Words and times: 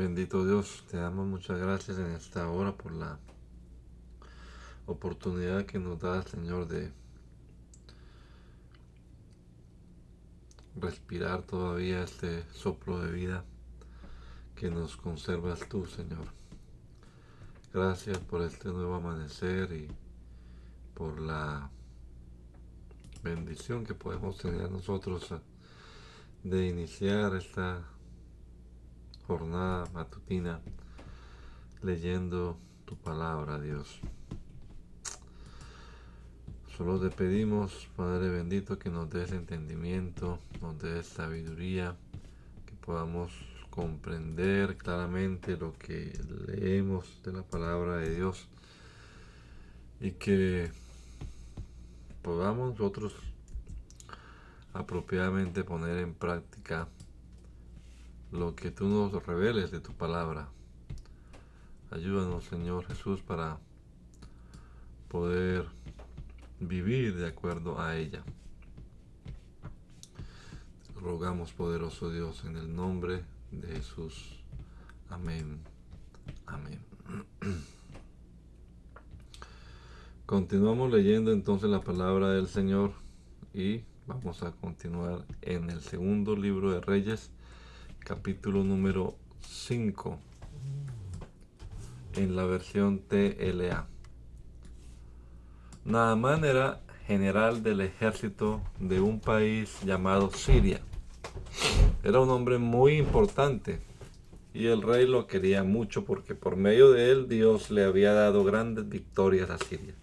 Bendito 0.00 0.46
Dios, 0.46 0.82
te 0.90 0.96
damos 0.96 1.26
muchas 1.26 1.58
gracias 1.58 1.98
en 1.98 2.12
esta 2.12 2.48
hora 2.48 2.72
por 2.72 2.90
la 2.92 3.18
oportunidad 4.86 5.66
que 5.66 5.78
nos 5.78 6.00
da, 6.00 6.22
Señor, 6.22 6.66
de 6.68 6.90
respirar 10.74 11.42
todavía 11.42 12.02
este 12.02 12.50
soplo 12.50 12.98
de 13.00 13.12
vida 13.12 13.44
que 14.56 14.70
nos 14.70 14.96
conservas 14.96 15.68
tú, 15.68 15.84
Señor. 15.84 16.28
Gracias 17.70 18.16
por 18.20 18.40
este 18.40 18.70
nuevo 18.70 18.94
amanecer 18.94 19.70
y 19.70 19.88
por 20.94 21.20
la 21.20 21.70
bendición 23.22 23.84
que 23.84 23.92
podemos 23.94 24.38
tener 24.38 24.70
nosotros 24.70 25.34
de 26.42 26.68
iniciar 26.68 27.36
esta 27.36 27.82
jornada 29.30 29.86
matutina 29.94 30.60
leyendo 31.82 32.58
tu 32.84 32.96
palabra, 32.96 33.60
Dios. 33.60 34.00
Solo 36.76 36.98
te 36.98 37.10
pedimos, 37.10 37.88
Padre 37.94 38.28
bendito, 38.28 38.76
que 38.76 38.90
nos 38.90 39.08
des 39.08 39.30
entendimiento, 39.30 40.40
nos 40.60 40.76
des 40.80 41.06
sabiduría, 41.06 41.94
que 42.66 42.74
podamos 42.74 43.30
comprender 43.70 44.76
claramente 44.76 45.56
lo 45.56 45.78
que 45.78 46.12
leemos 46.48 47.22
de 47.22 47.32
la 47.32 47.44
palabra 47.44 47.98
de 47.98 48.16
Dios 48.16 48.48
y 50.00 50.10
que 50.10 50.72
podamos 52.22 52.70
nosotros 52.70 53.14
apropiadamente 54.72 55.62
poner 55.62 55.98
en 55.98 56.14
práctica 56.14 56.88
lo 58.32 58.54
que 58.54 58.70
tú 58.70 58.86
nos 58.86 59.12
reveles 59.26 59.70
de 59.70 59.80
tu 59.80 59.92
palabra. 59.92 60.48
Ayúdanos, 61.90 62.44
Señor 62.44 62.86
Jesús, 62.86 63.20
para 63.22 63.58
poder 65.08 65.66
vivir 66.60 67.16
de 67.16 67.26
acuerdo 67.26 67.80
a 67.80 67.96
ella. 67.96 68.22
Rogamos, 71.00 71.52
poderoso 71.52 72.10
Dios, 72.10 72.44
en 72.44 72.56
el 72.56 72.74
nombre 72.74 73.24
de 73.50 73.68
Jesús. 73.68 74.44
Amén. 75.08 75.60
Amén. 76.46 76.78
Continuamos 80.26 80.92
leyendo 80.92 81.32
entonces 81.32 81.68
la 81.68 81.80
palabra 81.80 82.30
del 82.30 82.46
Señor 82.46 82.92
y 83.52 83.80
vamos 84.06 84.44
a 84.44 84.52
continuar 84.52 85.26
en 85.42 85.70
el 85.70 85.80
segundo 85.80 86.36
libro 86.36 86.70
de 86.70 86.80
Reyes 86.80 87.32
capítulo 88.10 88.64
número 88.64 89.14
5 89.46 90.18
en 92.16 92.34
la 92.34 92.44
versión 92.44 92.98
TLA. 92.98 93.86
Naamán 95.84 96.44
era 96.44 96.80
general 97.06 97.62
del 97.62 97.80
ejército 97.82 98.62
de 98.80 99.00
un 99.00 99.20
país 99.20 99.78
llamado 99.84 100.32
Siria. 100.32 100.80
Era 102.02 102.18
un 102.18 102.30
hombre 102.30 102.58
muy 102.58 102.96
importante 102.96 103.78
y 104.52 104.66
el 104.66 104.82
rey 104.82 105.06
lo 105.06 105.28
quería 105.28 105.62
mucho 105.62 106.04
porque 106.04 106.34
por 106.34 106.56
medio 106.56 106.90
de 106.90 107.12
él 107.12 107.28
Dios 107.28 107.70
le 107.70 107.84
había 107.84 108.12
dado 108.12 108.42
grandes 108.42 108.88
victorias 108.88 109.50
a 109.50 109.58
Siria. 109.58 109.94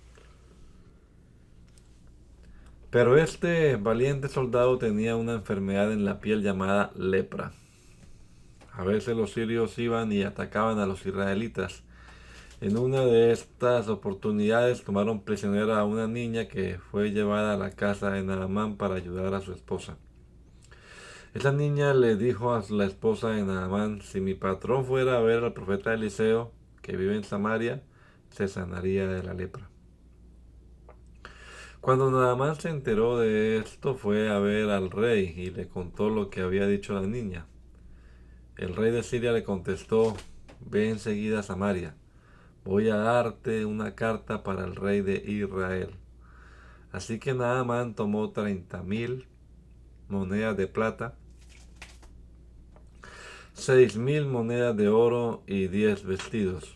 Pero 2.90 3.18
este 3.18 3.76
valiente 3.76 4.30
soldado 4.30 4.78
tenía 4.78 5.18
una 5.18 5.34
enfermedad 5.34 5.92
en 5.92 6.06
la 6.06 6.22
piel 6.22 6.42
llamada 6.42 6.94
lepra. 6.96 7.52
A 8.78 8.84
veces 8.84 9.18
los 9.18 9.32
sirios 9.34 9.76
iban 9.80 10.12
y 10.12 10.22
atacaban 10.22 10.78
a 10.78 10.86
los 10.86 11.04
israelitas. 11.04 11.82
En 12.62 12.78
una 12.78 13.02
de 13.02 13.32
estas 13.32 13.88
oportunidades 13.88 14.84
tomaron 14.84 15.22
prisionera 15.22 15.80
a 15.80 15.84
una 15.84 16.08
niña 16.08 16.48
que 16.48 16.78
fue 16.78 17.10
llevada 17.10 17.56
a 17.56 17.58
la 17.58 17.72
casa 17.72 18.12
de 18.12 18.22
Naamán 18.22 18.78
para 18.78 18.94
ayudar 18.94 19.34
a 19.34 19.42
su 19.42 19.52
esposa. 19.52 19.98
Esa 21.34 21.52
niña 21.52 21.96
le 21.96 22.18
dijo 22.18 22.54
a 22.54 22.64
la 22.70 22.86
esposa 22.86 23.30
de 23.30 23.44
Naamán, 23.44 24.04
si 24.04 24.22
mi 24.22 24.36
patrón 24.36 24.86
fuera 24.86 25.18
a 25.18 25.22
ver 25.22 25.44
al 25.44 25.54
profeta 25.54 25.96
Eliseo, 25.96 26.52
que 26.84 26.96
vive 26.96 27.16
en 27.16 27.24
Samaria, 27.24 27.82
se 28.30 28.48
sanaría 28.48 29.08
de 29.08 29.24
la 29.24 29.34
lepra. 29.34 29.72
Cuando 31.82 32.12
Naamán 32.12 32.58
se 32.58 32.70
enteró 32.70 33.18
de 33.18 33.58
esto, 33.58 33.96
fue 33.96 34.30
a 34.30 34.38
ver 34.38 34.70
al 34.70 34.92
rey 34.92 35.34
y 35.36 35.50
le 35.50 35.68
contó 35.68 36.12
lo 36.12 36.30
que 36.30 36.42
había 36.42 36.68
dicho 36.68 36.94
la 36.94 37.08
niña. 37.08 37.48
El 38.58 38.76
rey 38.76 38.90
de 38.92 39.04
Siria 39.04 39.34
le 39.34 39.44
contestó, 39.44 40.18
ve 40.60 40.90
enseguida 40.90 41.42
a 41.42 41.44
Samaria, 41.44 41.94
voy 42.66 42.90
a 42.90 42.96
darte 42.96 43.66
una 43.66 43.94
carta 43.94 44.42
para 44.42 44.66
el 44.66 44.76
rey 44.76 45.02
de 45.02 45.24
Israel. 45.28 45.92
Así 46.92 47.20
que 47.20 47.36
Naamán 47.36 47.94
tomó 47.94 48.32
treinta 48.32 48.82
mil 48.82 49.28
monedas 50.10 50.58
de 50.58 50.66
plata, 50.66 51.14
seis 53.54 53.96
mil 53.96 54.26
monedas 54.26 54.76
de 54.76 54.90
oro 54.90 55.44
y 55.46 55.68
diez 55.68 56.04
vestidos. 56.04 56.76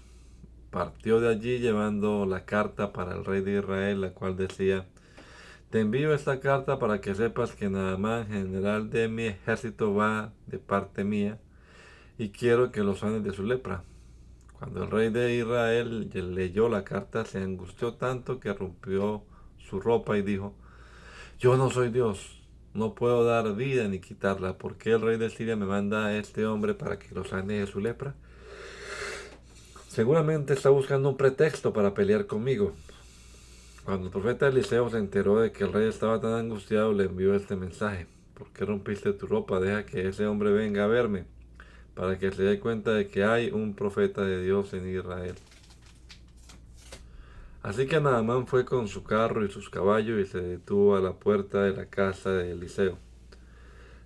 Partió 0.70 1.20
de 1.20 1.30
allí 1.30 1.58
llevando 1.58 2.28
la 2.28 2.46
carta 2.46 2.94
para 2.94 3.16
el 3.16 3.26
rey 3.26 3.42
de 3.42 3.58
Israel, 3.58 4.02
la 4.02 4.14
cual 4.14 4.38
decía, 4.38 4.86
te 5.72 5.80
envío 5.80 6.14
esta 6.14 6.40
carta 6.40 6.78
para 6.78 7.02
que 7.02 7.16
sepas 7.16 7.54
que 7.54 7.72
Naamán, 7.72 8.28
general 8.28 8.92
de 8.92 9.08
mi 9.08 9.24
ejército, 9.26 9.96
va 9.96 10.32
de 10.46 10.60
parte 10.60 11.04
mía 11.04 11.40
y 12.22 12.30
quiero 12.30 12.72
que 12.72 12.84
lo 12.84 12.96
sanes 12.96 13.24
de 13.24 13.34
su 13.34 13.42
lepra. 13.42 13.84
Cuando 14.60 14.84
el 14.84 14.92
rey 14.92 15.10
de 15.10 15.38
Israel 15.38 16.08
leyó 16.36 16.70
la 16.70 16.84
carta, 16.84 17.26
se 17.26 17.40
angustió 17.40 17.96
tanto 17.96 18.40
que 18.40 18.54
rompió 18.54 19.24
su 19.58 19.80
ropa 19.80 20.16
y 20.20 20.22
dijo, 20.22 20.54
yo 21.40 21.58
no 21.58 21.72
soy 21.72 21.90
Dios, 21.90 22.44
no 22.76 22.94
puedo 22.94 23.26
dar 23.26 23.56
vida 23.56 23.88
ni 23.88 23.98
quitarla, 23.98 24.60
¿por 24.60 24.78
qué 24.78 24.92
el 24.92 25.02
rey 25.02 25.18
de 25.18 25.32
Siria 25.32 25.56
me 25.56 25.66
manda 25.66 26.06
a 26.06 26.16
este 26.16 26.46
hombre 26.46 26.76
para 26.76 27.00
que 27.00 27.16
lo 27.16 27.24
sane 27.24 27.56
de 27.56 27.66
su 27.66 27.80
lepra? 27.80 28.14
Seguramente 29.88 30.54
está 30.54 30.70
buscando 30.70 31.10
un 31.10 31.18
pretexto 31.18 31.74
para 31.74 31.96
pelear 31.96 32.28
conmigo. 32.28 32.74
Cuando 33.84 34.06
el 34.06 34.12
profeta 34.12 34.48
Eliseo 34.48 34.92
se 34.92 35.00
enteró 35.00 35.40
de 35.40 35.52
que 35.52 35.64
el 35.64 35.74
rey 35.74 35.90
estaba 35.90 36.22
tan 36.22 36.34
angustiado, 36.34 36.94
le 36.94 37.06
envió 37.06 37.34
este 37.34 37.56
mensaje. 37.56 38.06
¿Por 38.36 38.50
qué 38.54 38.64
rompiste 38.64 39.12
tu 39.14 39.26
ropa? 39.26 39.60
Deja 39.60 39.88
que 39.88 40.08
ese 40.08 40.28
hombre 40.28 40.52
venga 40.52 40.84
a 40.84 40.88
verme 40.88 41.41
para 41.94 42.18
que 42.18 42.32
se 42.32 42.44
dé 42.44 42.60
cuenta 42.60 42.92
de 42.92 43.08
que 43.08 43.24
hay 43.24 43.52
un 43.52 43.76
profeta 43.76 44.24
de 44.24 44.44
Dios 44.44 44.74
en 44.74 44.88
Israel. 44.88 45.36
Así 47.64 47.86
que 47.86 48.02
Naamán 48.02 48.48
fue 48.48 48.66
con 48.66 48.88
su 48.88 49.04
carro 49.04 49.46
y 49.46 49.52
sus 49.52 49.70
caballos 49.70 50.20
y 50.20 50.26
se 50.26 50.42
detuvo 50.42 50.96
a 50.96 51.02
la 51.02 51.14
puerta 51.14 51.64
de 51.64 51.76
la 51.76 51.86
casa 51.86 52.32
de 52.32 52.52
Eliseo. 52.52 52.98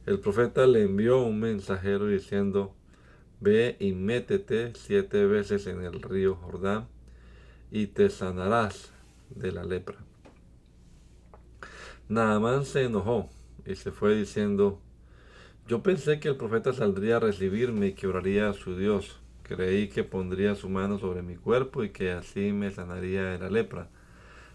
El 0.05 0.19
profeta 0.19 0.67
le 0.67 0.83
envió 0.83 1.21
un 1.21 1.39
mensajero 1.39 2.07
diciendo, 2.07 2.75
Ve 3.39 3.77
y 3.79 3.93
métete 3.93 4.73
siete 4.75 5.25
veces 5.25 5.67
en 5.67 5.81
el 5.83 6.01
río 6.01 6.35
Jordán 6.35 6.87
y 7.71 7.87
te 7.87 8.09
sanarás 8.09 8.91
de 9.29 9.51
la 9.51 9.63
lepra. 9.63 9.97
Naamán 12.07 12.65
se 12.65 12.83
enojó 12.83 13.29
y 13.65 13.75
se 13.75 13.91
fue 13.91 14.15
diciendo, 14.15 14.79
yo 15.67 15.81
pensé 15.81 16.19
que 16.19 16.27
el 16.29 16.35
profeta 16.37 16.73
saldría 16.73 17.17
a 17.17 17.19
recibirme 17.19 17.87
y 17.87 17.93
que 17.93 18.07
oraría 18.07 18.49
a 18.49 18.53
su 18.53 18.77
Dios. 18.77 19.19
Creí 19.43 19.89
que 19.89 20.03
pondría 20.03 20.55
su 20.55 20.69
mano 20.69 20.99
sobre 20.99 21.23
mi 21.23 21.35
cuerpo 21.37 21.83
y 21.83 21.89
que 21.89 22.11
así 22.11 22.51
me 22.51 22.71
sanaría 22.71 23.23
de 23.25 23.39
la 23.39 23.49
lepra. 23.49 23.89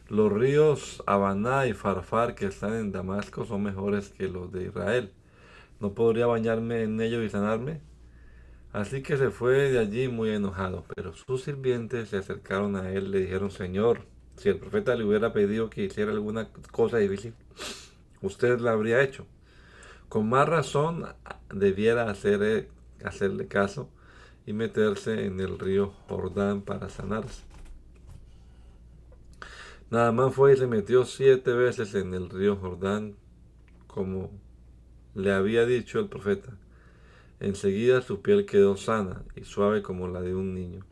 Los 0.09 0.33
ríos 0.33 1.03
Habaná 1.07 1.67
y 1.67 1.73
Farfar 1.75 2.35
que 2.35 2.47
están 2.47 2.75
en 2.75 2.93
Damasco 2.93 3.45
son 3.45 3.63
mejores 3.65 4.11
que 4.11 4.29
los 4.29 4.53
de 4.53 4.65
Israel. 4.67 5.13
¿No 5.81 5.95
podría 5.95 6.27
bañarme 6.27 6.83
en 6.83 7.01
ellos 7.01 7.25
y 7.25 7.31
sanarme? 7.31 7.81
Así 8.73 9.03
que 9.03 9.17
se 9.17 9.31
fue 9.31 9.71
de 9.71 9.79
allí 9.81 10.09
muy 10.09 10.31
enojado, 10.31 10.85
pero 10.95 11.15
sus 11.15 11.43
sirvientes 11.43 12.11
se 12.11 12.19
acercaron 12.19 12.77
a 12.77 12.91
él 12.93 13.07
y 13.07 13.09
le 13.09 13.21
dijeron, 13.21 13.51
Señor, 13.51 14.07
Si 14.37 14.49
el 14.49 14.59
profeta 14.59 14.95
le 14.97 15.05
hubiera 15.05 15.33
pedido 15.35 15.69
que 15.71 15.85
hiciera 15.85 16.13
alguna 16.13 16.49
cosa 16.73 16.99
difícil, 16.99 17.35
usted 18.23 18.61
la 18.61 18.73
habría 18.73 19.03
hecho. 19.03 19.27
Con 20.11 20.29
más 20.29 20.49
razón 20.49 21.07
debiera 21.55 22.11
hacer, 22.11 22.69
hacerle 23.05 23.47
caso 23.47 23.89
y 24.45 24.53
meterse 24.53 25.25
en 25.25 25.39
el 25.39 25.57
río 25.57 25.93
Jordán 26.09 26.63
para 26.63 26.89
sanarse. 26.89 27.45
Nada 29.89 30.11
más 30.11 30.35
fue 30.35 30.55
y 30.55 30.57
se 30.57 30.67
metió 30.67 31.05
siete 31.05 31.53
veces 31.53 31.95
en 31.95 32.13
el 32.15 32.29
río 32.29 32.57
Jordán, 32.57 33.15
como 33.87 34.33
le 35.15 35.31
había 35.31 35.65
dicho 35.65 36.01
el 36.01 36.09
profeta. 36.09 36.59
Enseguida 37.39 38.03
su 38.03 38.21
piel 38.21 38.47
quedó 38.47 38.77
sana 38.77 39.23
y 39.37 39.45
suave 39.45 39.81
como 39.81 40.09
la 40.09 40.23
de 40.23 40.35
un 40.35 40.55
niño. 40.55 40.85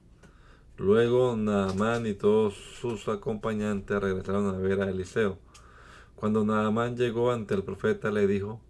Luego 0.77 1.37
Naamán 1.37 2.07
y 2.07 2.15
todos 2.15 2.55
sus 2.55 3.09
acompañantes 3.09 4.01
regresaron 4.01 4.55
a 4.55 4.59
ver 4.59 4.81
a 4.81 4.89
Eliseo. 4.89 5.39
Cuando 6.15 6.45
Naamán 6.45 6.97
llegó 6.97 7.33
ante 7.33 7.55
el 7.55 7.65
profeta 7.65 8.13
le 8.13 8.29
dijo, 8.29 8.61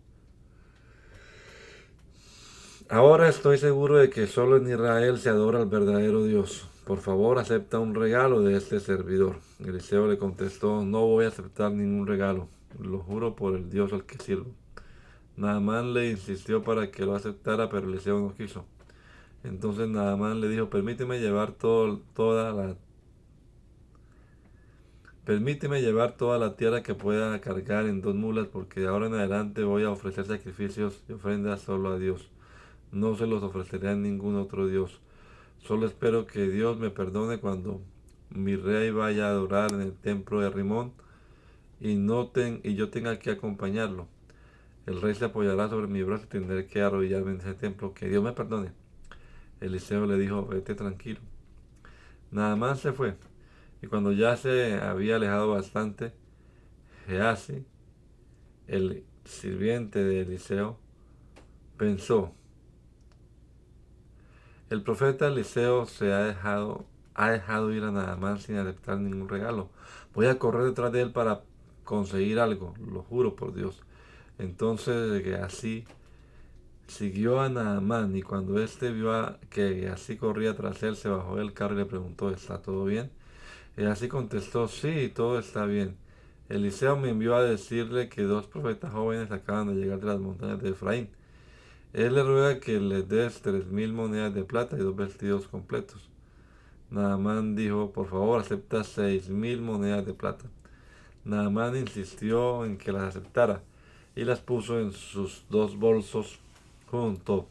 Ahora 2.90 3.28
estoy 3.28 3.58
seguro 3.58 3.98
de 3.98 4.08
que 4.08 4.26
solo 4.26 4.56
en 4.56 4.66
Israel 4.66 5.18
se 5.18 5.28
adora 5.28 5.58
al 5.58 5.66
verdadero 5.66 6.24
Dios. 6.24 6.66
Por 6.86 7.00
favor, 7.00 7.38
acepta 7.38 7.78
un 7.78 7.94
regalo 7.94 8.40
de 8.40 8.56
este 8.56 8.80
servidor. 8.80 9.36
Eliseo 9.60 10.06
le 10.08 10.16
contestó, 10.16 10.82
no 10.86 11.04
voy 11.06 11.26
a 11.26 11.28
aceptar 11.28 11.70
ningún 11.70 12.06
regalo, 12.06 12.48
lo 12.80 13.00
juro 13.00 13.36
por 13.36 13.54
el 13.56 13.68
Dios 13.68 13.92
al 13.92 14.06
que 14.06 14.16
sirvo. 14.16 14.46
Naamán 15.36 15.92
le 15.92 16.08
insistió 16.08 16.62
para 16.62 16.90
que 16.90 17.04
lo 17.04 17.14
aceptara, 17.14 17.68
pero 17.68 17.90
Eliseo 17.90 18.20
no 18.20 18.34
quiso. 18.34 18.64
Entonces 19.44 19.86
Naamán 19.86 20.40
le 20.40 20.48
dijo, 20.48 20.70
permíteme 20.70 21.20
llevar 21.20 21.52
toda 21.52 22.52
la 22.54 22.74
Permíteme 25.26 25.82
llevar 25.82 26.16
toda 26.16 26.38
la 26.38 26.56
tierra 26.56 26.82
que 26.82 26.94
pueda 26.94 27.38
cargar 27.42 27.84
en 27.84 28.00
dos 28.00 28.14
mulas, 28.14 28.46
porque 28.46 28.80
de 28.80 28.86
ahora 28.86 29.08
en 29.08 29.14
adelante 29.14 29.62
voy 29.62 29.82
a 29.82 29.90
ofrecer 29.90 30.24
sacrificios 30.24 31.02
y 31.06 31.12
ofrendas 31.12 31.60
solo 31.60 31.90
a 31.90 31.98
Dios. 31.98 32.30
No 32.92 33.16
se 33.16 33.26
los 33.26 33.42
ofreceré 33.42 33.90
a 33.90 33.94
ningún 33.94 34.36
otro 34.36 34.66
Dios. 34.66 35.00
Solo 35.62 35.86
espero 35.86 36.26
que 36.26 36.48
Dios 36.48 36.78
me 36.78 36.90
perdone 36.90 37.38
cuando 37.38 37.80
mi 38.30 38.56
rey 38.56 38.90
vaya 38.90 39.26
a 39.26 39.30
adorar 39.30 39.72
en 39.72 39.80
el 39.80 39.92
templo 39.92 40.40
de 40.40 40.50
Rimón 40.50 40.92
y, 41.80 41.94
no 41.94 42.30
y 42.62 42.74
yo 42.74 42.90
tenga 42.90 43.18
que 43.18 43.30
acompañarlo. 43.30 44.06
El 44.86 45.00
rey 45.02 45.14
se 45.14 45.26
apoyará 45.26 45.68
sobre 45.68 45.86
mi 45.86 46.02
brazo 46.02 46.24
y 46.24 46.28
tendré 46.28 46.66
que 46.66 46.80
arrodillarme 46.80 47.32
en 47.32 47.40
ese 47.40 47.54
templo. 47.54 47.92
Que 47.92 48.08
Dios 48.08 48.24
me 48.24 48.32
perdone. 48.32 48.72
Eliseo 49.60 50.06
le 50.06 50.16
dijo, 50.16 50.46
vete 50.46 50.74
tranquilo. 50.74 51.20
Nada 52.30 52.56
más 52.56 52.80
se 52.80 52.92
fue. 52.92 53.16
Y 53.82 53.86
cuando 53.86 54.12
ya 54.12 54.36
se 54.36 54.74
había 54.80 55.16
alejado 55.16 55.50
bastante, 55.50 56.12
Geasi, 57.06 57.64
el 58.66 59.04
sirviente 59.24 60.02
de 60.02 60.22
Eliseo, 60.22 60.78
pensó, 61.76 62.32
el 64.70 64.82
profeta 64.82 65.28
Eliseo 65.28 65.86
se 65.86 66.12
ha 66.12 66.18
dejado, 66.18 66.84
ha 67.14 67.30
dejado 67.30 67.72
ir 67.72 67.84
a 67.84 67.90
nada 67.90 68.16
más 68.16 68.42
sin 68.42 68.56
aceptar 68.56 68.98
ningún 68.98 69.28
regalo. 69.28 69.70
Voy 70.14 70.26
a 70.26 70.38
correr 70.38 70.64
detrás 70.64 70.92
de 70.92 71.02
él 71.02 71.12
para 71.12 71.42
conseguir 71.84 72.38
algo, 72.38 72.74
lo 72.86 73.02
juro 73.02 73.34
por 73.34 73.54
Dios. 73.54 73.82
Entonces 74.38 75.26
así 75.42 75.84
siguió 76.86 77.40
a 77.40 77.48
Naamán 77.48 78.16
y 78.16 78.22
cuando 78.22 78.60
éste 78.60 78.92
vio 78.92 79.38
que 79.50 79.88
así 79.88 80.16
corría 80.16 80.56
tras 80.56 80.82
él, 80.82 80.96
se 80.96 81.08
bajó 81.08 81.36
del 81.36 81.52
carro 81.54 81.74
y 81.74 81.78
le 81.78 81.84
preguntó, 81.86 82.30
¿está 82.30 82.60
todo 82.60 82.84
bien? 82.84 83.10
Y 83.76 83.84
así 83.84 84.08
contestó, 84.08 84.68
sí, 84.68 85.10
todo 85.14 85.38
está 85.38 85.64
bien. 85.66 85.96
Eliseo 86.48 86.96
me 86.96 87.10
envió 87.10 87.36
a 87.36 87.42
decirle 87.42 88.08
que 88.08 88.22
dos 88.22 88.46
profetas 88.46 88.92
jóvenes 88.92 89.30
acaban 89.30 89.68
de 89.68 89.74
llegar 89.74 90.00
de 90.00 90.06
las 90.06 90.18
montañas 90.18 90.60
de 90.62 90.70
Efraín 90.70 91.10
él 91.92 92.14
le 92.14 92.22
ruega 92.22 92.60
que 92.60 92.78
le 92.80 93.02
des 93.02 93.40
tres 93.40 93.66
mil 93.66 93.92
monedas 93.92 94.34
de 94.34 94.44
plata 94.44 94.76
y 94.76 94.80
dos 94.80 94.94
vestidos 94.94 95.48
completos. 95.48 96.08
Naamán 96.90 97.56
dijo, 97.56 97.92
por 97.92 98.08
favor, 98.08 98.40
acepta 98.40 98.84
seis 98.84 99.28
mil 99.28 99.60
monedas 99.60 100.06
de 100.06 100.14
plata. 100.14 100.46
Naamán 101.24 101.76
insistió 101.76 102.64
en 102.64 102.78
que 102.78 102.92
las 102.92 103.02
aceptara 103.02 103.62
y 104.14 104.24
las 104.24 104.40
puso 104.40 104.80
en 104.80 104.92
sus 104.92 105.44
dos 105.48 105.76
bolsos 105.76 106.38
junto 106.90 107.46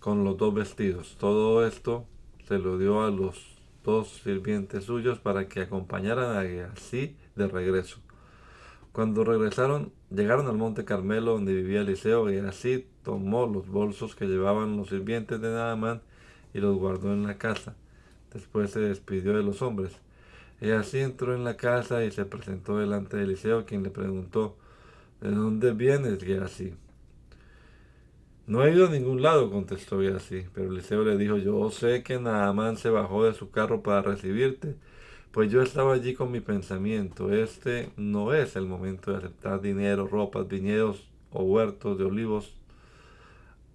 con 0.00 0.24
los 0.24 0.36
dos 0.36 0.54
vestidos. 0.54 1.16
Todo 1.18 1.66
esto 1.66 2.06
se 2.48 2.58
lo 2.58 2.78
dio 2.78 3.04
a 3.04 3.10
los 3.10 3.56
dos 3.84 4.08
sirvientes 4.22 4.84
suyos 4.84 5.18
para 5.18 5.48
que 5.48 5.60
acompañaran 5.60 6.36
a 6.36 6.72
así 6.72 7.16
de 7.36 7.48
regreso. 7.48 8.00
Cuando 8.92 9.22
regresaron, 9.22 9.92
llegaron 10.10 10.48
al 10.48 10.56
monte 10.56 10.84
Carmelo 10.84 11.32
donde 11.32 11.54
vivía 11.54 11.82
Eliseo 11.82 12.30
y 12.30 12.38
así 12.38 12.86
tomó 13.04 13.46
los 13.46 13.68
bolsos 13.68 14.16
que 14.16 14.26
llevaban 14.26 14.76
los 14.76 14.88
sirvientes 14.88 15.40
de 15.40 15.48
Naamán 15.48 16.02
y 16.52 16.58
los 16.58 16.76
guardó 16.76 17.12
en 17.12 17.24
la 17.24 17.38
casa. 17.38 17.76
Después 18.32 18.72
se 18.72 18.80
despidió 18.80 19.36
de 19.36 19.44
los 19.44 19.62
hombres. 19.62 19.92
Y 20.60 20.70
así 20.72 20.98
entró 20.98 21.34
en 21.34 21.44
la 21.44 21.56
casa 21.56 22.04
y 22.04 22.10
se 22.10 22.24
presentó 22.24 22.78
delante 22.78 23.16
de 23.16 23.24
Eliseo, 23.24 23.64
quien 23.64 23.82
le 23.82 23.90
preguntó, 23.90 24.56
¿de 25.20 25.30
dónde 25.30 25.72
vienes, 25.72 26.18
así 26.42 26.74
No 28.46 28.64
he 28.64 28.72
ido 28.72 28.88
a 28.88 28.90
ningún 28.90 29.22
lado, 29.22 29.50
contestó 29.50 30.00
así. 30.14 30.46
Pero 30.52 30.70
Eliseo 30.70 31.04
le 31.04 31.16
dijo, 31.16 31.38
yo 31.38 31.70
sé 31.70 32.02
que 32.02 32.18
Naamán 32.18 32.76
se 32.76 32.90
bajó 32.90 33.24
de 33.24 33.34
su 33.34 33.50
carro 33.50 33.82
para 33.82 34.02
recibirte 34.02 34.74
pues 35.32 35.50
yo 35.50 35.62
estaba 35.62 35.94
allí 35.94 36.14
con 36.14 36.32
mi 36.32 36.40
pensamiento. 36.40 37.32
Este 37.32 37.92
no 37.96 38.34
es 38.34 38.56
el 38.56 38.66
momento 38.66 39.12
de 39.12 39.18
aceptar 39.18 39.60
dinero, 39.60 40.08
ropas, 40.08 40.48
viñedos 40.48 41.08
o 41.30 41.44
huertos 41.44 41.98
de 41.98 42.04
olivos 42.04 42.54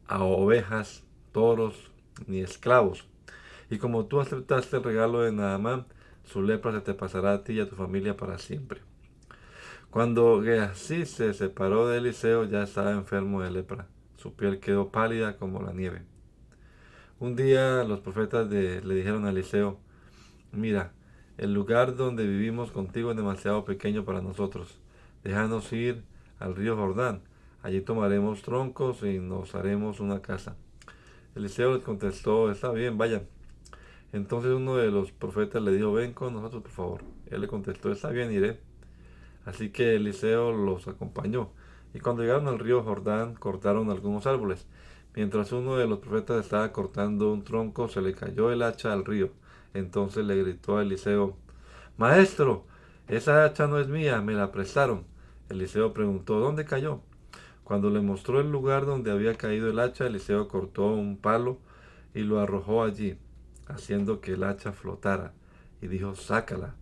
a 0.07 0.23
ovejas, 0.23 1.03
toros 1.31 1.91
ni 2.27 2.41
esclavos. 2.41 3.07
Y 3.69 3.77
como 3.77 4.05
tú 4.05 4.19
aceptaste 4.19 4.77
el 4.77 4.83
regalo 4.83 5.21
de 5.21 5.31
Naamán, 5.31 5.85
su 6.25 6.41
lepra 6.41 6.71
se 6.73 6.81
te 6.81 6.93
pasará 6.93 7.33
a 7.33 7.43
ti 7.43 7.53
y 7.53 7.59
a 7.61 7.69
tu 7.69 7.75
familia 7.75 8.17
para 8.17 8.37
siempre. 8.37 8.81
Cuando 9.89 10.41
Gehazi 10.43 11.05
se 11.05 11.33
separó 11.33 11.87
de 11.87 11.99
Eliseo, 11.99 12.43
ya 12.43 12.63
estaba 12.63 12.91
enfermo 12.91 13.41
de 13.41 13.51
lepra. 13.51 13.87
Su 14.17 14.33
piel 14.33 14.59
quedó 14.59 14.89
pálida 14.89 15.37
como 15.37 15.61
la 15.61 15.71
nieve. 15.71 16.01
Un 17.19 17.37
día 17.37 17.85
los 17.85 18.01
profetas 18.01 18.49
le 18.49 18.81
dijeron 18.81 19.25
a 19.25 19.29
Eliseo, 19.29 19.79
mira, 20.51 20.91
el 21.37 21.53
lugar 21.53 21.97
donde 21.97 22.25
vivimos 22.25 22.71
contigo 22.71 23.11
es 23.11 23.17
demasiado 23.17 23.65
pequeño 23.65 24.05
para 24.05 24.21
nosotros. 24.21 24.79
Déjanos 25.23 25.71
ir 25.73 26.03
al 26.39 26.55
río 26.55 26.77
Jordán. 26.77 27.21
Allí 27.61 27.81
tomaremos 27.81 28.41
troncos 28.41 29.03
y 29.03 29.19
nos 29.19 29.53
haremos 29.53 29.99
una 29.99 30.21
casa. 30.21 30.55
Eliseo 31.35 31.73
les 31.73 31.83
contestó, 31.83 32.49
está 32.49 32.71
bien, 32.71 32.97
vayan. 32.97 33.23
Entonces 34.13 34.53
uno 34.53 34.77
de 34.77 34.89
los 34.91 35.11
profetas 35.11 35.61
le 35.61 35.71
dijo, 35.71 35.91
ven 35.91 36.13
con 36.13 36.33
nosotros, 36.33 36.63
por 36.63 36.71
favor. 36.71 37.01
Él 37.25 37.41
le 37.41 37.47
contestó, 37.47 37.91
está 37.91 38.11
bien, 38.11 38.31
iré. 38.31 38.61
Así 39.43 39.71
que 39.71 39.95
Eliseo 39.95 40.53
los 40.53 40.87
acompañó. 40.87 41.49
Y 41.93 41.99
cuando 41.99 42.21
llegaron 42.21 42.47
al 42.47 42.59
río 42.59 42.81
Jordán, 42.81 43.35
cortaron 43.35 43.89
algunos 43.89 44.25
árboles. 44.25 44.67
Mientras 45.15 45.51
uno 45.51 45.75
de 45.75 45.87
los 45.87 45.99
profetas 45.99 46.45
estaba 46.45 46.71
cortando 46.71 47.33
un 47.33 47.43
tronco, 47.43 47.89
se 47.89 48.01
le 48.01 48.13
cayó 48.13 48.51
el 48.51 48.61
hacha 48.61 48.93
al 48.93 49.03
río 49.03 49.31
entonces 49.75 50.25
le 50.25 50.41
gritó 50.41 50.77
a 50.77 50.81
Eliseo, 50.81 51.37
Maestro, 51.97 52.65
esa 53.07 53.45
hacha 53.45 53.67
no 53.67 53.79
es 53.79 53.87
mía, 53.87 54.21
me 54.21 54.33
la 54.33 54.51
prestaron. 54.51 55.05
Eliseo 55.49 55.93
preguntó, 55.93 56.39
¿dónde 56.39 56.65
cayó? 56.65 57.01
Cuando 57.63 57.89
le 57.89 58.01
mostró 58.01 58.39
el 58.39 58.51
lugar 58.51 58.85
donde 58.85 59.11
había 59.11 59.35
caído 59.35 59.69
el 59.69 59.79
hacha, 59.79 60.07
Eliseo 60.07 60.47
cortó 60.47 60.87
un 60.87 61.17
palo 61.17 61.59
y 62.13 62.21
lo 62.21 62.39
arrojó 62.39 62.83
allí, 62.83 63.17
haciendo 63.67 64.21
que 64.21 64.33
el 64.33 64.43
hacha 64.43 64.71
flotara, 64.71 65.33
y 65.81 65.87
dijo, 65.87 66.15
sácala. 66.15 66.75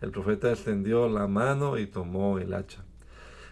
El 0.00 0.10
profeta 0.10 0.50
extendió 0.50 1.08
la 1.08 1.26
mano 1.28 1.78
y 1.78 1.86
tomó 1.86 2.38
el 2.38 2.54
hacha. 2.54 2.84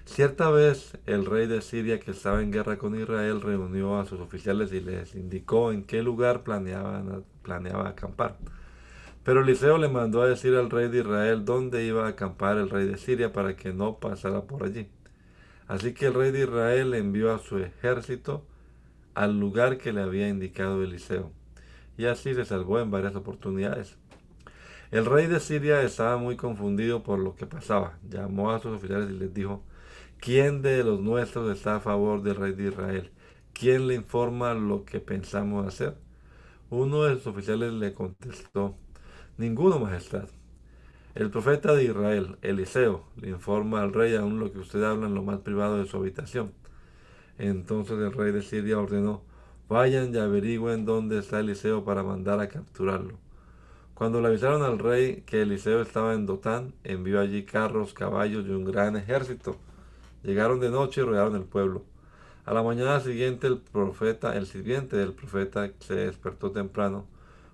Cierta 0.04 0.50
vez 0.50 0.98
el 1.06 1.24
rey 1.24 1.46
de 1.46 1.62
Siria 1.62 2.00
que 2.00 2.10
estaba 2.10 2.42
en 2.42 2.50
guerra 2.50 2.78
con 2.78 3.00
Israel 3.00 3.40
reunió 3.40 4.00
a 4.00 4.06
sus 4.06 4.18
oficiales 4.18 4.72
y 4.72 4.80
les 4.80 5.14
indicó 5.14 5.70
en 5.70 5.84
qué 5.84 6.02
lugar 6.02 6.42
planeaba 6.42 7.88
acampar. 7.88 8.36
Pero 9.24 9.42
Eliseo 9.42 9.78
le 9.78 9.88
mandó 9.88 10.22
a 10.22 10.28
decir 10.28 10.54
al 10.54 10.70
rey 10.70 10.88
de 10.88 10.98
Israel 11.00 11.44
dónde 11.44 11.84
iba 11.84 12.06
a 12.06 12.10
acampar 12.10 12.56
el 12.56 12.70
rey 12.70 12.86
de 12.86 12.96
Siria 12.96 13.32
para 13.32 13.54
que 13.54 13.72
no 13.72 13.98
pasara 13.98 14.42
por 14.42 14.64
allí. 14.64 14.88
Así 15.68 15.92
que 15.92 16.06
el 16.06 16.14
rey 16.14 16.32
de 16.32 16.40
Israel 16.44 16.94
envió 16.94 17.32
a 17.32 17.38
su 17.38 17.58
ejército 17.58 18.44
al 19.14 19.38
lugar 19.38 19.78
que 19.78 19.92
le 19.92 20.00
había 20.00 20.28
indicado 20.28 20.82
Eliseo. 20.82 21.32
Y 21.98 22.06
así 22.06 22.34
se 22.34 22.44
salvó 22.44 22.80
en 22.80 22.90
varias 22.90 23.14
oportunidades. 23.14 23.96
El 24.90 25.06
rey 25.06 25.28
de 25.28 25.38
Siria 25.38 25.82
estaba 25.82 26.16
muy 26.16 26.36
confundido 26.36 27.02
por 27.02 27.18
lo 27.18 27.36
que 27.36 27.46
pasaba. 27.46 27.98
Llamó 28.08 28.50
a 28.50 28.58
sus 28.58 28.72
oficiales 28.72 29.10
y 29.10 29.18
les 29.18 29.32
dijo, 29.32 29.62
¿quién 30.18 30.62
de 30.62 30.82
los 30.82 31.00
nuestros 31.00 31.54
está 31.56 31.76
a 31.76 31.80
favor 31.80 32.22
del 32.22 32.36
rey 32.36 32.52
de 32.52 32.68
Israel? 32.68 33.12
¿Quién 33.52 33.86
le 33.86 33.94
informa 33.94 34.54
lo 34.54 34.84
que 34.84 34.98
pensamos 34.98 35.66
hacer? 35.66 35.96
Uno 36.70 37.04
de 37.04 37.16
sus 37.16 37.28
oficiales 37.28 37.72
le 37.72 37.92
contestó, 37.92 38.76
Ninguno, 39.40 39.78
majestad. 39.78 40.28
El 41.14 41.30
profeta 41.30 41.72
de 41.72 41.84
Israel, 41.84 42.36
Eliseo, 42.42 43.04
le 43.16 43.30
informa 43.30 43.80
al 43.80 43.94
rey 43.94 44.14
aún 44.14 44.38
lo 44.38 44.52
que 44.52 44.58
usted 44.58 44.82
habla 44.82 45.06
en 45.06 45.14
lo 45.14 45.22
más 45.22 45.38
privado 45.38 45.78
de 45.78 45.86
su 45.86 45.96
habitación. 45.96 46.52
Entonces 47.38 47.98
el 48.00 48.12
rey 48.12 48.32
de 48.32 48.42
Siria 48.42 48.78
ordenó, 48.78 49.22
vayan 49.66 50.14
y 50.14 50.18
averigüen 50.18 50.84
dónde 50.84 51.20
está 51.20 51.40
Eliseo 51.40 51.86
para 51.86 52.02
mandar 52.02 52.38
a 52.38 52.48
capturarlo. 52.48 53.14
Cuando 53.94 54.20
le 54.20 54.28
avisaron 54.28 54.62
al 54.62 54.78
rey 54.78 55.22
que 55.24 55.40
Eliseo 55.40 55.80
estaba 55.80 56.12
en 56.12 56.26
Dotán, 56.26 56.74
envió 56.84 57.18
allí 57.18 57.44
carros, 57.44 57.94
caballos 57.94 58.44
y 58.46 58.50
un 58.50 58.66
gran 58.66 58.94
ejército. 58.94 59.56
Llegaron 60.22 60.60
de 60.60 60.68
noche 60.68 61.00
y 61.00 61.04
rodearon 61.04 61.34
el 61.34 61.44
pueblo. 61.44 61.82
A 62.44 62.52
la 62.52 62.62
mañana 62.62 63.00
siguiente 63.00 63.46
el 63.46 63.56
profeta, 63.56 64.36
el 64.36 64.46
sirviente 64.46 64.98
del 64.98 65.14
profeta, 65.14 65.70
se 65.78 65.94
despertó 65.94 66.50
temprano 66.50 67.06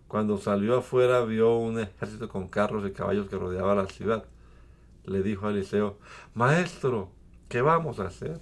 cuando 0.09 0.39
salió 0.39 0.79
afuera 0.79 1.25
vio 1.25 1.57
un 1.57 1.81
ejército 1.81 2.29
con 2.29 2.49
carros 2.49 2.87
y 2.87 2.93
caballos 2.93 3.29
que 3.29 3.37
rodeaba 3.37 3.75
la 3.75 3.87
ciudad. 3.87 4.25
Le 5.05 5.23
dijo 5.23 5.47
a 5.47 5.51
Eliseo, 5.51 5.99
Maestro, 6.35 7.11
¿qué 7.49 7.61
vamos 7.61 7.99
a 8.01 8.07
hacer? 8.07 8.41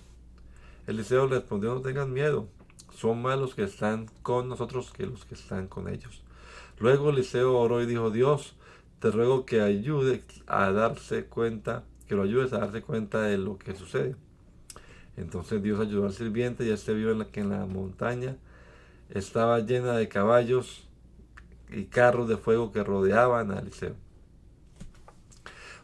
Eliseo 0.86 1.26
le 1.26 1.36
respondió, 1.36 1.74
no 1.74 1.80
tengan 1.80 2.12
miedo, 2.12 2.48
son 2.94 3.22
más 3.22 3.38
los 3.38 3.54
que 3.54 3.64
están 3.64 4.06
con 4.22 4.48
nosotros 4.48 4.92
que 4.92 5.06
los 5.06 5.24
que 5.24 5.34
están 5.34 5.68
con 5.68 5.88
ellos. 5.88 6.22
Luego 6.78 7.10
Eliseo 7.10 7.58
oró 7.58 7.82
y 7.82 7.86
dijo, 7.86 8.10
Dios, 8.10 8.56
te 8.98 9.10
ruego 9.10 9.46
que 9.46 9.60
ayude 9.60 10.22
a 10.46 10.70
darse 10.72 11.24
cuenta, 11.26 11.84
que 12.06 12.14
lo 12.14 12.22
ayudes 12.22 12.52
a 12.52 12.58
darse 12.58 12.82
cuenta 12.82 13.22
de 13.22 13.38
lo 13.38 13.58
que 13.58 13.74
sucede. 13.74 14.16
Entonces 15.16 15.62
Dios 15.62 15.80
ayudó 15.80 16.06
al 16.06 16.12
sirviente 16.12 16.64
y 16.64 16.70
este 16.70 16.92
vio 16.94 17.10
en 17.10 17.20
la 17.20 17.24
que 17.26 17.40
en 17.40 17.50
la 17.50 17.66
montaña 17.66 18.36
estaba 19.10 19.60
llena 19.60 19.92
de 19.92 20.08
caballos 20.08 20.88
y 21.74 21.86
carros 21.86 22.28
de 22.28 22.36
fuego 22.36 22.72
que 22.72 22.82
rodeaban 22.82 23.50
a 23.50 23.58
Eliseo. 23.58 23.94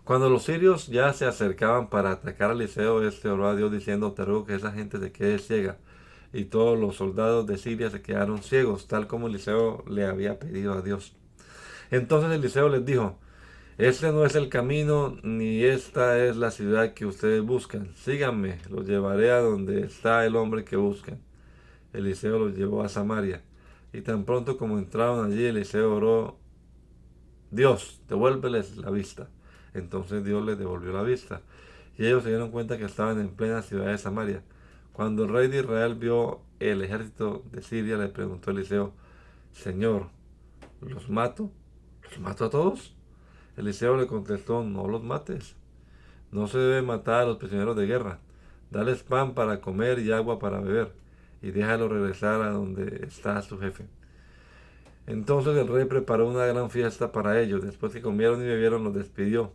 Cuando 0.05 0.29
los 0.29 0.45
sirios 0.45 0.89
ya 0.89 1.13
se 1.13 1.27
acercaban 1.27 1.89
para 1.89 2.13
atacar 2.13 2.51
a 2.51 2.55
Eliseo, 2.55 3.07
este 3.07 3.29
oró 3.29 3.49
a 3.49 3.55
Dios 3.55 3.71
diciendo, 3.71 4.13
te 4.13 4.25
ruego 4.25 4.45
que 4.45 4.55
esa 4.55 4.73
gente 4.73 4.99
se 4.99 5.13
quede 5.13 5.39
ciega. 5.39 5.79
Y 6.33 6.47
todos 6.47 6.79
los 6.79 6.97
soldados 6.97 7.47
de 7.47 7.59
Siria 7.59 7.91
se 7.91 8.03
quedaron 8.03 8.43
ciegos, 8.43 8.87
tal 8.87 9.07
como 9.07 9.27
Eliseo 9.27 9.85
le 9.89 10.07
había 10.07 10.39
pedido 10.39 10.73
a 10.75 10.83
Dios. 10.83 11.17
Entonces 11.91 12.31
Eliseo 12.31 12.69
les 12.69 12.85
dijo, 12.85 13.19
este 13.79 14.13
no 14.13 14.25
es 14.25 14.35
el 14.35 14.49
camino, 14.49 15.17
ni 15.23 15.65
esta 15.65 16.23
es 16.25 16.37
la 16.37 16.51
ciudad 16.51 16.93
que 16.93 17.07
ustedes 17.07 17.43
buscan. 17.43 17.95
Síganme, 17.97 18.59
los 18.69 18.87
llevaré 18.87 19.31
a 19.31 19.41
donde 19.41 19.83
está 19.85 20.25
el 20.27 20.37
hombre 20.37 20.65
que 20.65 20.77
buscan. 20.77 21.19
Eliseo 21.93 22.39
los 22.39 22.57
llevó 22.57 22.83
a 22.83 22.89
Samaria. 22.89 23.43
Y 23.93 24.03
tan 24.03 24.25
pronto 24.25 24.57
como 24.57 24.79
entraron 24.79 25.25
allí, 25.25 25.45
Eliseo 25.45 25.95
oró, 25.97 26.37
Dios, 27.51 28.01
devuélveles 28.09 28.77
la 28.77 28.91
vista. 28.91 29.29
Entonces 29.75 30.25
Dios 30.25 30.45
les 30.45 30.59
devolvió 30.59 30.93
la 30.93 31.03
vista. 31.03 31.43
Y 31.99 32.07
ellos 32.07 32.23
se 32.23 32.29
dieron 32.29 32.51
cuenta 32.51 32.79
que 32.79 32.85
estaban 32.85 33.21
en 33.21 33.31
plena 33.31 33.63
ciudad 33.63 33.87
de 33.87 33.99
Samaria. 33.99 34.43
Cuando 34.93 35.25
el 35.25 35.31
rey 35.31 35.49
de 35.49 35.61
Israel 35.61 35.97
vio 35.97 36.41
el 36.61 36.83
ejército 36.83 37.43
de 37.51 37.63
Siria, 37.63 37.97
le 37.97 38.09
preguntó 38.09 38.51
a 38.51 38.53
Eliseo, 38.53 38.93
Señor, 39.53 40.09
¿los 40.81 41.11
mato? 41.11 41.51
¿Los 42.05 42.21
mato 42.21 42.45
a 42.45 42.51
todos? 42.51 42.95
Eliseo 43.57 43.97
le 43.97 44.07
contestó, 44.07 44.63
no 44.63 44.87
los 44.87 45.03
mates. 45.03 45.57
No 46.31 46.47
se 46.47 46.59
debe 46.59 46.83
matar 46.83 47.23
a 47.23 47.27
los 47.27 47.39
prisioneros 47.39 47.77
de 47.77 47.87
guerra. 47.87 48.21
Dales 48.71 49.03
pan 49.03 49.35
para 49.35 49.61
comer 49.61 49.99
y 49.99 50.13
agua 50.13 50.39
para 50.39 50.61
beber 50.61 50.93
y 51.43 51.51
déjalo 51.51 51.89
regresar 51.89 52.43
a 52.43 52.51
donde 52.51 53.05
está 53.07 53.41
su 53.43 53.59
jefe. 53.59 53.87
Entonces 55.07 55.57
el 55.57 55.67
rey 55.67 55.87
preparó 55.87 56.29
una 56.29 56.47
gran 56.47 56.71
fiesta 56.71 57.11
para 57.13 57.41
ellos. 57.41 57.63
Después 57.63 57.93
que 57.93 58.03
comieron 58.03 58.41
y 58.43 58.45
bebieron, 58.45 58.85
los 58.85 58.95
despidió. 58.95 59.53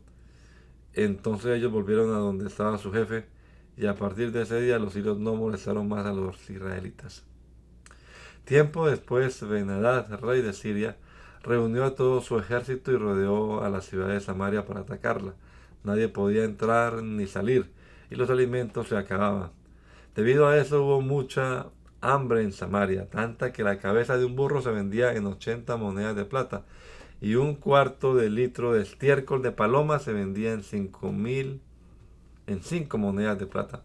Entonces 0.94 1.58
ellos 1.58 1.72
volvieron 1.72 2.14
a 2.14 2.18
donde 2.18 2.48
estaba 2.48 2.78
su 2.78 2.92
jefe, 2.92 3.26
y 3.78 3.86
a 3.86 3.96
partir 3.96 4.32
de 4.32 4.44
ese 4.44 4.62
día 4.62 4.80
los 4.80 4.94
sirios 4.94 5.18
no 5.18 5.36
molestaron 5.36 5.88
más 5.88 6.06
a 6.06 6.14
los 6.14 6.50
israelitas. 6.50 7.24
Tiempo 8.46 8.88
después, 8.88 9.42
Benadad, 9.48 10.08
rey 10.22 10.42
de 10.42 10.54
Siria, 10.54 10.98
reunió 11.44 11.84
a 11.84 11.96
todo 11.96 12.22
su 12.22 12.38
ejército 12.40 12.92
y 12.92 12.98
rodeó 12.98 13.64
a 13.64 13.70
la 13.70 13.82
ciudad 13.82 14.08
de 14.08 14.22
Samaria 14.22 14.66
para 14.66 14.82
atacarla. 14.82 15.34
Nadie 15.84 16.08
podía 16.08 16.44
entrar 16.44 17.04
ni 17.04 17.28
salir, 17.28 17.72
y 18.10 18.16
los 18.16 18.30
alimentos 18.30 18.88
se 18.88 18.98
acababan. 18.98 19.52
Debido 20.16 20.48
a 20.48 20.58
eso 20.58 20.84
hubo 20.84 21.02
mucha 21.02 21.68
hambre 22.00 22.42
en 22.42 22.54
Samaria, 22.54 23.10
tanta 23.10 23.52
que 23.52 23.64
la 23.64 23.80
cabeza 23.80 24.18
de 24.18 24.24
un 24.24 24.36
burro 24.36 24.62
se 24.62 24.72
vendía 24.72 25.14
en 25.14 25.26
80 25.26 25.76
monedas 25.76 26.16
de 26.16 26.24
plata 26.24 26.64
y 27.20 27.36
un 27.36 27.56
cuarto 27.56 28.16
de 28.16 28.30
litro 28.30 28.74
de 28.74 28.84
estiércol 28.84 29.42
de 29.42 29.52
paloma 29.52 30.00
se 30.00 30.14
vendía 30.14 30.54
en 30.54 30.64
cinco 30.64 31.12
mil, 31.12 31.62
en 32.48 32.62
cinco 32.62 32.98
monedas 32.98 33.40
de 33.40 33.46
plata. 33.46 33.84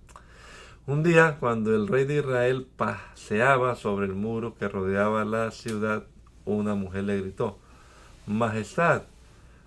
Un 0.87 1.03
día, 1.03 1.37
cuando 1.41 1.75
el 1.75 1.89
rey 1.89 2.05
de 2.05 2.19
Israel 2.19 2.67
paseaba 2.77 3.75
sobre 3.75 4.07
el 4.07 4.15
muro 4.15 4.55
que 4.55 4.69
rodeaba 4.69 5.25
la 5.25 5.51
ciudad, 5.51 6.05
una 6.45 6.75
mujer 6.75 7.05
le 7.05 7.21
gritó, 7.21 7.59
Majestad, 8.27 9.03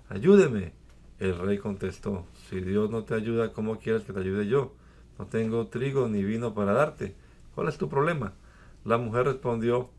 ayúdeme. 0.09 0.73
El 1.19 1.37
rey 1.39 1.57
contestó, 1.57 2.25
si 2.49 2.59
Dios 2.59 2.89
no 2.89 3.03
te 3.03 3.15
ayuda, 3.15 3.53
¿cómo 3.53 3.79
quieres 3.79 4.03
que 4.03 4.13
te 4.13 4.19
ayude 4.19 4.47
yo? 4.47 4.73
No 5.19 5.25
tengo 5.25 5.67
trigo 5.67 6.07
ni 6.07 6.23
vino 6.23 6.53
para 6.53 6.73
darte. 6.73 7.15
¿Cuál 7.55 7.67
es 7.67 7.77
tu 7.77 7.89
problema? 7.89 8.33
La 8.83 8.97
mujer 8.97 9.25
respondió, 9.25 9.89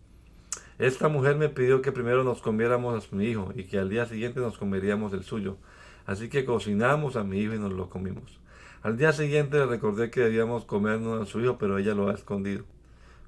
esta 0.78 1.09
mujer 1.09 1.37
me 1.37 1.49
pidió 1.49 1.83
que 1.83 1.92
primero 1.92 2.25
nos 2.25 2.42
comiéramos 2.42 3.09
a 3.12 3.16
mi 3.16 3.26
hijo 3.26 3.52
y 3.54 3.64
que 3.64 3.78
al 3.78 3.88
día 3.88 4.06
siguiente 4.06 4.40
nos 4.40 4.59
comeríamos 4.59 5.12
el 5.12 5.23
suyo. 5.23 5.56
Así 6.04 6.28
que 6.28 6.44
cocinamos 6.44 7.16
a 7.16 7.25
mi 7.25 7.38
hijo 7.38 7.54
y 7.54 7.59
nos 7.59 7.73
lo 7.73 7.88
comimos. 7.88 8.40
Al 8.83 8.99
día 8.99 9.12
siguiente 9.12 9.56
le 9.56 9.66
recordé 9.66 10.11
que 10.11 10.21
debíamos 10.21 10.64
comernos 10.64 11.23
a 11.23 11.26
su 11.26 11.40
hijo, 11.40 11.56
pero 11.56 11.78
ella 11.78 11.94
lo 11.94 12.09
ha 12.09 12.14
escondido. 12.14 12.64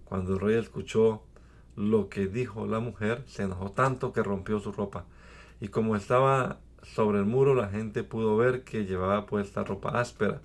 Cuando 0.04 0.34
el 0.34 0.40
rey 0.40 0.56
escuchó 0.56 1.22
lo 1.76 2.08
que 2.08 2.26
dijo 2.26 2.66
la 2.66 2.80
mujer, 2.80 3.22
se 3.26 3.44
enojó 3.44 3.70
tanto 3.70 4.12
que 4.12 4.22
rompió 4.22 4.58
su 4.60 4.72
ropa. 4.72 5.04
Y 5.60 5.68
como 5.68 5.96
estaba 5.96 6.58
sobre 6.82 7.20
el 7.20 7.24
muro, 7.24 7.54
la 7.54 7.68
gente 7.68 8.04
pudo 8.04 8.36
ver 8.36 8.64
que 8.64 8.84
llevaba 8.84 9.26
puesta 9.26 9.64
ropa 9.64 9.98
áspera. 9.98 10.42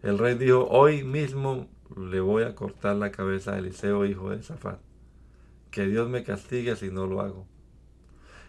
El 0.00 0.16
rey 0.16 0.36
dijo, 0.36 0.68
hoy 0.70 1.02
mismo 1.02 1.66
le 1.96 2.20
voy 2.20 2.44
a 2.44 2.54
cortar 2.54 2.94
la 2.94 3.10
cabeza 3.10 3.54
a 3.54 3.58
Eliseo, 3.58 4.06
hijo 4.06 4.30
de 4.30 4.40
Zafat. 4.44 4.78
Que 5.72 5.86
Dios 5.86 6.08
me 6.08 6.22
castigue 6.22 6.76
si 6.76 6.88
no 6.88 7.08
lo 7.08 7.20
hago. 7.20 7.46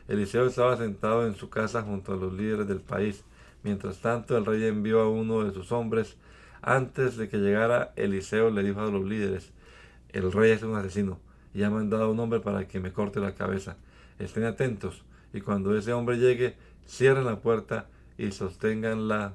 Eliseo 0.08 0.46
estaba 0.46 0.78
sentado 0.78 1.26
en 1.26 1.34
su 1.34 1.50
casa 1.50 1.82
junto 1.82 2.14
a 2.14 2.18
los 2.18 2.34
líderes 2.34 2.68
del 2.68 2.82
país. 2.82 3.24
Mientras 3.64 3.98
tanto, 4.00 4.38
el 4.38 4.46
rey 4.46 4.64
envió 4.66 5.02
a 5.02 5.10
uno 5.10 5.44
de 5.44 5.52
sus 5.52 5.72
hombres. 5.72 6.18
Antes 6.62 7.18
de 7.18 7.30
que 7.30 7.38
llegara, 7.38 7.94
Eliseo 7.96 8.52
le 8.52 8.62
dijo 8.62 8.82
a 8.82 8.92
los 8.92 9.04
líderes, 9.04 9.52
el 10.10 10.32
rey 10.32 10.52
es 10.52 10.62
un 10.62 10.76
asesino 10.76 11.20
y 11.54 11.64
ha 11.64 11.72
mandado 11.72 12.04
a 12.04 12.12
un 12.12 12.20
hombre 12.20 12.42
para 12.42 12.68
que 12.68 12.80
me 12.80 12.94
corte 12.94 13.20
la 13.20 13.34
cabeza. 13.34 13.76
Estén 14.20 14.44
atentos 14.44 15.04
y 15.34 15.42
cuando 15.42 15.76
ese 15.76 15.94
hombre 15.94 16.18
llegue, 16.18 16.56
cierren 16.86 17.26
la 17.26 17.40
puerta 17.40 17.88
y 18.20 18.32
sosténganla 18.32 19.34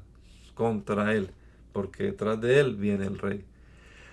contra 0.55 1.13
él 1.15 1.31
porque 1.75 2.05
detrás 2.05 2.41
de 2.41 2.61
él 2.61 2.77
viene 2.77 3.05
el 3.05 3.19
rey. 3.19 3.45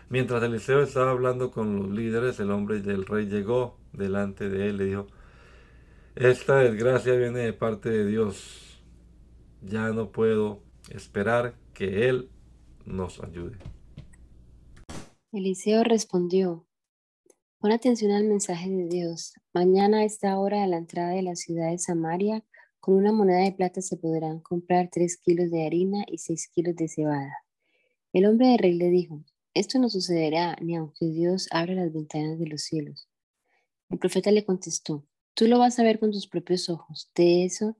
Mientras 0.09 0.43
Eliseo 0.43 0.81
estaba 0.81 1.11
hablando 1.11 1.51
con 1.51 1.77
los 1.77 1.89
líderes, 1.89 2.37
el 2.41 2.51
hombre 2.51 2.81
del 2.81 3.05
rey 3.05 3.27
llegó 3.27 3.77
delante 3.93 4.49
de 4.49 4.67
él 4.67 4.81
y 4.81 4.85
dijo, 4.89 5.07
esta 6.15 6.57
desgracia 6.57 7.15
viene 7.15 7.39
de 7.39 7.53
parte 7.53 7.89
de 7.89 8.05
Dios. 8.05 8.83
Ya 9.61 9.89
no 9.89 10.11
puedo 10.11 10.61
esperar 10.89 11.55
que 11.73 12.09
Él 12.09 12.29
nos 12.85 13.23
ayude. 13.23 13.57
Eliseo 15.31 15.85
respondió, 15.85 16.67
pon 17.59 17.71
atención 17.71 18.11
al 18.11 18.25
mensaje 18.25 18.69
de 18.69 18.89
Dios. 18.89 19.33
Mañana 19.53 19.99
a 19.99 20.03
esta 20.03 20.37
hora 20.37 20.63
a 20.63 20.67
la 20.67 20.77
entrada 20.77 21.11
de 21.11 21.21
la 21.21 21.35
ciudad 21.35 21.71
de 21.71 21.77
Samaria, 21.77 22.43
con 22.81 22.95
una 22.95 23.13
moneda 23.13 23.43
de 23.43 23.53
plata 23.53 23.81
se 23.81 23.95
podrán 23.95 24.41
comprar 24.41 24.89
tres 24.91 25.17
kilos 25.17 25.49
de 25.49 25.65
harina 25.65 26.03
y 26.07 26.17
seis 26.17 26.49
kilos 26.53 26.75
de 26.75 26.89
cebada. 26.89 27.31
El 28.13 28.25
hombre 28.25 28.47
de 28.47 28.57
rey 28.57 28.73
le 28.73 28.89
dijo, 28.89 29.23
esto 29.53 29.79
no 29.79 29.89
sucederá 29.89 30.57
ni 30.61 30.75
aunque 30.75 31.05
Dios 31.05 31.47
abra 31.51 31.73
las 31.73 31.93
ventanas 31.93 32.39
de 32.39 32.47
los 32.47 32.63
cielos. 32.63 33.09
El 33.89 33.99
profeta 33.99 34.31
le 34.31 34.45
contestó, 34.45 35.05
tú 35.33 35.47
lo 35.47 35.59
vas 35.59 35.79
a 35.79 35.83
ver 35.83 35.99
con 35.99 36.11
tus 36.11 36.27
propios 36.27 36.69
ojos, 36.69 37.09
de 37.15 37.45
eso, 37.45 37.77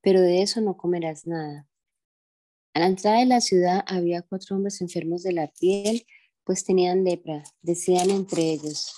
pero 0.00 0.20
de 0.20 0.42
eso 0.42 0.60
no 0.60 0.76
comerás 0.76 1.26
nada. 1.26 1.68
A 2.74 2.80
la 2.80 2.86
entrada 2.86 3.18
de 3.18 3.26
la 3.26 3.40
ciudad 3.40 3.84
había 3.86 4.22
cuatro 4.22 4.56
hombres 4.56 4.80
enfermos 4.80 5.22
de 5.22 5.32
la 5.32 5.48
piel, 5.48 6.06
pues 6.44 6.64
tenían 6.64 7.04
lepra. 7.04 7.42
Decían 7.60 8.10
entre 8.10 8.52
ellos, 8.52 8.94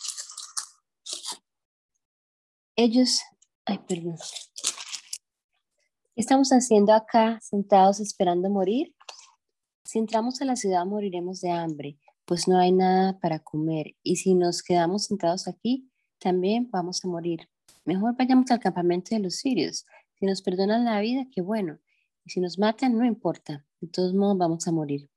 ellos, 2.77 3.21
ay, 3.65 3.81
perdón, 3.87 4.17
¿qué 6.15 6.21
estamos 6.21 6.51
haciendo 6.51 6.93
acá 6.93 7.39
sentados 7.43 8.01
esperando 8.01 8.49
morir? 8.49 8.95
Si 9.91 9.99
entramos 9.99 10.41
a 10.41 10.45
la 10.45 10.55
ciudad 10.55 10.87
moriremos 10.87 11.41
de 11.41 11.51
hambre, 11.51 11.99
pues 12.25 12.47
no 12.47 12.57
hay 12.57 12.71
nada 12.71 13.19
para 13.19 13.41
comer, 13.41 13.97
y 14.05 14.15
si 14.15 14.35
nos 14.37 14.63
quedamos 14.63 15.07
sentados 15.07 15.49
aquí, 15.49 15.91
también 16.21 16.71
vamos 16.71 17.05
a 17.05 17.09
morir. 17.09 17.49
Mejor 17.85 18.17
vayamos 18.17 18.49
al 18.53 18.61
campamento 18.61 19.13
de 19.17 19.21
los 19.21 19.35
sirios. 19.35 19.87
Si 20.15 20.27
nos 20.27 20.43
perdonan 20.43 20.85
la 20.85 21.01
vida, 21.01 21.27
qué 21.33 21.43
bueno, 21.43 21.81
Y 22.25 22.31
si 22.31 22.39
nos 22.39 22.57
matan, 22.57 22.97
no 22.97 23.05
importa, 23.05 23.67
de 23.81 23.89
todos 23.89 24.15
modos 24.15 24.39
vamos 24.39 24.69
a 24.69 24.71
morir. 24.71 25.11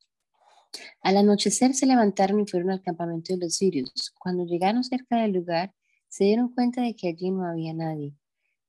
Al 1.03 1.17
anochecer 1.17 1.75
se 1.75 1.85
levantaron 1.85 2.39
y 2.39 2.47
fueron 2.47 2.71
al 2.71 2.81
campamento 2.81 3.31
de 3.31 3.45
los 3.45 3.53
sirios. 3.53 4.11
Cuando 4.19 4.43
llegaron 4.43 4.83
cerca 4.83 5.21
del 5.21 5.33
lugar, 5.33 5.71
se 6.07 6.23
dieron 6.23 6.51
cuenta 6.51 6.81
de 6.81 6.95
que 6.95 7.09
allí 7.09 7.29
no 7.29 7.45
había 7.45 7.75
nadie. 7.75 8.15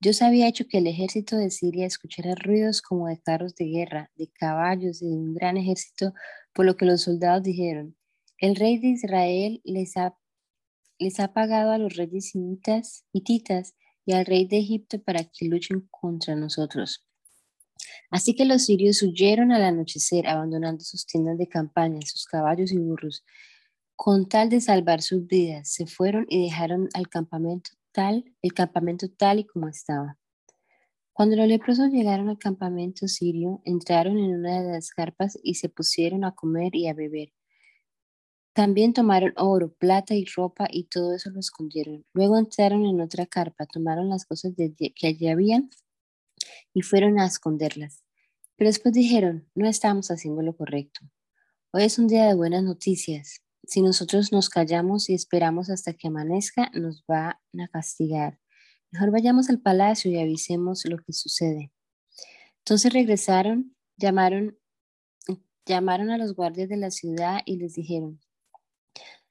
Dios 0.05 0.21
había 0.21 0.47
hecho 0.47 0.67
que 0.67 0.77
el 0.77 0.85
ejército 0.85 1.35
de 1.35 1.49
Siria 1.49 1.87
escuchara 1.87 2.35
ruidos 2.35 2.83
como 2.83 3.07
de 3.07 3.19
carros 3.19 3.55
de 3.55 3.65
guerra, 3.65 4.11
de 4.15 4.27
caballos 4.27 5.01
y 5.01 5.07
de 5.07 5.15
un 5.15 5.33
gran 5.33 5.57
ejército, 5.57 6.13
por 6.53 6.67
lo 6.67 6.77
que 6.77 6.85
los 6.85 7.01
soldados 7.01 7.41
dijeron, 7.41 7.97
el 8.37 8.55
rey 8.55 8.77
de 8.77 8.89
Israel 8.89 9.61
les 9.63 9.97
ha, 9.97 10.15
les 10.99 11.19
ha 11.19 11.33
pagado 11.33 11.71
a 11.71 11.79
los 11.79 11.95
reyes 11.95 12.33
hititas 13.13 13.73
y 14.05 14.13
al 14.13 14.27
rey 14.27 14.45
de 14.45 14.59
Egipto 14.59 15.01
para 15.01 15.23
que 15.23 15.47
luchen 15.47 15.87
contra 15.89 16.35
nosotros. 16.35 17.03
Así 18.11 18.35
que 18.35 18.45
los 18.45 18.65
sirios 18.65 19.01
huyeron 19.01 19.51
al 19.51 19.63
anochecer, 19.63 20.27
abandonando 20.27 20.83
sus 20.83 21.07
tiendas 21.07 21.39
de 21.39 21.47
campaña, 21.47 22.01
sus 22.05 22.27
caballos 22.27 22.71
y 22.71 22.77
burros. 22.77 23.25
Con 23.95 24.29
tal 24.29 24.49
de 24.49 24.61
salvar 24.61 25.01
sus 25.01 25.25
vidas, 25.25 25.73
se 25.73 25.87
fueron 25.87 26.27
y 26.29 26.43
dejaron 26.43 26.89
al 26.93 27.09
campamento 27.09 27.71
tal, 27.95 28.25
el 28.41 28.53
campamento 28.53 29.07
tal 29.09 29.39
y 29.39 29.45
como 29.45 29.69
estaba. 29.69 30.19
Cuando 31.13 31.37
los 31.37 31.47
leprosos 31.47 31.91
llegaron 31.91 32.27
al 32.27 32.37
campamento 32.37 33.07
sirio, 33.07 33.61
entraron 33.63 34.17
en 34.17 34.35
una 34.35 34.61
de 34.61 34.73
las 34.73 34.91
carpas 34.91 35.39
y 35.41 35.55
se 35.55 35.69
pusieron 35.69 36.25
a 36.25 36.35
comer 36.35 36.75
y 36.75 36.89
a 36.89 36.93
beber. 36.93 37.31
También 38.53 38.91
tomaron 38.91 39.33
oro, 39.37 39.73
plata 39.73 40.13
y 40.13 40.25
ropa 40.25 40.67
y 40.69 40.85
todo 40.85 41.15
eso 41.15 41.29
lo 41.29 41.39
escondieron. 41.39 42.05
Luego 42.13 42.37
entraron 42.37 42.85
en 42.85 42.99
otra 42.99 43.25
carpa, 43.25 43.65
tomaron 43.65 44.09
las 44.09 44.25
cosas 44.25 44.53
que 44.57 45.07
allí 45.07 45.29
habían 45.29 45.69
y 46.73 46.81
fueron 46.81 47.17
a 47.17 47.25
esconderlas. 47.25 48.03
Pero 48.57 48.67
después 48.67 48.93
dijeron, 48.93 49.47
no 49.55 49.69
estamos 49.69 50.11
haciendo 50.11 50.41
lo 50.41 50.55
correcto. 50.57 50.99
Hoy 51.71 51.83
es 51.83 51.97
un 51.97 52.07
día 52.07 52.25
de 52.25 52.33
buenas 52.33 52.63
noticias. 52.63 53.44
Si 53.67 53.81
nosotros 53.81 54.31
nos 54.31 54.49
callamos 54.49 55.09
y 55.09 55.13
esperamos 55.13 55.69
hasta 55.69 55.93
que 55.93 56.07
amanezca, 56.07 56.69
nos 56.73 57.03
van 57.07 57.35
a 57.59 57.67
castigar. 57.71 58.39
Mejor 58.91 59.11
vayamos 59.11 59.49
al 59.49 59.59
palacio 59.59 60.11
y 60.11 60.19
avisemos 60.19 60.85
lo 60.85 60.97
que 60.97 61.13
sucede. 61.13 61.71
Entonces 62.59 62.93
regresaron, 62.93 63.75
llamaron, 63.97 64.57
llamaron 65.65 66.11
a 66.11 66.17
los 66.17 66.35
guardias 66.35 66.69
de 66.69 66.77
la 66.77 66.91
ciudad 66.91 67.39
y 67.45 67.57
les 67.57 67.73
dijeron, 67.73 68.21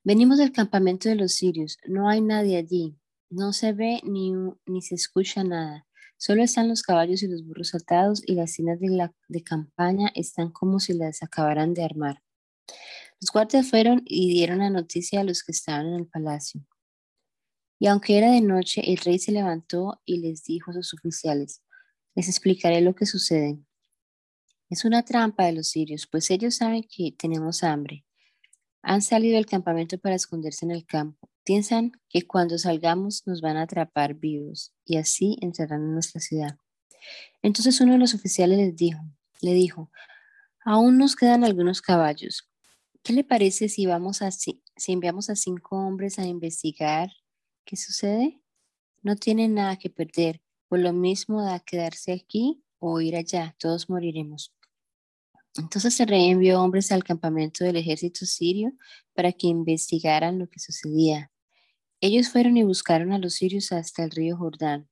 venimos 0.02 0.38
del 0.38 0.52
campamento 0.52 1.09
de 1.09 1.14
los 1.14 1.32
sirios, 1.32 1.78
no 1.87 2.09
hay 2.09 2.20
nadie 2.20 2.56
allí, 2.56 2.98
no 3.30 3.52
se 3.52 3.72
ve 3.72 4.00
ni, 4.04 4.32
ni 4.66 4.82
se 4.82 4.96
escucha 4.96 5.44
nada. 5.44 5.87
Solo 6.16 6.42
están 6.42 6.68
los 6.68 6.82
caballos 6.82 7.22
y 7.22 7.28
los 7.28 7.44
burros 7.44 7.70
saltados 7.70 8.22
y 8.26 8.35
las 8.35 8.52
tiendas 8.52 8.80
de, 8.80 8.88
la, 8.88 9.14
de 9.28 9.42
campaña 9.42 10.11
están 10.14 10.50
como 10.50 10.80
si 10.80 10.92
las 10.92 11.22
acabaran 11.22 11.74
de 11.74 11.85
armar. 11.85 12.22
Los 13.24 13.32
guardias 13.32 13.70
fueron 13.70 14.02
y 14.04 14.28
dieron 14.34 14.58
la 14.58 14.68
noticia 14.68 15.20
a 15.22 15.24
los 15.24 15.42
que 15.42 15.52
estaban 15.52 15.87
en 15.87 15.94
el 15.94 16.06
palacio. 16.06 16.60
Y 17.78 17.87
aunque 17.87 18.18
era 18.18 18.30
de 18.30 18.42
noche, 18.42 18.82
el 18.84 18.98
rey 18.98 19.18
se 19.18 19.32
levantó 19.32 19.98
y 20.04 20.18
les 20.18 20.44
dijo 20.44 20.70
a 20.70 20.74
sus 20.74 20.92
oficiales, 20.92 21.62
les 22.14 22.28
explicaré 22.28 22.82
lo 22.82 22.94
que 22.94 23.06
sucede. 23.06 23.58
Es 24.68 24.84
una 24.84 25.06
trampa 25.06 25.46
de 25.46 25.52
los 25.52 25.68
sirios, 25.68 26.06
pues 26.06 26.30
ellos 26.30 26.56
saben 26.56 26.82
que 26.82 27.14
tenemos 27.16 27.64
hambre. 27.64 28.04
Han 28.82 29.00
salido 29.00 29.37
del 29.37 29.46
campamento 29.46 29.96
para 29.96 30.16
esconderse 30.16 30.66
en 30.66 30.72
el 30.72 30.84
campo. 30.84 31.30
Piensan 31.44 31.92
que 32.10 32.26
cuando 32.26 32.58
salgamos 32.58 33.26
nos 33.26 33.40
van 33.40 33.56
a 33.56 33.62
atrapar 33.62 34.12
vivos 34.12 34.74
y 34.84 34.98
así 34.98 35.38
entrarán 35.40 35.80
en 35.80 35.94
nuestra 35.94 36.20
ciudad. 36.20 36.58
Entonces 37.40 37.80
uno 37.80 37.94
de 37.94 38.00
los 38.00 38.12
oficiales 38.12 38.58
les 38.58 38.76
dijo, 38.76 39.00
le 39.40 39.54
dijo, 39.54 39.90
aún 40.62 40.98
nos 40.98 41.16
quedan 41.16 41.42
algunos 41.42 41.80
caballos. 41.80 42.50
¿Qué 43.04 43.12
le 43.12 43.22
parece 43.22 43.68
si 43.68 43.84
vamos 43.84 44.22
a, 44.22 44.30
si 44.30 44.62
enviamos 44.88 45.28
a 45.28 45.36
cinco 45.36 45.76
hombres 45.76 46.18
a 46.18 46.24
investigar 46.24 47.10
qué 47.66 47.76
sucede? 47.76 48.40
No 49.02 49.16
tienen 49.16 49.52
nada 49.52 49.76
que 49.76 49.90
perder, 49.90 50.40
por 50.68 50.78
lo 50.78 50.94
mismo 50.94 51.42
da 51.42 51.60
quedarse 51.60 52.12
aquí 52.12 52.64
o 52.78 53.02
ir 53.02 53.14
allá, 53.14 53.54
todos 53.58 53.90
moriremos. 53.90 54.54
Entonces 55.56 56.00
el 56.00 56.08
rey 56.08 56.30
envió 56.30 56.62
hombres 56.62 56.90
al 56.92 57.04
campamento 57.04 57.62
del 57.62 57.76
ejército 57.76 58.24
sirio 58.24 58.72
para 59.12 59.32
que 59.32 59.48
investigaran 59.48 60.38
lo 60.38 60.48
que 60.48 60.58
sucedía. 60.58 61.30
Ellos 62.00 62.30
fueron 62.30 62.56
y 62.56 62.62
buscaron 62.62 63.12
a 63.12 63.18
los 63.18 63.34
sirios 63.34 63.70
hasta 63.70 64.02
el 64.02 64.12
río 64.12 64.38
Jordán. 64.38 64.88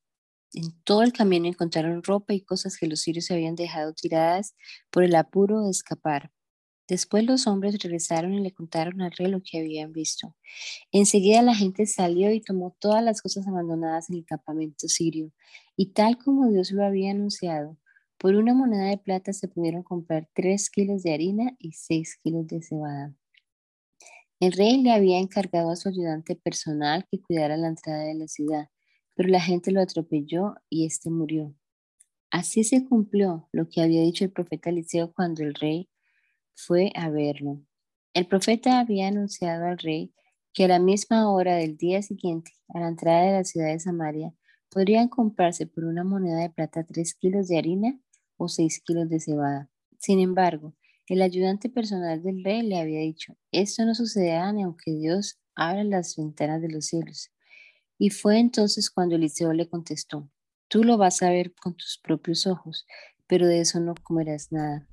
En 0.52 0.78
todo 0.84 1.02
el 1.02 1.14
camino 1.14 1.48
encontraron 1.48 2.02
ropa 2.02 2.34
y 2.34 2.42
cosas 2.42 2.76
que 2.76 2.88
los 2.88 3.00
sirios 3.00 3.30
habían 3.30 3.54
dejado 3.54 3.94
tiradas 3.94 4.54
por 4.90 5.02
el 5.02 5.14
apuro 5.14 5.64
de 5.64 5.70
escapar. 5.70 6.30
Después 6.88 7.24
los 7.24 7.46
hombres 7.46 7.78
regresaron 7.82 8.34
y 8.34 8.40
le 8.40 8.52
contaron 8.52 9.00
al 9.00 9.12
rey 9.12 9.28
lo 9.28 9.42
que 9.42 9.58
habían 9.58 9.92
visto. 9.92 10.34
Enseguida 10.90 11.42
la 11.42 11.54
gente 11.54 11.86
salió 11.86 12.32
y 12.32 12.40
tomó 12.40 12.76
todas 12.78 13.02
las 13.02 13.22
cosas 13.22 13.46
abandonadas 13.46 14.10
en 14.10 14.16
el 14.16 14.24
campamento 14.24 14.88
sirio. 14.88 15.32
Y 15.76 15.92
tal 15.92 16.18
como 16.18 16.50
Dios 16.50 16.72
lo 16.72 16.84
había 16.84 17.12
anunciado, 17.12 17.78
por 18.18 18.34
una 18.34 18.54
moneda 18.54 18.88
de 18.88 18.98
plata 18.98 19.32
se 19.32 19.48
pudieron 19.48 19.82
comprar 19.82 20.28
tres 20.34 20.70
kilos 20.70 21.02
de 21.02 21.14
harina 21.14 21.56
y 21.58 21.72
seis 21.72 22.16
kilos 22.22 22.46
de 22.46 22.62
cebada. 22.62 23.14
El 24.38 24.52
rey 24.52 24.82
le 24.82 24.90
había 24.90 25.18
encargado 25.18 25.70
a 25.70 25.76
su 25.76 25.88
ayudante 25.88 26.34
personal 26.34 27.06
que 27.10 27.20
cuidara 27.20 27.56
la 27.56 27.68
entrada 27.68 28.04
de 28.04 28.14
la 28.14 28.26
ciudad, 28.26 28.68
pero 29.14 29.28
la 29.28 29.40
gente 29.40 29.70
lo 29.70 29.80
atropelló 29.80 30.56
y 30.68 30.84
éste 30.84 31.10
murió. 31.10 31.54
Así 32.30 32.64
se 32.64 32.84
cumplió 32.84 33.48
lo 33.52 33.68
que 33.68 33.82
había 33.82 34.00
dicho 34.00 34.24
el 34.24 34.32
profeta 34.32 34.70
Eliseo 34.70 35.12
cuando 35.12 35.42
el 35.42 35.54
rey 35.54 35.88
fue 36.54 36.92
a 36.94 37.10
verlo. 37.10 37.60
El 38.14 38.26
profeta 38.26 38.78
había 38.78 39.08
anunciado 39.08 39.66
al 39.66 39.78
rey 39.78 40.12
que 40.52 40.64
a 40.64 40.68
la 40.68 40.78
misma 40.78 41.30
hora 41.32 41.56
del 41.56 41.76
día 41.76 42.02
siguiente, 42.02 42.52
a 42.68 42.80
la 42.80 42.88
entrada 42.88 43.22
de 43.22 43.32
la 43.32 43.44
ciudad 43.44 43.68
de 43.68 43.80
Samaria, 43.80 44.34
podrían 44.68 45.08
comprarse 45.08 45.66
por 45.66 45.84
una 45.84 46.04
moneda 46.04 46.40
de 46.40 46.50
plata 46.50 46.84
tres 46.84 47.14
kilos 47.14 47.48
de 47.48 47.58
harina 47.58 47.98
o 48.36 48.48
seis 48.48 48.80
kilos 48.84 49.08
de 49.08 49.20
cebada. 49.20 49.70
Sin 49.98 50.20
embargo, 50.20 50.74
el 51.06 51.22
ayudante 51.22 51.68
personal 51.68 52.22
del 52.22 52.42
rey 52.42 52.62
le 52.62 52.78
había 52.78 53.00
dicho, 53.00 53.36
esto 53.50 53.84
no 53.84 53.94
sucederá 53.94 54.52
ni 54.52 54.62
aunque 54.62 54.92
Dios 54.92 55.38
abra 55.54 55.84
las 55.84 56.16
ventanas 56.16 56.62
de 56.62 56.70
los 56.70 56.86
cielos. 56.86 57.30
Y 57.98 58.10
fue 58.10 58.38
entonces 58.38 58.90
cuando 58.90 59.16
Eliseo 59.16 59.52
le 59.52 59.68
contestó, 59.68 60.30
tú 60.68 60.84
lo 60.84 60.96
vas 60.96 61.22
a 61.22 61.30
ver 61.30 61.54
con 61.54 61.74
tus 61.74 61.98
propios 62.02 62.46
ojos, 62.46 62.86
pero 63.26 63.46
de 63.46 63.60
eso 63.60 63.78
no 63.80 63.94
comerás 64.02 64.52
nada. 64.52 64.88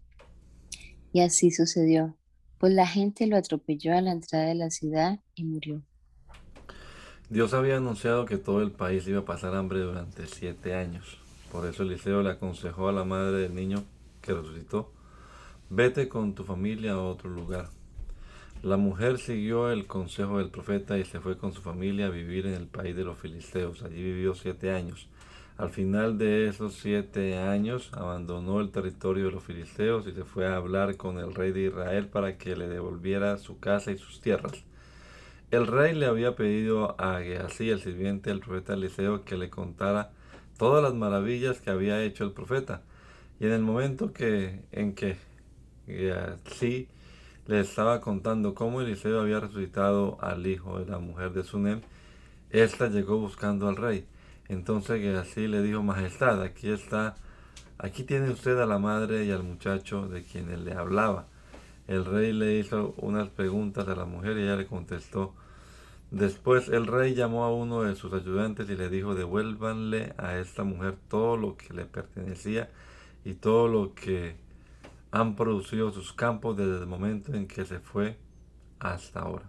Y 1.11 1.21
así 1.21 1.51
sucedió, 1.51 2.15
pues 2.59 2.73
la 2.73 2.87
gente 2.87 3.27
lo 3.27 3.37
atropelló 3.37 3.97
a 3.97 4.01
la 4.01 4.11
entrada 4.11 4.45
de 4.45 4.55
la 4.55 4.69
ciudad 4.69 5.19
y 5.35 5.43
murió. 5.43 5.81
Dios 7.29 7.53
había 7.53 7.77
anunciado 7.77 8.25
que 8.25 8.37
todo 8.37 8.61
el 8.61 8.71
país 8.71 9.07
iba 9.07 9.19
a 9.19 9.25
pasar 9.25 9.55
hambre 9.55 9.79
durante 9.79 10.25
siete 10.27 10.73
años. 10.73 11.17
Por 11.51 11.67
eso 11.67 11.83
Eliseo 11.83 12.21
le 12.21 12.31
aconsejó 12.31 12.89
a 12.89 12.91
la 12.91 13.03
madre 13.03 13.37
del 13.37 13.55
niño 13.55 13.83
que 14.21 14.33
resucitó 14.33 14.91
Vete 15.71 16.09
con 16.09 16.33
tu 16.33 16.43
familia 16.43 16.93
a 16.93 17.01
otro 17.03 17.29
lugar. 17.29 17.69
La 18.63 18.75
mujer 18.75 19.19
siguió 19.19 19.69
el 19.69 19.85
consejo 19.85 20.39
del 20.39 20.49
profeta 20.49 20.97
y 20.97 21.05
se 21.05 21.19
fue 21.19 21.37
con 21.37 21.53
su 21.53 21.61
familia 21.61 22.07
a 22.07 22.09
vivir 22.09 22.47
en 22.47 22.55
el 22.55 22.65
país 22.65 22.95
de 22.95 23.03
los 23.03 23.19
filisteos. 23.19 23.83
Allí 23.83 24.01
vivió 24.01 24.33
siete 24.33 24.71
años. 24.71 25.07
Al 25.59 25.71
final 25.71 26.17
de 26.17 26.47
esos 26.47 26.75
siete 26.75 27.37
años 27.37 27.91
abandonó 27.91 28.61
el 28.61 28.71
territorio 28.71 29.25
de 29.25 29.31
los 29.31 29.43
filisteos 29.43 30.07
y 30.07 30.13
se 30.13 30.23
fue 30.23 30.47
a 30.47 30.55
hablar 30.55 30.95
con 30.95 31.19
el 31.19 31.35
rey 31.35 31.51
de 31.51 31.65
Israel 31.65 32.07
para 32.07 32.37
que 32.37 32.55
le 32.55 32.69
devolviera 32.69 33.37
su 33.37 33.59
casa 33.59 33.91
y 33.91 33.97
sus 33.97 34.21
tierras. 34.21 34.63
El 35.51 35.67
rey 35.67 35.93
le 35.93 36.05
había 36.05 36.37
pedido 36.37 36.95
a 36.97 37.19
Geasí, 37.19 37.71
el 37.71 37.81
sirviente 37.81 38.29
del 38.29 38.39
profeta 38.39 38.73
Eliseo, 38.73 39.25
que 39.25 39.35
le 39.35 39.49
contara 39.49 40.11
todas 40.57 40.81
las 40.81 40.93
maravillas 40.93 41.59
que 41.59 41.71
había 41.71 42.01
hecho 42.03 42.23
el 42.23 42.31
profeta. 42.31 42.81
Y 43.41 43.45
en 43.45 43.51
el 43.51 43.61
momento 43.61 44.13
que, 44.13 44.61
en 44.71 44.95
que 44.95 45.17
y 45.87 46.07
así 46.07 46.87
le 47.47 47.59
estaba 47.59 47.99
contando 47.99 48.55
cómo 48.55 48.79
Eliseo 48.79 49.19
había 49.19 49.41
resucitado 49.41 50.19
al 50.21 50.47
hijo 50.47 50.79
de 50.79 50.89
la 50.89 50.99
mujer 50.99 51.33
de 51.33 51.43
Sunem. 51.43 51.81
Esta 52.49 52.87
llegó 52.87 53.17
buscando 53.17 53.67
al 53.67 53.75
rey. 53.75 54.05
Entonces 54.49 55.15
así 55.15 55.47
le 55.47 55.61
dijo, 55.61 55.83
Majestad, 55.83 56.41
aquí 56.41 56.69
está, 56.69 57.15
aquí 57.77 58.03
tiene 58.03 58.31
usted 58.31 58.57
a 58.59 58.65
la 58.65 58.79
madre 58.79 59.23
y 59.25 59.31
al 59.31 59.43
muchacho 59.43 60.07
de 60.07 60.23
quienes 60.23 60.59
le 60.59 60.73
hablaba. 60.73 61.27
El 61.87 62.03
rey 62.03 62.33
le 62.33 62.57
hizo 62.57 62.95
unas 62.97 63.29
preguntas 63.29 63.87
a 63.87 63.95
la 63.95 64.05
mujer 64.05 64.37
y 64.37 64.43
ella 64.43 64.55
le 64.55 64.65
contestó. 64.65 65.35
Después 66.11 66.67
el 66.67 66.87
rey 66.87 67.13
llamó 67.13 67.43
a 67.43 67.53
uno 67.53 67.83
de 67.83 67.95
sus 67.95 68.11
ayudantes 68.13 68.67
y 68.69 68.75
le 68.75 68.89
dijo, 68.89 69.13
devuélvanle 69.13 70.13
a 70.17 70.39
esta 70.39 70.63
mujer 70.63 70.95
todo 71.07 71.37
lo 71.37 71.55
que 71.55 71.71
le 71.73 71.85
pertenecía 71.85 72.69
y 73.23 73.33
todo 73.33 73.67
lo 73.67 73.93
que 73.93 74.35
han 75.11 75.35
producido 75.35 75.91
sus 75.91 76.11
campos 76.13 76.57
desde 76.57 76.79
el 76.79 76.87
momento 76.87 77.33
en 77.33 77.47
que 77.47 77.65
se 77.65 77.79
fue 77.79 78.17
hasta 78.79 79.19
ahora. 79.21 79.45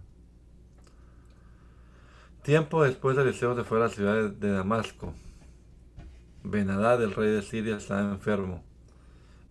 Tiempo 2.43 2.83
después 2.83 3.15
Eliseo 3.19 3.55
se 3.55 3.63
fue 3.63 3.77
a 3.77 3.81
la 3.81 3.89
ciudad 3.89 4.31
de 4.31 4.51
Damasco. 4.51 5.13
Benadad, 6.43 6.99
el 7.03 7.13
rey 7.13 7.29
de 7.29 7.43
Siria, 7.43 7.77
estaba 7.77 8.01
enfermo. 8.01 8.63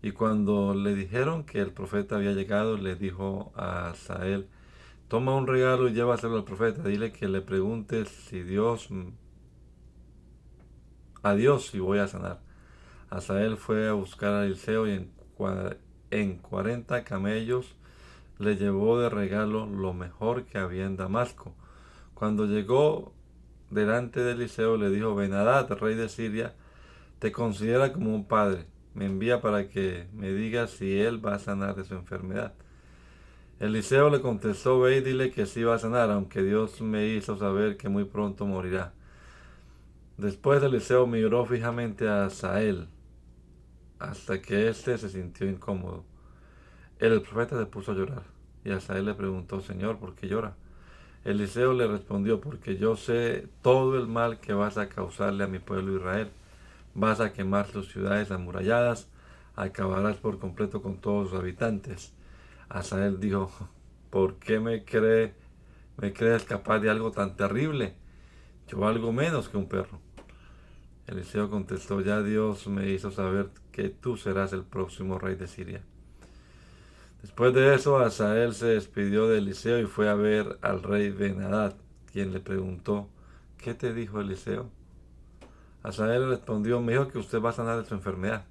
Y 0.03 0.11
cuando 0.11 0.75
le 0.75 0.97
dijeron 0.97 1.45
que 1.45 1.61
el 1.61 1.71
profeta 1.71 2.17
había 2.17 2.33
llegado, 2.33 2.77
le 2.77 2.97
dijo 2.97 3.53
a 3.55 3.91
Asael, 3.91 4.49
toma 5.07 5.37
un 5.37 5.47
regalo 5.47 5.89
y 5.89 5.93
llévaselo 5.93 6.35
al 6.35 6.43
profeta, 6.43 6.83
dile 6.83 7.13
que 7.13 7.29
le 7.29 7.43
pregunte 7.43 8.07
si 8.07 8.43
Dios, 8.43 8.89
a 11.23 11.35
Dios 11.35 11.69
si 11.69 11.79
voy 11.79 12.01
a 12.01 12.09
sanar. 12.09 12.41
Asael 13.09 13.57
fue 13.57 13.89
a 13.89 13.93
buscar 13.93 14.33
a 14.33 14.47
Eliseo 14.47 14.89
y 14.89 14.95
en, 14.95 15.13
en 16.11 16.39
40 16.39 17.05
camellos 17.05 17.77
le 18.41 18.57
llevó 18.57 18.99
de 18.99 19.11
regalo 19.11 19.67
lo 19.67 19.95
mejor 19.95 20.45
que 20.45 20.59
había 20.59 20.87
en 20.87 20.97
Damasco. 20.97 21.55
Cuando 22.21 22.45
llegó 22.45 23.15
delante 23.71 24.21
de 24.21 24.33
Eliseo 24.33 24.77
le 24.77 24.91
dijo, 24.91 25.15
Benadad, 25.15 25.71
rey 25.79 25.95
de 25.95 26.11
Siria, 26.11 26.53
te 27.19 27.33
considera 27.33 27.95
como 27.95 28.15
un 28.15 28.27
padre. 28.27 28.67
Me 28.93 29.07
envía 29.07 29.41
para 29.41 29.71
que 29.71 30.07
me 30.13 30.31
diga 30.31 30.67
si 30.67 31.01
él 31.01 31.25
va 31.25 31.37
a 31.37 31.39
sanar 31.39 31.77
de 31.77 31.85
su 31.87 31.95
enfermedad. 31.95 32.53
Eliseo 33.59 34.11
le 34.11 34.21
contestó, 34.21 34.79
ve 34.81 34.99
y 34.99 35.01
dile 35.01 35.31
que 35.31 35.47
sí 35.47 35.63
va 35.63 35.77
a 35.77 35.79
sanar, 35.79 36.11
aunque 36.11 36.43
Dios 36.43 36.83
me 36.83 37.07
hizo 37.07 37.39
saber 37.39 37.79
que 37.79 37.89
muy 37.89 38.05
pronto 38.05 38.45
morirá. 38.45 38.93
Después 40.19 40.63
Eliseo 40.63 41.07
miró 41.07 41.47
fijamente 41.47 42.07
a 42.07 42.29
Sael, 42.29 42.89
hasta 43.99 44.43
que 44.43 44.69
éste 44.69 44.99
se 44.99 45.09
sintió 45.09 45.49
incómodo. 45.49 46.05
El 46.99 47.23
profeta 47.23 47.59
se 47.59 47.65
puso 47.65 47.93
a 47.93 47.95
llorar, 47.95 48.25
y 48.63 48.73
Asael 48.73 49.07
le 49.07 49.15
preguntó, 49.15 49.63
Señor, 49.63 49.99
¿por 49.99 50.15
qué 50.15 50.29
llora? 50.29 50.55
Eliseo 51.25 51.75
le 51.75 51.87
respondió, 51.87 52.41
porque 52.41 52.77
yo 52.79 52.97
sé 52.97 53.47
todo 53.63 53.99
el 53.99 54.07
mal 54.07 54.41
que 54.41 54.55
vas 54.55 54.79
a 54.79 54.89
causarle 54.89 55.45
a 55.45 55.49
mi 55.49 55.59
pueblo 55.59 55.97
Israel. 55.97 56.31
Vas 56.95 57.21
a 57.21 57.33
quemar 57.33 57.67
sus 57.71 57.93
ciudades 57.93 58.31
amuralladas, 58.31 59.09
acabarás 59.55 60.17
por 60.17 60.39
completo 60.39 60.81
con 60.81 60.97
todos 60.97 61.31
sus 61.31 61.39
habitantes. 61.39 62.15
Asael 62.71 63.21
dijo, 63.21 63.51
¿por 64.09 64.37
qué 64.37 64.61
me, 64.61 64.85
cree, 64.85 65.35
me 65.99 66.13
crees 66.13 66.45
capaz 66.45 66.79
de 66.79 66.89
algo 66.89 67.11
tan 67.11 67.37
terrible? 67.37 67.95
Yo 68.67 68.79
valgo 68.79 69.13
menos 69.13 69.49
que 69.49 69.59
un 69.59 69.69
perro. 69.69 70.01
Eliseo 71.07 71.51
contestó, 71.51 72.01
ya 72.01 72.23
Dios 72.23 72.67
me 72.67 72.89
hizo 72.89 73.11
saber 73.11 73.51
que 73.73 73.89
tú 73.89 74.17
serás 74.17 74.53
el 74.53 74.63
próximo 74.63 75.19
rey 75.19 75.35
de 75.35 75.49
Siria. 75.49 75.83
Después 77.23 77.53
de 77.53 77.75
eso, 77.75 77.99
Asael 77.99 78.55
se 78.55 78.67
despidió 78.67 79.29
de 79.29 79.39
Eliseo 79.39 79.79
y 79.79 79.85
fue 79.85 80.09
a 80.09 80.15
ver 80.15 80.59
al 80.63 80.83
rey 80.83 81.11
Benadad, 81.11 81.75
quien 82.13 82.33
le 82.33 82.41
preguntó, 82.41 83.09
¿qué 83.59 83.75
te 83.75 83.93
dijo 83.93 84.21
Eliseo? 84.21 84.71
Asael 85.83 86.29
respondió, 86.29 86.81
me 86.81 86.93
dijo 86.93 87.09
que 87.09 87.19
usted 87.19 87.41
va 87.41 87.51
a 87.51 87.55
sanar 87.55 87.79
de 87.79 87.87
su 87.87 87.95
enfermedad. 87.95 88.45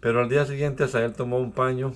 Pero 0.00 0.20
al 0.20 0.28
día 0.28 0.44
siguiente 0.44 0.84
Asael 0.84 1.12
tomó 1.12 1.38
un 1.38 1.52
paño, 1.52 1.94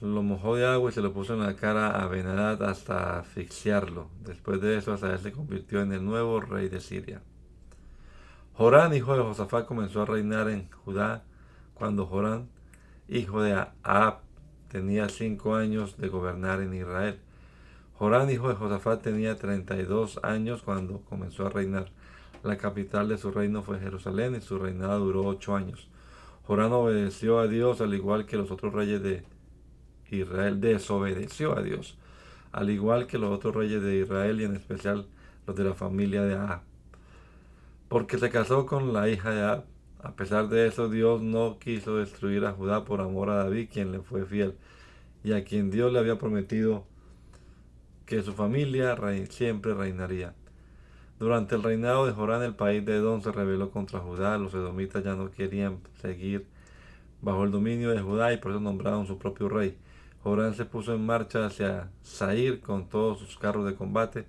lo 0.00 0.22
mojó 0.22 0.56
de 0.56 0.66
agua 0.66 0.90
y 0.90 0.94
se 0.94 1.02
lo 1.02 1.12
puso 1.12 1.34
en 1.34 1.40
la 1.40 1.54
cara 1.54 2.02
a 2.02 2.06
Benadad 2.06 2.62
hasta 2.62 3.18
asfixiarlo. 3.18 4.08
Después 4.24 4.62
de 4.62 4.78
eso, 4.78 4.94
Asael 4.94 5.18
se 5.18 5.32
convirtió 5.32 5.82
en 5.82 5.92
el 5.92 6.04
nuevo 6.04 6.40
rey 6.40 6.68
de 6.70 6.80
Siria. 6.80 7.20
Jorán, 8.54 8.94
hijo 8.94 9.14
de 9.14 9.22
Josafat, 9.22 9.66
comenzó 9.66 10.02
a 10.02 10.06
reinar 10.06 10.48
en 10.48 10.70
Judá 10.70 11.22
cuando 11.74 12.06
Jorán 12.06 12.48
hijo 13.08 13.42
de 13.42 13.52
Ahab, 13.82 14.20
tenía 14.68 15.08
cinco 15.08 15.54
años 15.54 15.96
de 15.96 16.08
gobernar 16.08 16.60
en 16.60 16.74
Israel. 16.74 17.18
Jorán, 17.94 18.30
hijo 18.30 18.48
de 18.48 18.54
Josafat, 18.54 19.02
tenía 19.02 19.36
32 19.36 20.20
años 20.22 20.62
cuando 20.62 21.00
comenzó 21.00 21.46
a 21.46 21.50
reinar. 21.50 21.90
La 22.42 22.58
capital 22.58 23.08
de 23.08 23.18
su 23.18 23.30
reino 23.30 23.62
fue 23.62 23.80
Jerusalén 23.80 24.34
y 24.34 24.40
su 24.40 24.58
reinado 24.58 25.00
duró 25.00 25.24
ocho 25.24 25.56
años. 25.56 25.88
Jorán 26.46 26.72
obedeció 26.72 27.38
a 27.38 27.48
Dios 27.48 27.80
al 27.80 27.94
igual 27.94 28.26
que 28.26 28.36
los 28.36 28.50
otros 28.50 28.72
reyes 28.72 29.02
de 29.02 29.24
Israel. 30.10 30.60
Desobedeció 30.60 31.56
a 31.56 31.62
Dios, 31.62 31.96
al 32.52 32.70
igual 32.70 33.06
que 33.06 33.18
los 33.18 33.30
otros 33.30 33.54
reyes 33.54 33.82
de 33.82 33.96
Israel 33.96 34.40
y 34.40 34.44
en 34.44 34.54
especial 34.54 35.06
los 35.46 35.56
de 35.56 35.64
la 35.64 35.74
familia 35.74 36.22
de 36.22 36.34
Ahab. 36.34 36.60
Porque 37.88 38.18
se 38.18 38.30
casó 38.30 38.66
con 38.66 38.92
la 38.92 39.08
hija 39.08 39.30
de 39.30 39.42
Ahab, 39.42 39.64
a 40.02 40.12
pesar 40.12 40.48
de 40.48 40.66
eso, 40.66 40.88
Dios 40.88 41.22
no 41.22 41.58
quiso 41.58 41.96
destruir 41.96 42.44
a 42.44 42.52
Judá 42.52 42.84
por 42.84 43.00
amor 43.00 43.30
a 43.30 43.36
David, 43.36 43.68
quien 43.72 43.92
le 43.92 44.00
fue 44.00 44.24
fiel, 44.26 44.54
y 45.24 45.32
a 45.32 45.44
quien 45.44 45.70
Dios 45.70 45.92
le 45.92 45.98
había 45.98 46.18
prometido 46.18 46.84
que 48.06 48.22
su 48.22 48.32
familia 48.32 48.96
siempre 49.30 49.74
reinaría. 49.74 50.34
Durante 51.18 51.54
el 51.54 51.62
reinado 51.62 52.06
de 52.06 52.12
Jorán, 52.12 52.42
el 52.42 52.54
país 52.54 52.84
de 52.84 52.96
Edom 52.96 53.22
se 53.22 53.32
rebeló 53.32 53.70
contra 53.70 54.00
Judá. 54.00 54.36
Los 54.36 54.52
edomitas 54.52 55.02
ya 55.02 55.14
no 55.14 55.30
querían 55.30 55.78
seguir 56.00 56.46
bajo 57.22 57.44
el 57.44 57.50
dominio 57.50 57.90
de 57.90 58.00
Judá 58.00 58.32
y 58.32 58.36
por 58.36 58.52
eso 58.52 58.60
nombraron 58.60 59.06
su 59.06 59.18
propio 59.18 59.48
rey. 59.48 59.76
Jorán 60.22 60.54
se 60.54 60.66
puso 60.66 60.94
en 60.94 61.06
marcha 61.06 61.46
hacia 61.46 61.90
Sair 62.02 62.60
con 62.60 62.88
todos 62.88 63.18
sus 63.18 63.38
carros 63.38 63.64
de 63.64 63.74
combate 63.74 64.26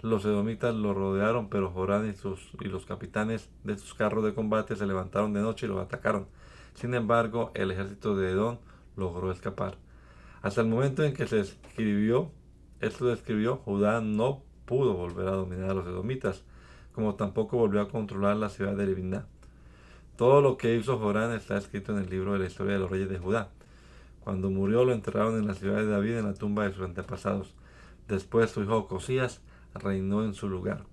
los 0.00 0.24
edomitas 0.24 0.74
lo 0.74 0.94
rodearon, 0.94 1.48
pero 1.48 1.70
Jorán 1.70 2.08
y, 2.08 2.14
sus, 2.14 2.50
y 2.60 2.68
los 2.68 2.86
capitanes 2.86 3.50
de 3.64 3.76
sus 3.76 3.94
carros 3.94 4.24
de 4.24 4.34
combate 4.34 4.76
se 4.76 4.86
levantaron 4.86 5.32
de 5.32 5.40
noche 5.40 5.66
y 5.66 5.68
los 5.68 5.80
atacaron. 5.80 6.26
Sin 6.74 6.94
embargo, 6.94 7.50
el 7.54 7.72
ejército 7.72 8.16
de 8.16 8.30
Edom 8.30 8.58
logró 8.96 9.32
escapar. 9.32 9.76
Hasta 10.42 10.60
el 10.60 10.68
momento 10.68 11.02
en 11.02 11.14
que 11.14 11.26
se 11.26 11.40
escribió, 11.40 12.30
esto 12.80 13.06
describió, 13.06 13.56
Judá 13.56 14.00
no 14.00 14.42
pudo 14.66 14.94
volver 14.94 15.26
a 15.26 15.32
dominar 15.32 15.70
a 15.70 15.74
los 15.74 15.86
edomitas, 15.86 16.44
como 16.92 17.16
tampoco 17.16 17.56
volvió 17.56 17.80
a 17.80 17.88
controlar 17.88 18.36
la 18.36 18.50
ciudad 18.50 18.76
de 18.76 18.86
Libna. 18.86 19.26
Todo 20.16 20.40
lo 20.40 20.56
que 20.56 20.76
hizo 20.76 20.98
Jorán 20.98 21.32
está 21.32 21.56
escrito 21.56 21.92
en 21.92 22.04
el 22.04 22.10
libro 22.10 22.32
de 22.32 22.40
la 22.40 22.46
historia 22.46 22.74
de 22.74 22.80
los 22.80 22.90
reyes 22.90 23.08
de 23.08 23.18
Judá. 23.18 23.50
Cuando 24.20 24.50
murió 24.50 24.84
lo 24.84 24.92
enterraron 24.92 25.38
en 25.38 25.46
la 25.46 25.54
ciudad 25.54 25.76
de 25.76 25.86
David 25.86 26.18
en 26.18 26.26
la 26.26 26.34
tumba 26.34 26.64
de 26.64 26.74
sus 26.74 26.84
antepasados. 26.84 27.54
Después 28.08 28.50
su 28.50 28.62
hijo 28.62 28.86
Cosías 28.88 29.40
reinó 29.74 30.24
en 30.24 30.34
su 30.34 30.48
lugar. 30.48 30.84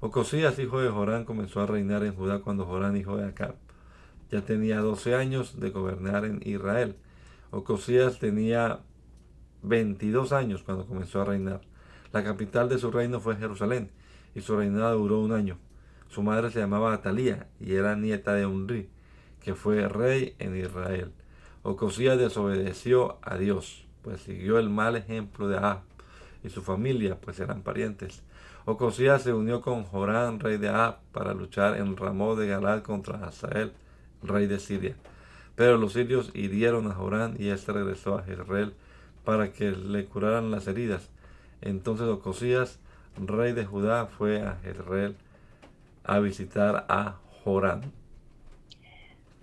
Ocosías, 0.00 0.58
hijo 0.58 0.80
de 0.80 0.90
Jorán, 0.90 1.24
comenzó 1.24 1.60
a 1.60 1.66
reinar 1.66 2.04
en 2.04 2.14
Judá 2.14 2.40
cuando 2.40 2.66
Jorán, 2.66 2.96
hijo 2.96 3.16
de 3.16 3.26
Acab, 3.26 3.56
ya 4.30 4.42
tenía 4.42 4.80
12 4.80 5.14
años 5.14 5.58
de 5.58 5.70
gobernar 5.70 6.24
en 6.24 6.40
Israel. 6.44 6.96
Ocosías 7.50 8.18
tenía 8.18 8.80
22 9.62 10.32
años 10.32 10.62
cuando 10.62 10.86
comenzó 10.86 11.22
a 11.22 11.24
reinar. 11.24 11.60
La 12.12 12.24
capital 12.24 12.68
de 12.68 12.78
su 12.78 12.90
reino 12.90 13.20
fue 13.20 13.36
Jerusalén 13.36 13.90
y 14.34 14.40
su 14.40 14.56
reinado 14.56 14.98
duró 14.98 15.20
un 15.20 15.32
año. 15.32 15.58
Su 16.08 16.22
madre 16.22 16.50
se 16.50 16.60
llamaba 16.60 16.92
Atalía 16.92 17.48
y 17.60 17.74
era 17.74 17.96
nieta 17.96 18.34
de 18.34 18.46
Unri, 18.46 18.88
que 19.40 19.54
fue 19.54 19.88
rey 19.88 20.34
en 20.38 20.56
Israel. 20.56 21.12
Ocosías 21.62 22.18
desobedeció 22.18 23.18
a 23.22 23.36
Dios, 23.36 23.86
pues 24.02 24.20
siguió 24.20 24.58
el 24.58 24.70
mal 24.70 24.96
ejemplo 24.96 25.48
de 25.48 25.56
Ahab 25.56 25.95
y 26.46 26.50
su 26.50 26.62
familia, 26.62 27.18
pues 27.20 27.40
eran 27.40 27.62
parientes. 27.62 28.22
Ocosías 28.64 29.22
se 29.22 29.32
unió 29.32 29.60
con 29.60 29.84
Jorán, 29.84 30.40
rey 30.40 30.58
de 30.58 30.68
Ahab, 30.68 30.98
para 31.12 31.34
luchar 31.34 31.76
en 31.76 31.96
Ramón 31.96 32.38
de 32.38 32.46
Galad 32.46 32.82
contra 32.82 33.24
Hazael, 33.24 33.72
rey 34.22 34.46
de 34.46 34.58
Siria. 34.58 34.96
Pero 35.56 35.76
los 35.76 35.92
sirios 35.92 36.30
hirieron 36.34 36.86
a 36.90 36.94
Jorán 36.94 37.36
y 37.38 37.48
éste 37.48 37.72
regresó 37.72 38.16
a 38.16 38.22
Jezreel 38.22 38.74
para 39.24 39.52
que 39.52 39.72
le 39.72 40.06
curaran 40.06 40.50
las 40.50 40.68
heridas. 40.68 41.10
Entonces 41.60 42.06
Ocosías, 42.06 42.78
rey 43.16 43.52
de 43.52 43.64
Judá, 43.64 44.06
fue 44.06 44.42
a 44.42 44.56
Jezreel 44.62 45.16
a 46.04 46.20
visitar 46.20 46.86
a 46.88 47.18
Jorán. 47.44 47.92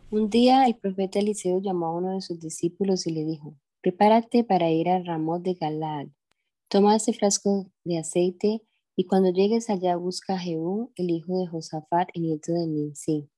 Un 0.09 0.29
día 0.29 0.65
el 0.67 0.75
profeta 0.75 1.19
Eliseo 1.19 1.59
llamó 1.59 1.87
a 1.87 1.97
uno 1.97 2.13
de 2.13 2.21
sus 2.21 2.39
discípulos 2.39 3.07
y 3.07 3.11
le 3.11 3.25
dijo, 3.25 3.55
prepárate 3.81 4.43
para 4.43 4.69
ir 4.69 4.87
a 4.89 5.01
Ramón 5.01 5.43
de 5.43 5.55
Galad 5.55 6.07
Toma 6.73 6.95
este 6.95 7.13
frasco 7.13 7.71
de 7.83 7.99
aceite 7.99 8.63
y 8.95 9.05
cuando 9.05 9.29
llegues 9.29 9.69
allá 9.69 9.95
busca 9.95 10.33
a 10.33 10.39
Jehú, 10.39 10.91
el 10.95 11.12
hijo 11.12 11.38
de 11.38 11.45
Josafat, 11.45 12.09
el 12.15 12.23
nieto 12.23 12.51
de 12.51 12.65
Ninsi. 12.65 13.29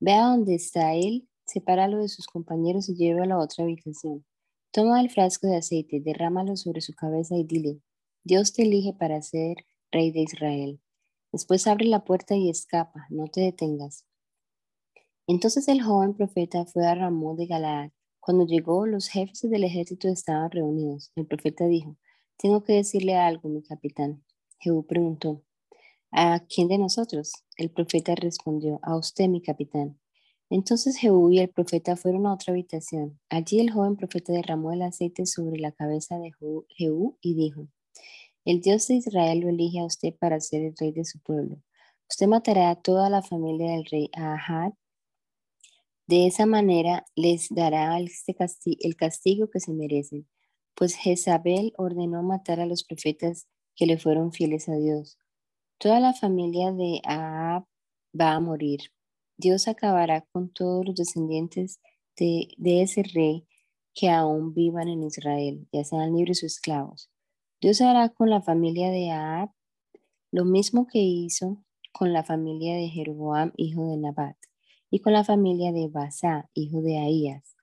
Ve 0.00 0.14
a 0.14 0.24
donde 0.24 0.56
está 0.56 0.94
él, 0.94 1.28
sepáralo 1.44 1.98
de 1.98 2.08
sus 2.08 2.26
compañeros 2.26 2.88
y 2.88 2.96
llévalo 2.96 3.36
a 3.36 3.44
otra 3.44 3.62
habitación. 3.62 4.26
Toma 4.72 5.00
el 5.00 5.10
frasco 5.10 5.46
de 5.46 5.58
aceite, 5.58 6.00
derrámalo 6.00 6.56
sobre 6.56 6.80
su 6.80 6.92
cabeza 6.92 7.36
y 7.36 7.44
dile, 7.44 7.80
Dios 8.24 8.52
te 8.52 8.62
elige 8.62 8.92
para 8.94 9.22
ser 9.22 9.58
rey 9.92 10.10
de 10.10 10.22
Israel. 10.22 10.80
Después 11.30 11.68
abre 11.68 11.84
la 11.84 12.02
puerta 12.02 12.34
y 12.34 12.50
escapa, 12.50 13.06
no 13.10 13.28
te 13.28 13.42
detengas. 13.42 14.06
Entonces 15.28 15.68
el 15.68 15.84
joven 15.84 16.14
profeta 16.14 16.64
fue 16.66 16.84
a 16.84 16.96
Ramón 16.96 17.36
de 17.36 17.46
Galaad. 17.46 17.90
Cuando 18.18 18.44
llegó, 18.44 18.86
los 18.86 19.06
jefes 19.06 19.42
del 19.42 19.62
ejército 19.62 20.08
estaban 20.08 20.50
reunidos. 20.50 21.12
El 21.14 21.28
profeta 21.28 21.66
dijo, 21.66 21.96
tengo 22.36 22.62
que 22.62 22.74
decirle 22.74 23.14
algo, 23.16 23.48
mi 23.48 23.62
capitán. 23.62 24.24
Jehú 24.58 24.86
preguntó, 24.86 25.42
¿a 26.10 26.40
quién 26.40 26.68
de 26.68 26.78
nosotros? 26.78 27.32
El 27.56 27.70
profeta 27.70 28.14
respondió, 28.14 28.80
a 28.82 28.96
usted, 28.96 29.28
mi 29.28 29.42
capitán. 29.42 29.98
Entonces 30.48 30.96
Jehú 30.96 31.30
y 31.32 31.40
el 31.40 31.48
profeta 31.48 31.96
fueron 31.96 32.26
a 32.26 32.34
otra 32.34 32.52
habitación. 32.52 33.18
Allí 33.28 33.60
el 33.60 33.72
joven 33.72 33.96
profeta 33.96 34.32
derramó 34.32 34.72
el 34.72 34.82
aceite 34.82 35.26
sobre 35.26 35.58
la 35.58 35.72
cabeza 35.72 36.18
de 36.18 36.30
Jehú 36.68 37.18
y 37.20 37.34
dijo, 37.34 37.68
el 38.44 38.60
Dios 38.60 38.86
de 38.86 38.94
Israel 38.94 39.40
lo 39.40 39.48
elige 39.48 39.80
a 39.80 39.86
usted 39.86 40.14
para 40.14 40.38
ser 40.38 40.62
el 40.62 40.76
rey 40.78 40.92
de 40.92 41.04
su 41.04 41.18
pueblo. 41.18 41.60
Usted 42.08 42.28
matará 42.28 42.70
a 42.70 42.80
toda 42.80 43.10
la 43.10 43.20
familia 43.20 43.72
del 43.72 43.84
rey 43.86 44.08
Ahad 44.14 44.72
De 46.06 46.28
esa 46.28 46.46
manera 46.46 47.04
les 47.16 47.48
dará 47.50 47.98
este 47.98 48.36
el 48.80 48.94
castigo 48.94 49.50
que 49.50 49.58
se 49.58 49.72
merecen, 49.72 50.28
pues 50.76 50.94
Jezabel 50.94 51.72
ordenó 51.76 52.22
matar 52.22 52.60
a 52.60 52.66
los 52.66 52.84
profetas 52.84 53.48
que 53.74 53.86
le 53.86 53.98
fueron 53.98 54.30
fieles 54.30 54.68
a 54.68 54.76
Dios. 54.76 55.18
Toda 55.78 56.00
la 56.00 56.12
familia 56.12 56.70
de 56.70 57.00
Ahab 57.04 57.64
va 58.18 58.32
a 58.32 58.40
morir. 58.40 58.92
Dios 59.38 59.68
acabará 59.68 60.20
con 60.32 60.50
todos 60.50 60.86
los 60.86 60.94
descendientes 60.94 61.80
de, 62.16 62.48
de 62.58 62.82
ese 62.82 63.02
rey 63.02 63.46
que 63.94 64.10
aún 64.10 64.54
vivan 64.54 64.88
en 64.88 65.02
Israel, 65.02 65.66
ya 65.72 65.82
sean 65.82 66.14
libres 66.14 66.42
o 66.42 66.46
esclavos. 66.46 67.10
Dios 67.60 67.80
hará 67.80 68.10
con 68.10 68.28
la 68.28 68.42
familia 68.42 68.90
de 68.90 69.10
Ahab 69.10 69.50
lo 70.30 70.44
mismo 70.44 70.86
que 70.86 70.98
hizo 70.98 71.64
con 71.92 72.12
la 72.12 72.22
familia 72.22 72.76
de 72.76 72.88
Jeroboam, 72.88 73.52
hijo 73.56 73.88
de 73.88 73.96
Nabat, 73.96 74.36
y 74.90 75.00
con 75.00 75.14
la 75.14 75.24
familia 75.24 75.72
de 75.72 75.88
Basá, 75.88 76.50
hijo 76.52 76.82
de 76.82 76.98
Ahías. 76.98 77.56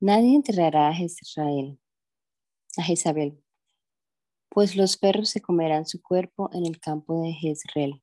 Nadie 0.00 0.34
enterrará 0.34 0.88
a 0.88 1.00
Israel, 1.00 1.78
a 2.76 2.82
Jezabel, 2.82 3.42
pues 4.48 4.76
los 4.76 4.96
perros 4.96 5.30
se 5.30 5.40
comerán 5.40 5.86
su 5.86 6.02
cuerpo 6.02 6.50
en 6.52 6.66
el 6.66 6.80
campo 6.80 7.22
de 7.22 7.32
Jezreel. 7.32 8.02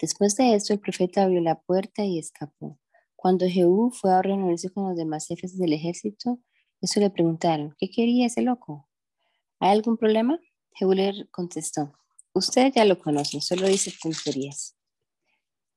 Después 0.00 0.36
de 0.36 0.54
esto, 0.54 0.72
el 0.72 0.80
profeta 0.80 1.22
abrió 1.22 1.40
la 1.40 1.60
puerta 1.60 2.04
y 2.04 2.18
escapó. 2.18 2.78
Cuando 3.16 3.46
Jehú 3.46 3.90
fue 3.90 4.12
a 4.12 4.22
reunirse 4.22 4.70
con 4.70 4.88
los 4.88 4.96
demás 4.96 5.26
jefes 5.26 5.56
del 5.56 5.72
ejército, 5.72 6.40
eso 6.80 7.00
le 7.00 7.10
preguntaron, 7.10 7.74
¿qué 7.78 7.90
quería 7.90 8.26
ese 8.26 8.42
loco? 8.42 8.88
¿Hay 9.60 9.70
algún 9.70 9.96
problema? 9.96 10.38
Jehú 10.74 10.92
le 10.92 11.26
contestó, 11.30 11.92
usted 12.34 12.72
ya 12.74 12.84
lo 12.84 12.98
conoce, 12.98 13.40
solo 13.40 13.66
dice 13.66 13.92
tonterías. 14.02 14.76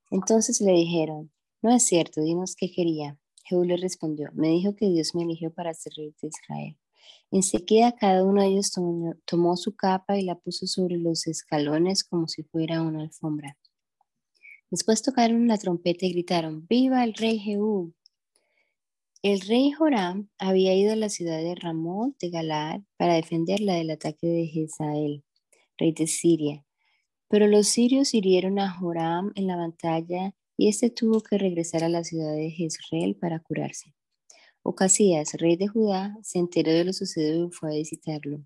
Entonces 0.09 0.59
le 0.61 0.71
dijeron, 0.71 1.31
no 1.61 1.73
es 1.73 1.83
cierto, 1.83 2.21
dinos 2.21 2.55
qué 2.55 2.71
quería. 2.71 3.17
Jehú 3.45 3.63
le 3.63 3.77
respondió, 3.77 4.29
me 4.33 4.49
dijo 4.49 4.75
que 4.75 4.89
Dios 4.89 5.15
me 5.15 5.23
eligió 5.23 5.53
para 5.53 5.73
ser 5.73 5.93
rey 5.95 6.13
de 6.21 6.27
Israel. 6.27 6.77
Enseguida 7.31 7.95
cada 7.95 8.23
uno 8.23 8.41
de 8.41 8.47
ellos 8.47 8.71
tomó, 9.25 9.57
su 9.57 9.75
capa 9.75 10.17
y 10.17 10.23
la 10.23 10.35
puso 10.35 10.65
sobre 10.65 10.97
los 10.97 11.27
escalones 11.27 12.03
como 12.03 12.27
si 12.27 12.43
fuera 12.43 12.81
una 12.81 13.01
alfombra. 13.01 13.57
Después 14.69 15.01
tocaron 15.01 15.47
la 15.47 15.57
trompeta 15.57 16.05
y 16.05 16.13
gritaron, 16.13 16.65
¡Viva 16.67 17.03
el 17.03 17.13
rey 17.13 17.39
Jehú! 17.39 17.93
El 19.23 19.41
rey 19.41 19.71
Joram 19.71 20.29
había 20.37 20.75
ido 20.75 20.93
a 20.93 20.95
la 20.95 21.09
ciudad 21.09 21.39
de 21.39 21.55
Ramón 21.55 22.15
de 22.19 22.29
Galaad 22.29 22.81
para 22.97 23.15
defenderla 23.15 23.73
del 23.73 23.89
ataque 23.89 24.27
de 24.27 24.47
Jezael, 24.47 25.23
rey 25.77 25.91
de 25.91 26.07
Siria. 26.07 26.65
Pero 27.27 27.47
los 27.47 27.67
sirios 27.67 28.13
hirieron 28.13 28.59
a 28.59 28.71
Joram 28.71 29.31
en 29.35 29.47
la 29.47 29.57
batalla 29.57 30.33
y 30.55 30.69
éste 30.69 30.89
tuvo 30.89 31.21
que 31.21 31.37
regresar 31.37 31.83
a 31.83 31.89
la 31.89 32.03
ciudad 32.03 32.33
de 32.33 32.51
Jezreel 32.51 33.15
para 33.15 33.39
curarse. 33.39 33.96
Ocasías, 34.69 35.31
rey 35.39 35.55
de 35.55 35.69
Judá, 35.69 36.17
se 36.23 36.39
enteró 36.39 36.73
de 36.73 36.83
lo 36.83 36.91
sucedido 36.91 37.47
y 37.47 37.51
fue 37.51 37.69
a 37.69 37.77
visitarlo. 37.77 38.45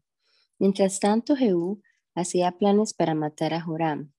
Mientras 0.60 1.00
tanto, 1.00 1.36
Jehú 1.36 1.82
hacía 2.14 2.52
planes 2.52 2.94
para 2.94 3.16
matar 3.16 3.56
a 3.56 3.62
Joram. 3.62 4.14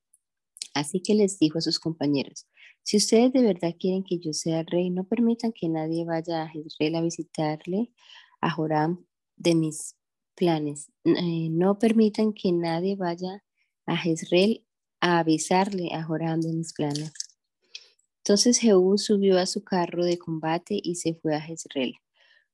Así 0.73 1.01
que 1.01 1.15
les 1.15 1.39
dijo 1.39 1.59
a 1.59 1.61
sus 1.61 1.79
compañeros, 1.79 2.45
si 2.83 2.97
ustedes 2.97 3.31
de 3.31 3.43
verdad 3.43 3.73
quieren 3.79 4.03
que 4.03 4.19
yo 4.19 4.33
sea 4.33 4.63
rey, 4.63 4.89
no 4.89 5.05
permitan 5.05 5.53
que 5.53 5.69
nadie 5.69 6.03
vaya 6.03 6.43
a 6.43 6.49
Jezreel 6.49 6.95
a 6.95 7.01
visitarle 7.01 7.93
a 8.41 8.51
Joram 8.51 9.05
de 9.37 9.55
mis 9.55 9.95
planes. 10.35 10.91
Eh, 11.05 11.47
no 11.51 11.79
permitan 11.79 12.33
que 12.33 12.51
nadie 12.51 12.97
vaya 12.97 13.45
a 13.85 13.95
Jezreel 13.95 14.65
a 14.99 15.19
avisarle 15.19 15.87
a 15.93 16.03
Joram 16.03 16.41
de 16.41 16.51
mis 16.51 16.73
planes. 16.73 17.13
Entonces 18.25 18.57
Jehú 18.57 18.97
subió 18.97 19.37
a 19.37 19.45
su 19.45 19.65
carro 19.65 20.05
de 20.05 20.17
combate 20.17 20.79
y 20.81 20.95
se 20.95 21.13
fue 21.13 21.35
a 21.35 21.41
Jezreel. 21.41 21.95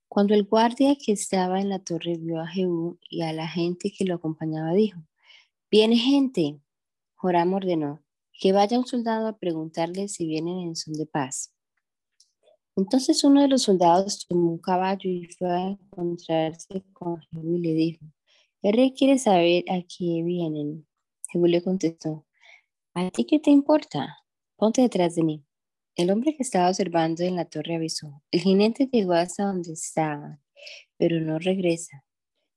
Cuando 0.08 0.34
el 0.34 0.46
guardia 0.46 0.96
que 0.96 1.12
estaba 1.12 1.62
en 1.62 1.70
la 1.70 1.78
torre 1.78 2.18
vio 2.18 2.40
a 2.40 2.48
Jehú 2.48 2.98
y 3.08 3.22
a 3.22 3.34
la 3.34 3.48
gente 3.48 3.94
que 3.96 4.04
lo 4.04 4.16
acompañaba, 4.16 4.74
dijo, 4.74 5.00
Viene 5.70 5.96
gente. 5.98 6.60
Joram 7.14 7.54
ordenó, 7.54 8.04
que 8.34 8.52
vaya 8.52 8.80
un 8.80 8.88
soldado 8.88 9.28
a 9.28 9.38
preguntarle 9.38 10.08
si 10.08 10.26
vienen 10.26 10.58
en 10.62 10.76
son 10.76 10.96
de 10.96 11.06
paz. 11.06 11.54
Entonces 12.76 13.24
uno 13.24 13.44
de 13.44 13.50
los 13.50 13.62
soldados 13.62 14.26
tomó 14.28 14.50
un 14.54 14.58
caballo 14.58 15.08
y 15.08 15.28
fue 15.38 15.52
a 15.52 15.70
encontrarse 15.70 16.84
con 16.94 17.22
Jehú 17.22 17.58
y 17.58 17.60
le 17.60 17.74
dijo, 17.76 18.06
el 18.64 18.74
rey 18.74 18.92
quiere 18.94 19.20
saber 19.20 19.66
a 19.70 19.84
qué 19.84 20.24
vienen. 20.24 20.88
Jehú 21.32 21.46
le 21.46 21.62
contestó, 21.62 22.26
¿a 22.96 23.12
ti 23.12 23.26
qué 23.26 23.38
te 23.38 23.52
importa? 23.52 24.18
Ponte 24.58 24.82
detrás 24.82 25.14
de 25.14 25.24
mí. 25.24 25.46
El 26.00 26.12
hombre 26.12 26.34
que 26.34 26.44
estaba 26.44 26.70
observando 26.70 27.24
en 27.24 27.36
la 27.36 27.44
torre 27.44 27.76
avisó, 27.76 28.24
el 28.32 28.40
jinete 28.40 28.88
llegó 28.90 29.12
hasta 29.12 29.44
donde 29.44 29.74
estaba, 29.74 30.40
pero 30.96 31.20
no 31.20 31.40
regresa. 31.40 32.06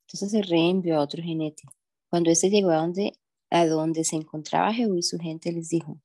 Entonces 0.06 0.32
el 0.34 0.46
rey 0.46 0.70
envió 0.70 0.96
a 0.96 1.00
otro 1.02 1.20
jinete. 1.20 1.64
Cuando 2.08 2.30
éste 2.30 2.50
llegó 2.50 2.70
a 2.70 2.76
donde, 2.76 3.14
a 3.50 3.66
donde 3.66 4.04
se 4.04 4.14
encontraba 4.14 4.72
Jehú 4.72 4.96
y 4.96 5.02
su 5.02 5.18
gente, 5.18 5.50
les 5.50 5.70
dijo, 5.70 6.00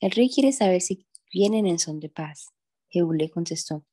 el 0.00 0.10
rey 0.10 0.28
quiere 0.28 0.52
saber 0.52 0.82
si 0.82 1.06
vienen 1.32 1.66
en 1.66 1.78
son 1.78 1.98
de 1.98 2.10
paz. 2.10 2.48
Jehú 2.90 3.14
le 3.14 3.30
contestó, 3.30 3.86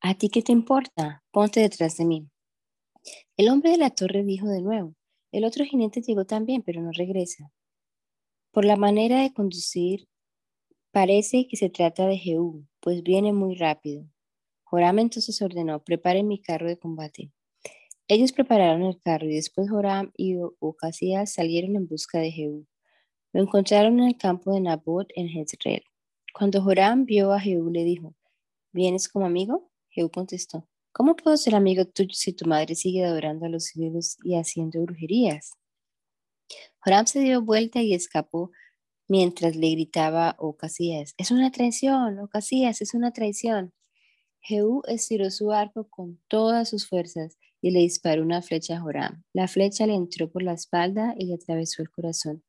¿a 0.00 0.18
ti 0.18 0.28
qué 0.28 0.42
te 0.42 0.50
importa? 0.50 1.22
Ponte 1.30 1.60
detrás 1.60 1.96
de 1.98 2.06
mí. 2.06 2.28
El 3.36 3.50
hombre 3.50 3.70
de 3.70 3.78
la 3.78 3.90
torre 3.90 4.24
dijo 4.24 4.48
de 4.48 4.62
nuevo, 4.62 4.96
el 5.30 5.44
otro 5.44 5.64
jinete 5.64 6.02
llegó 6.02 6.24
también, 6.24 6.62
pero 6.62 6.82
no 6.82 6.90
regresa. 6.90 7.52
Por 8.50 8.64
la 8.64 8.74
manera 8.74 9.22
de 9.22 9.32
conducir 9.32 10.08
Parece 10.92 11.48
que 11.48 11.56
se 11.56 11.70
trata 11.70 12.06
de 12.06 12.18
Jehú, 12.18 12.66
pues 12.80 13.02
viene 13.02 13.32
muy 13.32 13.54
rápido. 13.54 14.04
Joram 14.64 14.98
entonces 14.98 15.40
ordenó, 15.40 15.82
preparen 15.82 16.28
mi 16.28 16.38
carro 16.38 16.68
de 16.68 16.78
combate. 16.78 17.32
Ellos 18.08 18.32
prepararon 18.32 18.82
el 18.82 19.00
carro 19.00 19.26
y 19.26 19.36
después 19.36 19.70
Joram 19.70 20.12
y 20.18 20.36
Ocasías 20.58 21.32
salieron 21.32 21.76
en 21.76 21.86
busca 21.88 22.18
de 22.18 22.30
Jehú. 22.30 22.66
Lo 23.32 23.40
encontraron 23.40 24.00
en 24.00 24.08
el 24.08 24.18
campo 24.18 24.52
de 24.52 24.60
Nabot 24.60 25.08
en 25.14 25.30
Jezreel. 25.30 25.82
Cuando 26.34 26.60
Joram 26.60 27.06
vio 27.06 27.32
a 27.32 27.40
Jehú 27.40 27.70
le 27.70 27.84
dijo, 27.84 28.14
¿vienes 28.72 29.08
como 29.08 29.24
amigo? 29.24 29.70
Jehú 29.88 30.10
contestó, 30.10 30.68
¿cómo 30.92 31.16
puedo 31.16 31.38
ser 31.38 31.54
amigo 31.54 31.86
tuyo 31.86 32.12
si 32.12 32.34
tu 32.34 32.46
madre 32.46 32.74
sigue 32.74 33.02
adorando 33.02 33.46
a 33.46 33.48
los 33.48 33.74
ídolos 33.74 34.18
y 34.24 34.34
haciendo 34.34 34.82
brujerías? 34.82 35.52
Joram 36.80 37.06
se 37.06 37.20
dio 37.20 37.40
vuelta 37.40 37.80
y 37.80 37.94
escapó 37.94 38.50
mientras 39.12 39.56
le 39.56 39.72
gritaba 39.72 40.36
Ocasías, 40.38 41.12
es 41.18 41.30
una 41.30 41.50
traición, 41.50 42.18
Ocasías, 42.18 42.80
es 42.80 42.94
una 42.94 43.12
traición. 43.12 43.74
Jehú 44.40 44.80
estiró 44.88 45.30
su 45.30 45.52
arco 45.52 45.86
con 45.90 46.18
todas 46.28 46.70
sus 46.70 46.88
fuerzas 46.88 47.36
y 47.60 47.72
le 47.72 47.80
disparó 47.80 48.22
una 48.22 48.40
flecha 48.40 48.78
a 48.78 48.80
Joram. 48.80 49.22
La 49.34 49.48
flecha 49.48 49.86
le 49.86 49.96
entró 49.96 50.32
por 50.32 50.42
la 50.42 50.54
espalda 50.54 51.14
y 51.18 51.26
le 51.26 51.34
atravesó 51.34 51.82
el 51.82 51.90
corazón. 51.90 52.42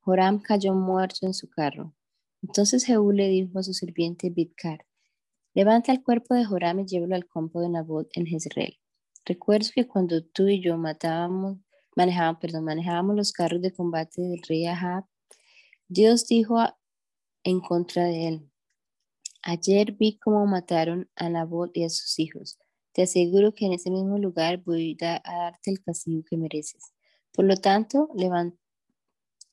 Joram 0.00 0.40
cayó 0.40 0.74
muerto 0.74 1.24
en 1.24 1.34
su 1.34 1.48
carro. 1.48 1.94
Entonces 2.42 2.84
Jehú 2.84 3.12
le 3.12 3.28
dijo 3.28 3.56
a 3.60 3.62
su 3.62 3.72
sirviente 3.72 4.28
Bidkar, 4.28 4.86
levanta 5.54 5.92
el 5.92 6.02
cuerpo 6.02 6.34
de 6.34 6.44
Joram 6.44 6.80
y 6.80 6.86
llévalo 6.86 7.14
al 7.14 7.28
campo 7.28 7.60
de 7.60 7.68
Nabot 7.68 8.08
en 8.14 8.26
Jezreel. 8.26 8.76
Recuerdo 9.24 9.68
que 9.72 9.86
cuando 9.86 10.24
tú 10.24 10.48
y 10.48 10.60
yo 10.60 10.76
matábamos, 10.78 11.58
manejábamos, 11.94 12.40
perdón, 12.40 12.64
manejábamos 12.64 13.14
los 13.14 13.32
carros 13.32 13.62
de 13.62 13.72
combate 13.72 14.20
del 14.20 14.42
rey 14.48 14.66
Ahab, 14.66 15.04
Dios 15.90 16.26
dijo 16.26 16.58
en 17.44 17.60
contra 17.60 18.04
de 18.04 18.28
él, 18.28 18.50
ayer 19.42 19.92
vi 19.92 20.18
cómo 20.18 20.44
mataron 20.46 21.08
a 21.16 21.30
Nabot 21.30 21.74
y 21.74 21.84
a 21.84 21.88
sus 21.88 22.18
hijos. 22.18 22.58
Te 22.92 23.04
aseguro 23.04 23.54
que 23.54 23.64
en 23.64 23.72
ese 23.72 23.90
mismo 23.90 24.18
lugar 24.18 24.58
voy 24.58 24.98
a 25.00 25.22
darte 25.24 25.70
el 25.70 25.80
castigo 25.80 26.22
que 26.28 26.36
mereces. 26.36 26.92
Por 27.32 27.46
lo 27.46 27.56
tanto, 27.56 28.10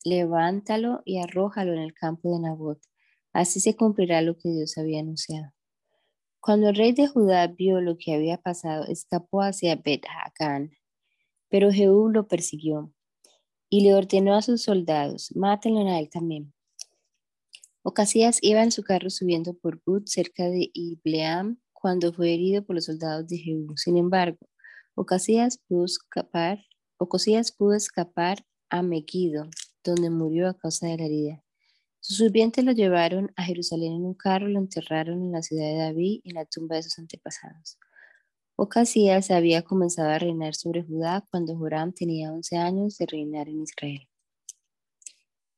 levántalo 0.04 1.00
y 1.06 1.20
arrójalo 1.20 1.72
en 1.72 1.78
el 1.78 1.94
campo 1.94 2.30
de 2.30 2.40
Nabot. 2.40 2.82
Así 3.32 3.60
se 3.60 3.74
cumplirá 3.74 4.20
lo 4.20 4.36
que 4.36 4.50
Dios 4.50 4.76
había 4.76 5.00
anunciado. 5.00 5.54
Cuando 6.40 6.68
el 6.68 6.76
rey 6.76 6.92
de 6.92 7.08
Judá 7.08 7.46
vio 7.46 7.80
lo 7.80 7.96
que 7.96 8.14
había 8.14 8.36
pasado, 8.36 8.84
escapó 8.88 9.40
hacia 9.40 9.76
Bet 9.76 10.04
Hagan, 10.04 10.70
pero 11.48 11.72
Jehú 11.72 12.10
lo 12.10 12.28
persiguió 12.28 12.92
y 13.68 13.82
le 13.82 13.94
ordenó 13.94 14.34
a 14.34 14.42
sus 14.42 14.62
soldados, 14.62 15.34
mátenlo 15.34 15.86
a 15.88 15.98
él 15.98 16.08
también. 16.10 16.52
Ocasías 17.82 18.38
iba 18.42 18.62
en 18.62 18.72
su 18.72 18.82
carro 18.82 19.10
subiendo 19.10 19.54
por 19.54 19.80
Gut 19.84 20.08
cerca 20.08 20.44
de 20.44 20.70
Ibleam 20.72 21.60
cuando 21.72 22.12
fue 22.12 22.34
herido 22.34 22.64
por 22.64 22.74
los 22.74 22.86
soldados 22.86 23.28
de 23.28 23.38
Jehú. 23.38 23.76
Sin 23.76 23.96
embargo, 23.96 24.38
Ocasías 24.96 25.58
pudo 25.68 25.84
escapar, 25.84 26.64
Ocasías 26.98 27.52
pudo 27.52 27.74
escapar 27.74 28.44
a 28.70 28.82
Megiddo, 28.82 29.48
donde 29.84 30.10
murió 30.10 30.48
a 30.48 30.58
causa 30.58 30.88
de 30.88 30.96
la 30.96 31.04
herida. 31.04 31.44
Sus 32.00 32.18
sirvientes 32.18 32.64
lo 32.64 32.72
llevaron 32.72 33.32
a 33.36 33.44
Jerusalén 33.44 33.92
en 33.92 34.04
un 34.04 34.14
carro 34.14 34.48
y 34.48 34.52
lo 34.52 34.58
enterraron 34.58 35.22
en 35.22 35.32
la 35.32 35.42
ciudad 35.42 35.66
de 35.66 35.76
David 35.76 36.20
en 36.24 36.34
la 36.34 36.44
tumba 36.44 36.76
de 36.76 36.82
sus 36.82 36.98
antepasados. 36.98 37.78
Ocasías 38.58 39.30
había 39.30 39.60
comenzado 39.62 40.08
a 40.08 40.18
reinar 40.18 40.54
sobre 40.54 40.82
Judá 40.82 41.22
cuando 41.30 41.54
Joram 41.56 41.92
tenía 41.92 42.32
11 42.32 42.56
años 42.56 42.96
de 42.96 43.04
reinar 43.04 43.50
en 43.50 43.60
Israel. 43.60 44.08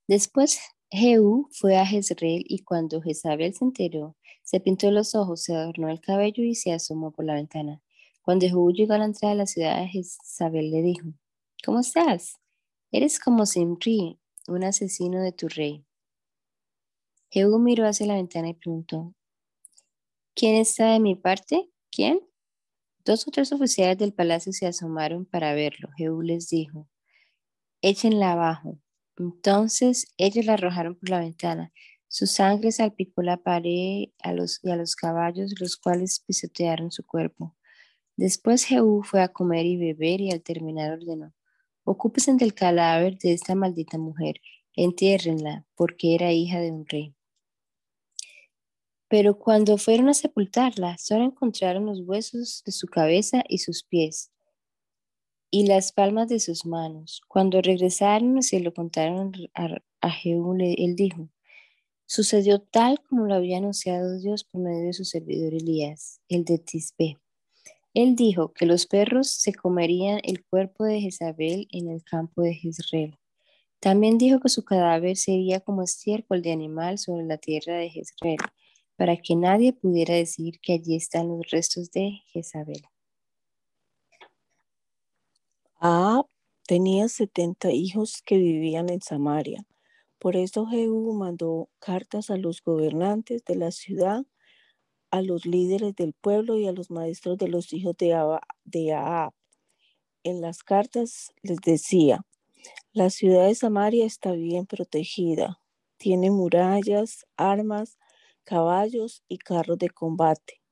Después 0.08 0.58
Jehú 0.90 1.48
fue 1.52 1.76
a 1.76 1.86
Jezreel 1.86 2.44
y 2.48 2.64
cuando 2.64 3.00
Jezabel 3.00 3.54
se 3.54 3.64
enteró, 3.64 4.16
se 4.42 4.58
pintó 4.58 4.90
los 4.90 5.14
ojos, 5.14 5.44
se 5.44 5.54
adornó 5.54 5.88
el 5.90 6.00
cabello 6.00 6.42
y 6.42 6.56
se 6.56 6.72
asomó 6.72 7.12
por 7.12 7.24
la 7.24 7.34
ventana. 7.34 7.80
Cuando 8.22 8.46
Jehú 8.46 8.72
llegó 8.72 8.94
a 8.94 8.98
la 8.98 9.04
entrada 9.04 9.34
de 9.34 9.38
la 9.38 9.46
ciudad, 9.46 9.86
Jezabel 9.86 10.70
le 10.70 10.82
dijo, 10.82 11.08
¿Cómo 11.64 11.78
estás? 11.78 12.40
Eres 12.90 13.20
como 13.20 13.46
Simri, 13.46 14.18
un 14.48 14.64
asesino 14.64 15.20
de 15.20 15.30
tu 15.30 15.46
rey. 15.48 15.84
Jehú 17.30 17.60
miró 17.60 17.86
hacia 17.86 18.06
la 18.06 18.14
ventana 18.14 18.48
y 18.48 18.54
preguntó, 18.54 19.14
¿Quién 20.34 20.56
está 20.56 20.94
de 20.94 21.00
mi 21.00 21.14
parte? 21.14 21.70
¿Quién? 21.92 22.27
Dos 23.08 23.26
o 23.26 23.30
tres 23.30 23.52
oficiales 23.52 23.96
del 23.96 24.12
palacio 24.12 24.52
se 24.52 24.66
asomaron 24.66 25.24
para 25.24 25.54
verlo. 25.54 25.88
Jehú 25.96 26.20
les 26.20 26.50
dijo, 26.50 26.90
échenla 27.80 28.32
abajo. 28.32 28.78
Entonces 29.16 30.12
ellos 30.18 30.44
la 30.44 30.52
arrojaron 30.52 30.94
por 30.94 31.08
la 31.08 31.20
ventana. 31.20 31.72
Su 32.06 32.26
sangre 32.26 32.70
salpicó 32.70 33.22
la 33.22 33.38
pared 33.38 34.10
a 34.18 34.34
los, 34.34 34.60
y 34.62 34.68
a 34.68 34.76
los 34.76 34.94
caballos, 34.94 35.54
los 35.58 35.78
cuales 35.78 36.22
pisotearon 36.26 36.92
su 36.92 37.02
cuerpo. 37.06 37.56
Después 38.14 38.64
Jehú 38.64 39.02
fue 39.02 39.22
a 39.22 39.28
comer 39.28 39.64
y 39.64 39.78
beber 39.78 40.20
y 40.20 40.30
al 40.30 40.42
terminar 40.42 40.92
ordenó, 40.92 41.32
ocúpense 41.84 42.34
del 42.34 42.52
cadáver 42.52 43.16
de 43.16 43.32
esta 43.32 43.54
maldita 43.54 43.96
mujer, 43.96 44.34
entiérrenla, 44.74 45.64
porque 45.76 46.14
era 46.14 46.32
hija 46.32 46.60
de 46.60 46.72
un 46.72 46.86
rey. 46.86 47.17
Pero 49.08 49.38
cuando 49.38 49.78
fueron 49.78 50.08
a 50.08 50.14
sepultarla, 50.14 50.98
solo 50.98 51.24
encontraron 51.24 51.86
los 51.86 52.00
huesos 52.00 52.62
de 52.64 52.72
su 52.72 52.86
cabeza 52.86 53.42
y 53.48 53.58
sus 53.58 53.82
pies 53.82 54.30
y 55.50 55.66
las 55.66 55.92
palmas 55.92 56.28
de 56.28 56.40
sus 56.40 56.66
manos. 56.66 57.22
Cuando 57.26 57.62
regresaron 57.62 58.38
y 58.38 58.42
se 58.42 58.60
lo 58.60 58.74
contaron 58.74 59.32
a, 59.54 59.76
a 60.00 60.10
Jehú, 60.10 60.56
él 60.60 60.94
dijo, 60.94 61.28
sucedió 62.06 62.60
tal 62.60 63.00
como 63.08 63.26
lo 63.26 63.34
había 63.34 63.58
anunciado 63.58 64.18
Dios 64.18 64.44
por 64.44 64.60
medio 64.60 64.86
de 64.86 64.92
su 64.92 65.04
servidor 65.04 65.54
Elías, 65.54 66.20
el 66.28 66.44
de 66.44 66.58
Tisbe. 66.58 67.16
Él 67.94 68.14
dijo 68.14 68.52
que 68.52 68.66
los 68.66 68.86
perros 68.86 69.28
se 69.28 69.54
comerían 69.54 70.20
el 70.22 70.44
cuerpo 70.44 70.84
de 70.84 71.00
Jezabel 71.00 71.66
en 71.72 71.88
el 71.88 72.04
campo 72.04 72.42
de 72.42 72.54
Jezreel. 72.54 73.18
También 73.80 74.18
dijo 74.18 74.40
que 74.40 74.48
su 74.48 74.64
cadáver 74.64 75.16
sería 75.16 75.60
como 75.60 75.82
estiércol 75.82 76.42
de 76.42 76.52
animal 76.52 76.98
sobre 76.98 77.24
la 77.24 77.38
tierra 77.38 77.74
de 77.74 77.90
Jezreel, 77.90 78.38
para 78.98 79.16
que 79.16 79.36
nadie 79.36 79.72
pudiera 79.72 80.14
decir 80.14 80.58
que 80.60 80.72
allí 80.72 80.96
están 80.96 81.28
los 81.28 81.48
restos 81.52 81.92
de 81.92 82.20
Jezabel. 82.32 82.82
Ahab 85.76 86.26
tenía 86.66 87.08
setenta 87.08 87.70
hijos 87.70 88.22
que 88.26 88.36
vivían 88.36 88.90
en 88.90 89.00
Samaria. 89.00 89.64
Por 90.18 90.34
eso 90.34 90.66
Jehú 90.66 91.14
mandó 91.14 91.68
cartas 91.78 92.28
a 92.28 92.36
los 92.36 92.60
gobernantes 92.60 93.44
de 93.44 93.54
la 93.54 93.70
ciudad, 93.70 94.24
a 95.12 95.22
los 95.22 95.46
líderes 95.46 95.94
del 95.94 96.12
pueblo 96.12 96.58
y 96.58 96.66
a 96.66 96.72
los 96.72 96.90
maestros 96.90 97.38
de 97.38 97.46
los 97.46 97.72
hijos 97.72 97.94
de, 97.96 98.14
Ahab. 98.92 99.32
En 100.24 100.40
las 100.40 100.64
cartas 100.64 101.32
les 101.42 101.58
decía, 101.58 102.26
la 102.92 103.10
ciudad 103.10 103.46
de 103.46 103.54
Samaria 103.54 104.04
está 104.04 104.32
bien 104.32 104.66
protegida, 104.66 105.60
tiene 105.98 106.32
murallas, 106.32 107.24
armas, 107.36 107.96
caballos 108.48 109.22
y 109.28 109.36
carros 109.36 109.76
de 109.76 109.90
combate. 109.90 110.62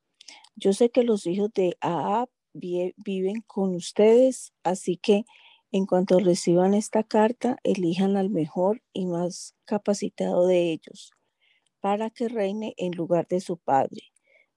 Yo 0.54 0.72
sé 0.72 0.88
que 0.88 1.02
los 1.02 1.26
hijos 1.26 1.50
de 1.52 1.76
Ahab 1.82 2.30
viven 2.54 3.42
con 3.46 3.74
ustedes, 3.74 4.54
así 4.64 4.96
que 4.96 5.26
en 5.72 5.84
cuanto 5.84 6.18
reciban 6.18 6.72
esta 6.72 7.02
carta, 7.02 7.58
elijan 7.64 8.16
al 8.16 8.30
mejor 8.30 8.82
y 8.94 9.04
más 9.04 9.54
capacitado 9.66 10.46
de 10.46 10.72
ellos 10.72 11.10
para 11.80 12.08
que 12.08 12.28
reine 12.28 12.72
en 12.78 12.92
lugar 12.92 13.28
de 13.28 13.40
su 13.40 13.58
padre. 13.58 14.04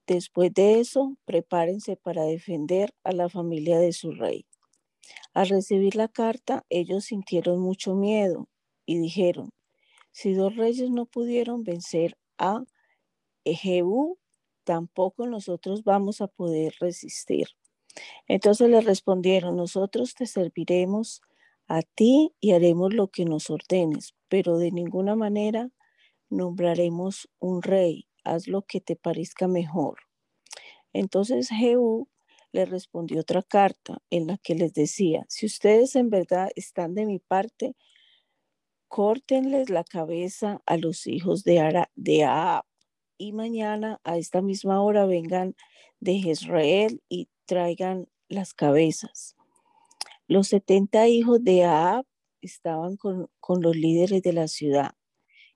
Después 0.07 0.53
de 0.53 0.79
eso, 0.79 1.17
prepárense 1.25 1.97
para 1.97 2.23
defender 2.23 2.93
a 3.03 3.11
la 3.11 3.27
familia 3.27 3.79
de 3.79 3.91
su 3.91 4.13
rey. 4.13 4.45
Al 5.33 5.49
recibir 5.49 5.97
la 5.97 6.07
carta, 6.07 6.65
ellos 6.69 7.05
sintieron 7.05 7.59
mucho 7.59 7.95
miedo 7.95 8.47
y 8.85 8.97
dijeron, 8.97 9.51
si 10.11 10.33
dos 10.33 10.55
reyes 10.55 10.89
no 10.89 11.05
pudieron 11.05 11.63
vencer 11.63 12.17
a 12.37 12.63
Jehú, 13.45 14.17
tampoco 14.63 15.27
nosotros 15.27 15.83
vamos 15.83 16.21
a 16.21 16.27
poder 16.27 16.73
resistir. 16.79 17.47
Entonces 18.27 18.69
le 18.69 18.81
respondieron, 18.81 19.55
nosotros 19.55 20.13
te 20.13 20.25
serviremos 20.25 21.21
a 21.67 21.81
ti 21.81 22.33
y 22.39 22.51
haremos 22.51 22.93
lo 22.93 23.07
que 23.07 23.25
nos 23.25 23.49
ordenes, 23.49 24.15
pero 24.27 24.57
de 24.57 24.71
ninguna 24.71 25.15
manera 25.15 25.69
nombraremos 26.29 27.29
un 27.39 27.61
rey, 27.61 28.07
haz 28.23 28.47
lo 28.47 28.63
que 28.63 28.81
te 28.81 28.95
parezca 28.95 29.47
mejor. 29.47 29.99
Entonces 30.93 31.49
Jehú 31.49 32.07
le 32.51 32.65
respondió 32.65 33.21
otra 33.21 33.43
carta 33.43 34.01
en 34.09 34.27
la 34.27 34.37
que 34.37 34.55
les 34.55 34.73
decía, 34.73 35.25
si 35.29 35.45
ustedes 35.45 35.95
en 35.95 36.09
verdad 36.09 36.49
están 36.55 36.95
de 36.95 37.05
mi 37.05 37.19
parte, 37.19 37.75
córtenles 38.87 39.69
la 39.69 39.83
cabeza 39.83 40.61
a 40.65 40.77
los 40.77 41.05
hijos 41.05 41.43
de, 41.43 41.59
Ara, 41.59 41.91
de 41.95 42.23
Ahab 42.23 42.65
y 43.19 43.33
mañana 43.33 43.99
a 44.03 44.17
esta 44.17 44.41
misma 44.41 44.81
hora 44.81 45.05
vengan 45.05 45.55
de 45.99 46.19
Jezreel 46.19 47.03
y 47.09 47.27
traigan 47.45 48.07
las 48.29 48.53
cabezas. 48.53 49.35
Los 50.27 50.47
70 50.47 51.07
hijos 51.09 51.43
de 51.43 51.65
Ahab 51.65 52.05
estaban 52.41 52.95
con, 52.95 53.29
con 53.39 53.61
los 53.61 53.75
líderes 53.75 54.23
de 54.23 54.33
la 54.33 54.47
ciudad, 54.47 54.91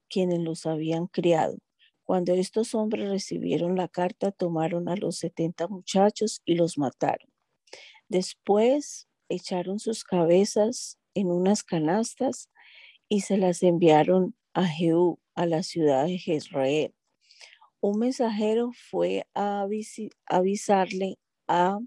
quienes 0.09 0.39
los 0.39 0.65
habían 0.65 1.07
criado. 1.07 1.57
Cuando 2.03 2.33
estos 2.33 2.75
hombres 2.75 3.09
recibieron 3.09 3.77
la 3.77 3.87
carta, 3.87 4.31
tomaron 4.31 4.89
a 4.89 4.97
los 4.97 5.17
70 5.19 5.67
muchachos 5.69 6.41
y 6.43 6.55
los 6.55 6.77
mataron. 6.77 7.29
Después 8.09 9.07
echaron 9.29 9.79
sus 9.79 10.03
cabezas 10.03 10.99
en 11.13 11.27
unas 11.27 11.63
canastas 11.63 12.49
y 13.07 13.21
se 13.21 13.37
las 13.37 13.63
enviaron 13.63 14.35
a 14.53 14.65
Jehú, 14.65 15.19
a 15.33 15.45
la 15.45 15.63
ciudad 15.63 16.05
de 16.07 16.17
Jezreel. 16.17 16.93
Un 17.85 17.99
mensajero 17.99 18.71
fue 18.71 19.27
a 19.33 19.67
avisarle 20.27 21.19
a 21.49 21.79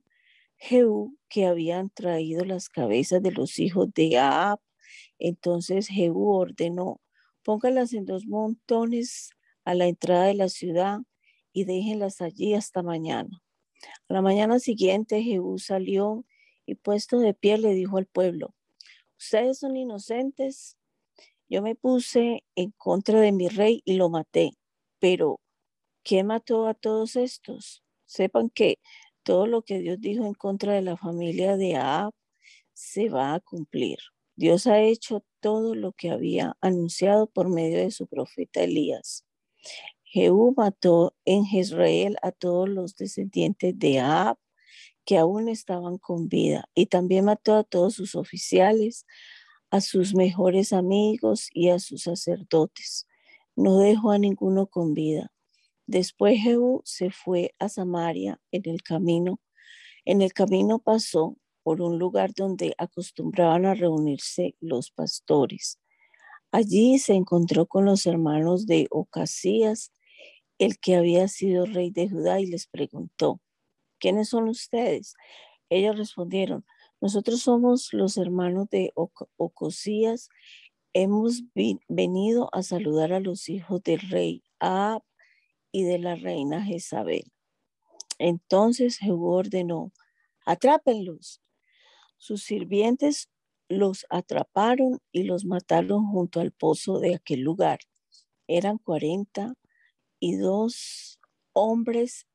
Jehú 0.59 1.17
que 1.31 1.47
habían 1.47 1.89
traído 1.89 2.45
las 2.45 2.69
cabezas 2.69 3.23
de 3.23 3.33
los 3.33 3.59
hijos 3.59 3.95
de 3.95 4.19
Ahab. 4.19 4.61
Entonces 5.19 5.89
Jehú 5.89 6.33
ordenó, 6.35 7.01
póngalas 7.43 7.95
en 7.95 8.05
dos 8.05 8.27
montones 8.27 9.31
a 9.65 9.73
la 9.73 9.87
entrada 9.87 10.27
de 10.27 10.35
la 10.35 10.51
ciudad 10.51 10.99
y 11.55 11.65
déjenlas 11.65 12.21
allí 12.21 12.53
hasta 12.53 12.83
mañana. 12.83 13.43
A 14.11 14.13
la 14.13 14.21
mañana 14.21 14.59
siguiente 14.59 15.23
Jehú 15.23 15.59
salió 15.59 16.27
y 16.67 16.75
puesto 16.75 17.21
de 17.21 17.33
pie 17.33 17.57
le 17.57 17.73
dijo 17.73 17.97
al 17.97 18.05
pueblo, 18.05 18.55
ustedes 19.19 19.61
son 19.61 19.79
inocentes, 19.79 20.77
yo 21.49 21.63
me 21.63 21.75
puse 21.75 22.45
en 22.55 22.73
contra 22.73 23.19
de 23.19 23.33
mi 23.33 23.49
rey 23.49 23.81
y 23.87 23.95
lo 23.95 24.11
maté, 24.11 24.51
pero 24.99 25.41
¿quién 26.07 26.29
mató 26.29 26.69
a 26.69 26.75
todos 26.75 27.17
estos? 27.17 27.83
Sepan 28.05 28.49
que 28.49 28.79
todo 29.25 29.49
lo 29.49 29.63
que 29.63 29.81
Dios 29.81 30.01
dijo 30.01 30.25
en 30.25 30.35
contra 30.35 30.73
de 30.75 30.83
la 30.83 30.97
familia 30.97 31.57
de 31.57 31.75
Ahab 31.75 32.13
se 32.73 33.09
va 33.09 33.35
a 33.35 33.41
cumplir. 33.41 33.99
Dios 34.37 34.69
ha 34.69 34.81
hecho 34.81 35.25
todo 35.41 35.75
lo 35.75 35.93
que 35.93 36.11
había 36.11 36.57
anunciado 36.61 37.27
por 37.27 37.49
medio 37.49 37.79
de 37.79 37.91
su 37.91 38.07
profeta 38.07 38.63
Elías. 38.63 39.25
Jehú 40.05 40.55
mató 40.57 41.17
en 41.25 41.45
Jezreel 41.45 42.17
a 42.23 42.31
todos 42.31 42.69
los 42.69 42.95
descendientes 42.95 43.77
de 43.77 43.99
Ahab 43.99 44.39
que 45.05 45.19
aún 45.19 45.49
estaban 45.49 45.99
con 45.99 46.29
vida 46.29 46.69
y 46.75 46.87
también 46.87 47.25
mató 47.25 47.57
a 47.57 47.65
todos 47.65 47.95
sus 47.95 48.15
oficiales, 48.15 49.07
a 49.71 49.81
sus 49.81 50.15
mejores 50.15 50.73
amigos 50.73 51.49
y 51.53 51.71
a 51.71 51.81
sus 51.81 52.03
sacerdotes. 52.05 53.09
No 53.57 53.79
dejó 53.79 54.13
a 54.13 54.19
ninguno 54.19 54.69
con 54.69 54.95
vida. 54.95 55.33
Después 55.87 56.41
Jehú 56.41 56.83
se 56.85 57.11
fue 57.11 57.55
a 57.59 57.69
Samaria 57.69 58.41
en 58.51 58.63
el 58.67 58.83
camino. 58.83 59.41
En 60.05 60.21
el 60.21 60.33
camino 60.33 60.81
pasó 60.81 61.37
por 61.63 61.81
un 61.81 61.99
lugar 61.99 62.33
donde 62.35 62.75
acostumbraban 62.79 63.67
a 63.67 63.75
reunirse 63.75 64.57
los 64.61 64.91
pastores. 64.91 65.79
Allí 66.53 66.99
se 66.99 67.15
encontró 67.15 67.67
con 67.67 67.85
los 67.85 68.07
hermanos 68.07 68.67
de 68.67 68.87
Ocasías, 68.91 69.93
el 70.59 70.79
que 70.79 70.97
había 70.97 71.29
sido 71.29 71.67
rey 71.67 71.91
de 71.91 72.09
Judá, 72.09 72.41
y 72.41 72.47
les 72.47 72.67
preguntó, 72.67 73.41
¿quiénes 73.99 74.31
son 74.31 74.49
ustedes? 74.49 75.15
Ellos 75.71 75.97
respondieron, 75.97 76.65
nosotros 77.01 77.41
somos 77.43 77.93
los 77.93 78.17
hermanos 78.17 78.69
de 78.71 78.93
Ocosías, 79.37 80.31
hemos 80.93 81.43
venido 81.89 82.49
a 82.53 82.63
saludar 82.63 83.13
a 83.13 83.21
los 83.21 83.49
hijos 83.49 83.83
del 83.83 84.01
rey 84.01 84.43
y 85.77 85.83
de 85.83 85.99
la 85.99 86.15
reina 86.15 86.65
Jezabel. 86.65 87.31
Entonces 88.19 88.97
Jehú 88.97 89.27
ordenó, 89.27 89.93
atrápenlos. 90.47 91.43
Sus 92.17 92.45
sirvientes 92.45 93.29
los 93.69 94.07
atraparon 94.09 95.01
y 95.13 95.25
los 95.25 95.45
mataron 95.45 96.07
junto 96.07 96.41
al 96.41 96.51
pozo 96.51 96.99
de 96.99 97.15
aquel 97.15 97.41
lugar. 97.41 97.81
Eran 98.47 98.79
cuarenta 98.79 99.53
y 100.19 100.37
dos 100.37 101.21
hombres 101.53 102.27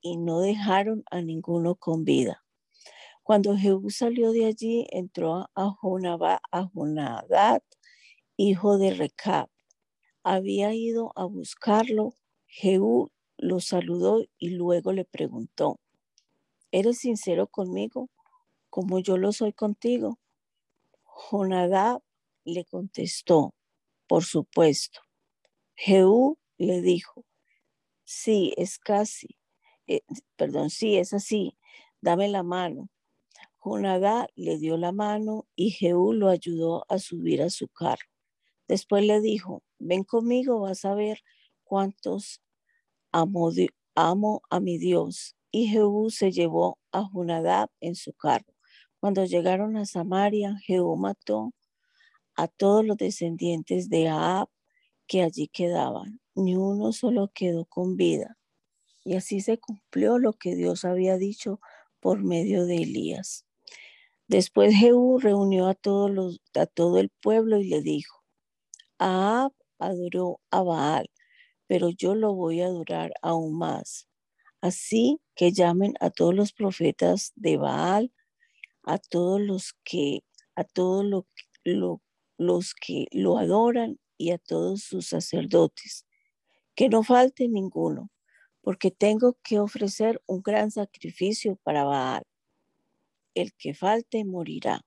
y 0.00 0.16
no 0.16 0.38
dejaron 0.38 1.02
a 1.10 1.20
ninguno 1.20 1.74
con 1.74 2.04
vida. 2.04 2.44
Cuando 3.24 3.56
Jehú 3.56 3.90
salió 3.90 4.30
de 4.30 4.46
allí, 4.46 4.86
entró 4.92 5.50
a, 5.52 5.70
Jonabá, 5.80 6.40
Jonadad, 6.72 7.60
hijo 8.36 8.78
de 8.78 8.94
Recab. 8.94 9.48
Había 10.22 10.74
ido 10.74 11.10
a 11.16 11.24
buscarlo. 11.24 12.14
Jehú 12.48 13.10
lo 13.36 13.60
saludó 13.60 14.24
y 14.38 14.50
luego 14.50 14.92
le 14.92 15.04
preguntó, 15.04 15.78
¿eres 16.72 16.98
sincero 16.98 17.46
conmigo 17.46 18.08
como 18.70 18.98
yo 18.98 19.18
lo 19.18 19.32
soy 19.32 19.52
contigo? 19.52 20.18
Jonadab 21.04 22.02
le 22.44 22.64
contestó, 22.64 23.54
por 24.06 24.24
supuesto. 24.24 25.00
Jehú 25.74 26.38
le 26.56 26.80
dijo, 26.80 27.24
sí, 28.04 28.54
es 28.56 28.78
casi, 28.78 29.36
eh, 29.86 30.00
perdón, 30.36 30.70
sí, 30.70 30.96
es 30.96 31.12
así, 31.12 31.56
dame 32.00 32.28
la 32.28 32.42
mano. 32.42 32.88
Jonadá 33.58 34.28
le 34.34 34.56
dio 34.56 34.78
la 34.78 34.92
mano 34.92 35.46
y 35.54 35.70
Jehú 35.70 36.14
lo 36.14 36.28
ayudó 36.28 36.86
a 36.88 36.98
subir 36.98 37.42
a 37.42 37.50
su 37.50 37.68
carro. 37.68 38.06
Después 38.68 39.04
le 39.04 39.20
dijo, 39.20 39.62
ven 39.78 40.04
conmigo, 40.04 40.60
vas 40.60 40.84
a 40.84 40.94
ver 40.94 41.22
cuántos 41.68 42.40
amo, 43.12 43.52
amo 43.94 44.42
a 44.50 44.58
mi 44.58 44.78
Dios. 44.78 45.36
Y 45.50 45.68
Jehú 45.68 46.10
se 46.10 46.32
llevó 46.32 46.78
a 46.92 47.02
Jonadab 47.12 47.70
en 47.80 47.94
su 47.94 48.12
carro. 48.14 48.54
Cuando 49.00 49.24
llegaron 49.24 49.76
a 49.76 49.86
Samaria, 49.86 50.56
Jehú 50.64 50.96
mató 50.96 51.52
a 52.34 52.48
todos 52.48 52.84
los 52.84 52.96
descendientes 52.96 53.88
de 53.88 54.08
Ahab 54.08 54.48
que 55.06 55.22
allí 55.22 55.48
quedaban. 55.48 56.20
Ni 56.34 56.56
uno 56.56 56.92
solo 56.92 57.30
quedó 57.34 57.64
con 57.66 57.96
vida. 57.96 58.38
Y 59.04 59.14
así 59.14 59.40
se 59.40 59.58
cumplió 59.58 60.18
lo 60.18 60.32
que 60.32 60.54
Dios 60.54 60.84
había 60.84 61.16
dicho 61.16 61.60
por 62.00 62.22
medio 62.22 62.66
de 62.66 62.76
Elías. 62.76 63.44
Después 64.26 64.74
Jehú 64.74 65.18
reunió 65.18 65.66
a, 65.68 65.74
todos 65.74 66.10
los, 66.10 66.40
a 66.54 66.66
todo 66.66 66.98
el 66.98 67.08
pueblo 67.08 67.58
y 67.58 67.68
le 67.68 67.80
dijo, 67.80 68.22
Ahab 68.98 69.52
adoró 69.78 70.40
a 70.50 70.62
Baal, 70.62 71.10
pero 71.68 71.90
yo 71.90 72.16
lo 72.16 72.34
voy 72.34 72.62
a 72.62 72.66
adorar 72.66 73.12
aún 73.22 73.56
más. 73.56 74.08
Así 74.60 75.20
que 75.36 75.52
llamen 75.52 75.94
a 76.00 76.10
todos 76.10 76.34
los 76.34 76.52
profetas 76.52 77.32
de 77.36 77.58
Baal, 77.58 78.12
a 78.82 78.98
todos 78.98 79.40
los 79.40 79.74
que, 79.84 80.24
a 80.56 80.64
todos 80.64 81.04
los 82.38 82.74
que 82.74 83.06
lo 83.12 83.38
adoran 83.38 84.00
y 84.16 84.30
a 84.30 84.38
todos 84.38 84.82
sus 84.82 85.06
sacerdotes. 85.06 86.06
Que 86.74 86.88
no 86.88 87.04
falte 87.04 87.48
ninguno, 87.48 88.10
porque 88.62 88.90
tengo 88.90 89.36
que 89.42 89.60
ofrecer 89.60 90.22
un 90.26 90.42
gran 90.42 90.70
sacrificio 90.70 91.56
para 91.62 91.84
Baal. 91.84 92.24
El 93.34 93.52
que 93.52 93.74
falte 93.74 94.24
morirá. 94.24 94.84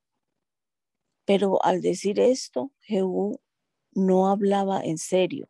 Pero 1.25 1.63
al 1.63 1.81
decir 1.81 2.19
esto, 2.19 2.71
Jehú 2.81 3.39
no 3.93 4.27
hablaba 4.29 4.81
en 4.81 4.97
serio. 4.97 5.47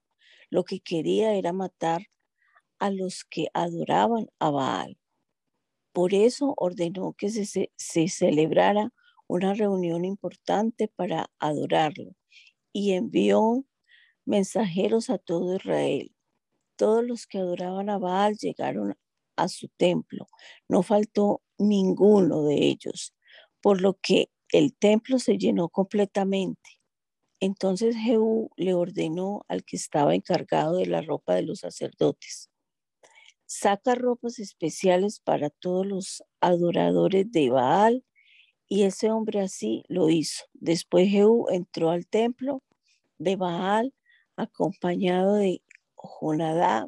Lo 0.52 0.64
que 0.64 0.80
quería 0.80 1.34
era 1.34 1.54
matar 1.54 2.04
a 2.80 2.91
los 2.91 3.24
que 3.26 3.47
adoraban 3.56 4.30
a 4.39 4.52
Baal. 4.52 4.99
Por 5.93 6.14
eso 6.14 6.54
ordenó 6.58 7.14
que 7.14 7.30
se, 7.30 7.72
celebrara 8.10 8.93
una 9.28 9.56
reunión 9.56 10.06
importante 10.06 10.88
para 10.88 11.32
adorarlo 11.39 12.16
y 12.74 12.93
envió 12.93 13.66
mensajeros 14.26 15.10
a 15.10 15.18
todo 15.18 15.56
Israel 15.56 16.14
todos 16.82 17.06
los 17.06 17.28
que 17.28 17.38
adoraban 17.38 17.91
a 17.91 17.99
Baal 17.99 18.38
llegaron 18.38 18.97
a 19.36 19.47
su 19.49 19.68
templo. 19.78 20.26
No 20.68 20.82
faltó 20.82 21.43
ninguno 21.60 22.41
de 22.41 22.56
ellos, 22.56 23.14
por 23.62 23.82
lo 23.82 23.99
que 24.02 24.32
el 24.52 24.74
templo 24.76 25.20
se 25.20 25.38
llenó 25.38 25.70
completamente. 25.70 26.80
Entonces 27.41 27.95
Jehú 27.95 28.51
le 28.55 28.75
ordenó 28.75 29.43
al 29.47 29.65
que 29.65 29.75
estaba 29.75 30.13
encargado 30.13 30.77
de 30.77 30.85
la 30.85 31.01
ropa 31.01 31.33
de 31.33 31.41
los 31.41 31.61
sacerdotes, 31.61 32.51
saca 33.47 33.95
ropas 33.95 34.37
especiales 34.37 35.19
para 35.19 35.49
todos 35.49 35.85
los 35.87 36.23
adoradores 36.39 37.31
de 37.31 37.49
Baal, 37.49 38.05
y 38.69 38.83
ese 38.83 39.11
hombre 39.11 39.41
así 39.41 39.83
lo 39.89 40.09
hizo. 40.09 40.45
Después 40.53 41.09
Jehú 41.09 41.47
entró 41.49 41.89
al 41.89 42.07
templo 42.07 42.61
de 43.17 43.35
Baal 43.35 43.93
acompañado 44.37 45.35
de 45.35 45.63
Jonadá 45.95 46.87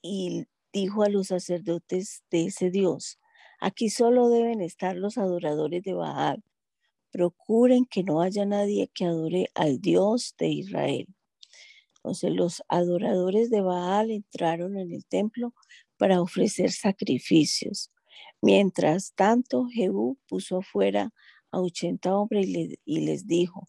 y 0.00 0.44
dijo 0.72 1.02
a 1.02 1.08
los 1.08 1.28
sacerdotes 1.28 2.22
de 2.30 2.46
ese 2.46 2.70
Dios, 2.70 3.18
aquí 3.60 3.90
solo 3.90 4.28
deben 4.28 4.60
estar 4.60 4.96
los 4.96 5.18
adoradores 5.18 5.82
de 5.82 5.94
Baal. 5.94 6.42
Procuren 7.14 7.84
que 7.84 8.02
no 8.02 8.22
haya 8.22 8.44
nadie 8.44 8.90
que 8.92 9.04
adore 9.04 9.48
al 9.54 9.80
Dios 9.80 10.34
de 10.36 10.48
Israel. 10.48 11.06
Entonces 11.98 12.32
los 12.32 12.64
adoradores 12.66 13.50
de 13.50 13.60
Baal 13.60 14.10
entraron 14.10 14.76
en 14.76 14.92
el 14.92 15.06
templo 15.06 15.54
para 15.96 16.20
ofrecer 16.20 16.72
sacrificios. 16.72 17.92
Mientras 18.42 19.12
tanto, 19.14 19.68
Jehú 19.72 20.18
puso 20.26 20.56
afuera 20.56 21.12
a 21.52 21.60
ochenta 21.60 22.16
hombres 22.16 22.48
y, 22.48 22.80
y 22.84 23.02
les 23.02 23.28
dijo, 23.28 23.68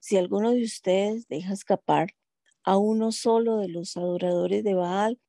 si 0.00 0.16
alguno 0.16 0.52
de 0.52 0.62
ustedes 0.62 1.28
deja 1.28 1.52
escapar 1.52 2.14
a 2.64 2.78
uno 2.78 3.12
solo 3.12 3.58
de 3.58 3.68
los 3.68 3.98
adoradores 3.98 4.64
de 4.64 4.72
Baal, 4.72 5.20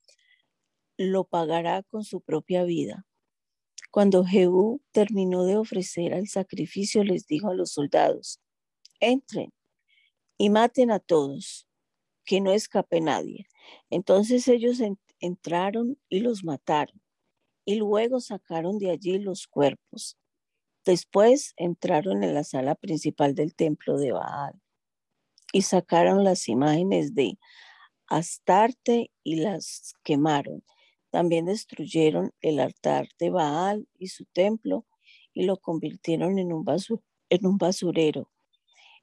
lo 0.97 1.26
pagará 1.26 1.84
con 1.84 2.05
su 2.05 2.22
propia 2.22 2.64
vida. 2.64 3.05
Cuando 3.92 4.24
Jehú 4.24 4.82
terminó 4.92 5.46
de 5.46 5.58
ofrecer 5.58 6.14
el 6.14 6.28
sacrificio, 6.28 7.04
les 7.04 7.26
dijo 7.26 7.50
a 7.50 7.56
los 7.56 7.72
soldados, 7.72 8.40
entren 9.00 9.52
y 10.38 10.50
maten 10.50 10.92
a 10.92 11.00
todos, 11.00 11.68
que 12.26 12.42
no 12.42 12.52
escape 12.52 13.02
nadie. 13.02 13.48
Entonces 13.90 14.48
ellos 14.48 14.80
entraron 15.20 15.98
y 16.08 16.20
los 16.20 16.44
mataron, 16.44 17.02
y 17.66 17.76
luego 17.76 18.20
sacaron 18.20 18.78
de 18.78 18.92
allí 18.92 19.18
los 19.18 19.48
cuerpos. 19.48 20.18
Después 20.86 21.54
entraron 21.58 22.24
en 22.24 22.34
la 22.34 22.44
sala 22.44 22.76
principal 22.76 23.36
del 23.36 23.56
templo 23.56 23.98
de 23.98 24.12
Baal 24.12 24.62
y 25.52 25.64
sacaron 25.64 26.24
las 26.24 26.48
imágenes 26.48 27.16
de 27.16 27.38
Astarte 28.08 29.12
y 29.24 29.38
las 29.38 29.94
quemaron. 30.04 30.64
También 31.10 31.45
destruyeron 31.45 32.34
el 32.41 32.60
altar 32.60 33.10
de 33.18 33.30
Baal 33.30 33.88
y 33.97 34.07
su 34.07 34.26
templo 34.26 34.86
y 35.34 35.43
lo 35.43 35.57
convirtieron 35.57 36.38
en 36.38 36.53
un, 36.53 36.66
basurero, 37.57 38.32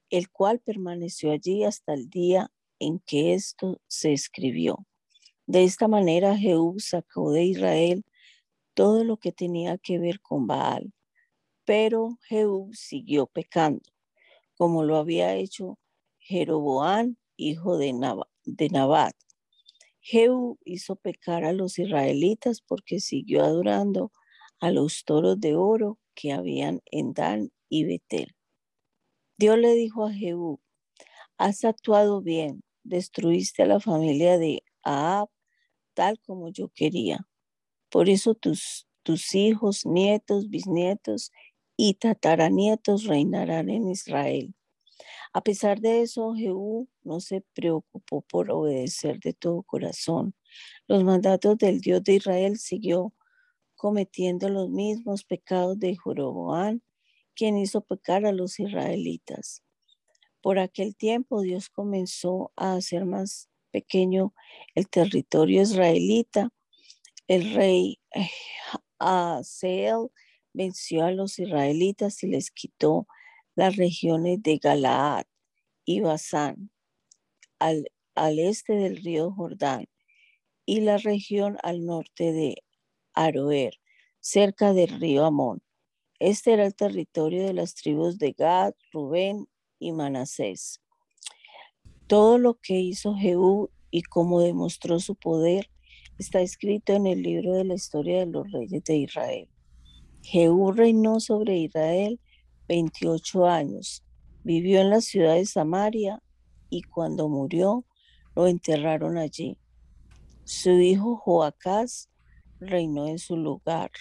el 0.09 0.29
cual 0.29 0.59
permaneció 0.59 1.31
allí 1.31 1.63
hasta 1.63 1.93
el 1.93 2.09
día 2.09 2.51
en 2.79 2.99
que 2.99 3.33
esto 3.33 3.81
se 3.87 4.13
escribió. 4.13 4.85
De 5.45 5.63
esta 5.63 5.87
manera 5.87 6.37
Jehú 6.37 6.79
sacó 6.79 7.31
de 7.31 7.43
Israel 7.45 8.05
todo 8.73 9.03
lo 9.03 9.17
que 9.17 9.31
tenía 9.31 9.77
que 9.77 9.97
ver 9.99 10.21
con 10.21 10.47
Baal, 10.47 10.93
pero 11.65 12.17
Jehú 12.27 12.69
siguió 12.73 13.27
pecando, 13.27 13.89
como 14.55 14.83
lo 14.83 14.97
había 14.97 15.35
hecho 15.35 15.79
Jeroboán, 16.19 17.17
hijo 17.35 17.77
de, 17.77 17.93
Nabat. 17.93 19.15
Jehú 20.09 20.57
hizo 20.63 20.95
pecar 20.95 21.43
a 21.43 21.51
los 21.51 21.79
israelitas 21.79 22.61
porque 22.61 23.01
siguió 23.01 23.43
adorando 23.43 24.13
a 24.61 24.71
los 24.71 25.03
toros 25.03 25.37
de 25.41 25.55
oro 25.55 25.99
que 26.15 26.31
habían 26.31 26.81
en 26.91 27.13
Dan 27.13 27.51
y 27.67 27.83
Betel. 27.83 28.33
Dios 29.37 29.57
le 29.57 29.75
dijo 29.75 30.05
a 30.05 30.13
Jehú, 30.13 30.61
has 31.37 31.65
actuado 31.65 32.21
bien, 32.21 32.63
destruiste 32.83 33.63
a 33.63 33.65
la 33.65 33.81
familia 33.81 34.37
de 34.37 34.63
Ahab 34.81 35.27
tal 35.93 36.21
como 36.21 36.47
yo 36.53 36.69
quería. 36.69 37.27
Por 37.89 38.07
eso 38.07 38.33
tus, 38.33 38.87
tus 39.03 39.35
hijos, 39.35 39.85
nietos, 39.85 40.49
bisnietos 40.49 41.33
y 41.75 41.95
tataranietos 41.95 43.03
reinarán 43.03 43.69
en 43.69 43.89
Israel. 43.89 44.55
A 45.33 45.41
pesar 45.41 45.79
de 45.79 46.01
eso, 46.01 46.33
Jehú 46.33 46.87
no 47.03 47.19
se 47.19 47.41
preocupó 47.53 48.21
por 48.21 48.51
obedecer 48.51 49.19
de 49.19 49.33
todo 49.33 49.63
corazón. 49.63 50.35
Los 50.87 51.03
mandatos 51.03 51.57
del 51.57 51.81
Dios 51.81 52.03
de 52.03 52.15
Israel 52.15 52.57
siguió 52.57 53.13
cometiendo 53.75 54.49
los 54.49 54.69
mismos 54.69 55.23
pecados 55.23 55.77
de 55.79 55.97
Jeroboam, 56.03 56.81
quien 57.35 57.57
hizo 57.57 57.81
pecar 57.81 58.25
a 58.25 58.31
los 58.31 58.59
israelitas. 58.59 59.63
Por 60.41 60.59
aquel 60.59 60.95
tiempo 60.95 61.41
Dios 61.41 61.69
comenzó 61.69 62.51
a 62.55 62.73
hacer 62.73 63.05
más 63.05 63.49
pequeño 63.71 64.33
el 64.75 64.89
territorio 64.89 65.61
israelita. 65.61 66.49
El 67.27 67.53
rey 67.53 67.99
Aseel 68.99 70.09
venció 70.53 71.03
a 71.03 71.11
los 71.11 71.37
israelitas 71.37 72.23
y 72.23 72.27
les 72.27 72.49
quitó 72.49 73.07
las 73.57 73.75
regiones 73.75 74.41
de 74.41 74.57
Galaad 74.57 75.25
y 75.83 75.99
Basán 75.99 76.71
al 77.59 77.87
al 78.17 78.39
este 78.39 78.73
del 78.73 78.97
río 78.97 79.31
Jordán 79.31 79.85
y 80.65 80.81
la 80.81 80.97
región 80.97 81.57
al 81.61 81.85
norte 81.85 82.33
de 82.33 82.63
Aroer, 83.13 83.75
cerca 84.19 84.73
del 84.73 84.99
río 84.99 85.23
Amón. 85.23 85.61
Este 86.19 86.53
era 86.53 86.65
el 86.65 86.75
territorio 86.75 87.45
de 87.45 87.53
las 87.53 87.75
tribus 87.75 88.17
de 88.17 88.31
Gad, 88.31 88.73
Rubén 88.91 89.47
y 89.79 89.91
Manasés. 89.91 90.81
Todo 92.07 92.39
lo 92.39 92.55
que 92.55 92.79
hizo 92.79 93.13
Jehú 93.13 93.69
y 93.91 94.01
cómo 94.01 94.41
demostró 94.41 94.99
su 94.99 95.15
poder 95.15 95.69
está 96.17 96.41
escrito 96.41 96.93
en 96.93 97.05
el 97.05 97.21
libro 97.21 97.53
de 97.53 97.65
la 97.65 97.75
historia 97.75 98.19
de 98.19 98.25
los 98.25 98.51
reyes 98.51 98.83
de 98.83 98.97
Israel. 98.97 99.47
Jehú 100.23 100.71
reinó 100.71 101.19
sobre 101.19 101.57
Israel 101.57 102.19
28 102.67 103.45
años. 103.47 104.03
Vivió 104.43 104.81
en 104.81 104.89
la 104.89 105.01
ciudad 105.01 105.35
de 105.35 105.45
Samaria 105.45 106.21
y 106.69 106.83
cuando 106.83 107.29
murió 107.29 107.85
lo 108.35 108.47
enterraron 108.47 109.17
allí. 109.17 109.57
Su 110.43 110.71
hijo 110.71 111.17
Joacás 111.17 112.09
reinó 112.59 113.07
en 113.07 113.19
su 113.19 113.35
lugar. 113.35 113.91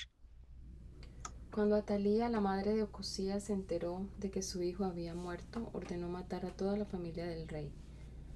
Cuando 1.52 1.74
Atalía, 1.74 2.28
la 2.28 2.40
madre 2.40 2.74
de 2.74 2.82
Ocosías, 2.82 3.44
se 3.44 3.54
enteró 3.54 4.06
de 4.18 4.30
que 4.30 4.42
su 4.42 4.62
hijo 4.62 4.84
había 4.84 5.14
muerto, 5.14 5.70
ordenó 5.72 6.08
matar 6.08 6.44
a 6.44 6.54
toda 6.54 6.76
la 6.76 6.84
familia 6.84 7.26
del 7.26 7.48
rey. 7.48 7.72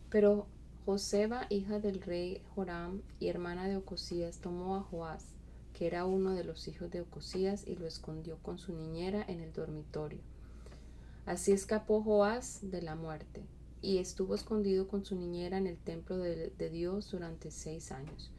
Pero 0.08 0.46
Joseba, 0.86 1.46
hija 1.50 1.80
del 1.80 2.00
rey 2.00 2.42
Joram 2.54 3.02
y 3.18 3.28
hermana 3.28 3.68
de 3.68 3.76
Ocosías, 3.76 4.40
tomó 4.40 4.76
a 4.76 4.80
Joás, 4.80 5.36
que 5.80 5.86
era 5.86 6.04
uno 6.04 6.34
de 6.34 6.44
los 6.44 6.68
hijos 6.68 6.90
de 6.90 7.00
Ocosías, 7.00 7.66
y 7.66 7.74
lo 7.74 7.86
escondió 7.86 8.36
con 8.42 8.58
su 8.58 8.74
niñera 8.74 9.24
en 9.26 9.40
el 9.40 9.54
dormitorio. 9.54 10.20
Así 11.24 11.52
escapó 11.52 12.02
Joás 12.02 12.70
de 12.70 12.82
la 12.82 12.96
muerte, 12.96 13.46
y 13.80 13.96
estuvo 13.96 14.34
escondido 14.34 14.88
con 14.88 15.06
su 15.06 15.16
niñera 15.16 15.56
en 15.56 15.66
el 15.66 15.78
templo 15.78 16.18
de, 16.18 16.52
Dios 16.70 17.10
durante 17.10 17.50
seis 17.50 17.92
años. 17.92 18.30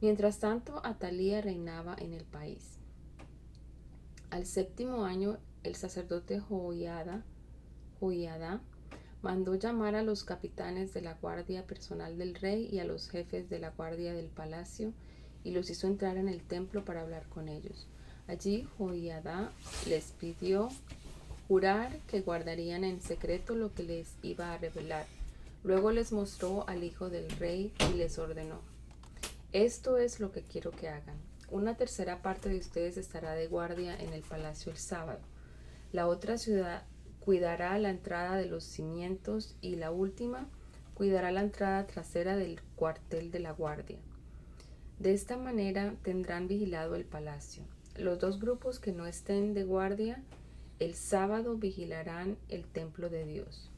Mientras 0.00 0.38
tanto, 0.38 0.80
Atalía 0.82 1.42
reinaba 1.42 1.94
en 1.98 2.14
el 2.14 2.24
país. 2.24 2.78
Al 4.30 4.46
séptimo 4.46 5.04
año, 5.04 5.36
el 5.64 5.74
sacerdote 5.74 6.40
Joiada, 6.40 7.22
Joiada 8.00 8.62
mandó 9.20 9.56
llamar 9.56 9.94
a 9.94 10.02
los 10.02 10.24
capitanes 10.24 10.94
de 10.94 11.02
la 11.02 11.18
guardia 11.20 11.66
personal 11.66 12.16
del 12.16 12.34
rey 12.34 12.66
y 12.72 12.78
a 12.78 12.86
los 12.86 13.10
jefes 13.10 13.50
de 13.50 13.58
la 13.58 13.72
guardia 13.72 14.14
del 14.14 14.30
palacio 14.30 14.94
y 15.44 15.52
los 15.52 15.70
hizo 15.70 15.86
entrar 15.86 16.16
en 16.16 16.28
el 16.28 16.42
templo 16.42 16.84
para 16.84 17.02
hablar 17.02 17.26
con 17.28 17.48
ellos. 17.48 17.86
Allí 18.28 18.68
Joiada 18.78 19.52
les 19.88 20.12
pidió 20.12 20.68
jurar 21.48 21.98
que 22.06 22.20
guardarían 22.20 22.84
en 22.84 23.00
secreto 23.00 23.54
lo 23.54 23.74
que 23.74 23.82
les 23.82 24.14
iba 24.22 24.52
a 24.52 24.58
revelar. 24.58 25.06
Luego 25.64 25.92
les 25.92 26.12
mostró 26.12 26.68
al 26.68 26.84
hijo 26.84 27.10
del 27.10 27.30
rey 27.30 27.72
y 27.90 27.94
les 27.94 28.18
ordenó, 28.18 28.60
esto 29.52 29.98
es 29.98 30.18
lo 30.18 30.32
que 30.32 30.40
quiero 30.40 30.70
que 30.70 30.88
hagan. 30.88 31.16
Una 31.50 31.76
tercera 31.76 32.22
parte 32.22 32.48
de 32.48 32.56
ustedes 32.56 32.96
estará 32.96 33.34
de 33.34 33.48
guardia 33.48 33.94
en 33.94 34.14
el 34.14 34.22
palacio 34.22 34.72
el 34.72 34.78
sábado. 34.78 35.20
La 35.92 36.08
otra 36.08 36.38
ciudad 36.38 36.84
cuidará 37.20 37.78
la 37.78 37.90
entrada 37.90 38.36
de 38.36 38.46
los 38.46 38.64
cimientos 38.64 39.54
y 39.60 39.76
la 39.76 39.90
última 39.90 40.48
cuidará 40.94 41.30
la 41.32 41.42
entrada 41.42 41.86
trasera 41.86 42.36
del 42.36 42.62
cuartel 42.76 43.30
de 43.30 43.40
la 43.40 43.52
guardia. 43.52 43.98
De 45.02 45.12
esta 45.12 45.36
manera 45.36 45.96
tendrán 46.04 46.46
vigilado 46.46 46.94
el 46.94 47.04
palacio. 47.04 47.64
Los 47.96 48.20
dos 48.20 48.38
grupos 48.38 48.78
que 48.78 48.92
no 48.92 49.06
estén 49.06 49.52
de 49.52 49.64
guardia 49.64 50.22
el 50.78 50.94
sábado 50.94 51.56
vigilarán 51.56 52.38
el 52.48 52.64
templo 52.64 53.10
de 53.10 53.26
Dios. 53.26 53.68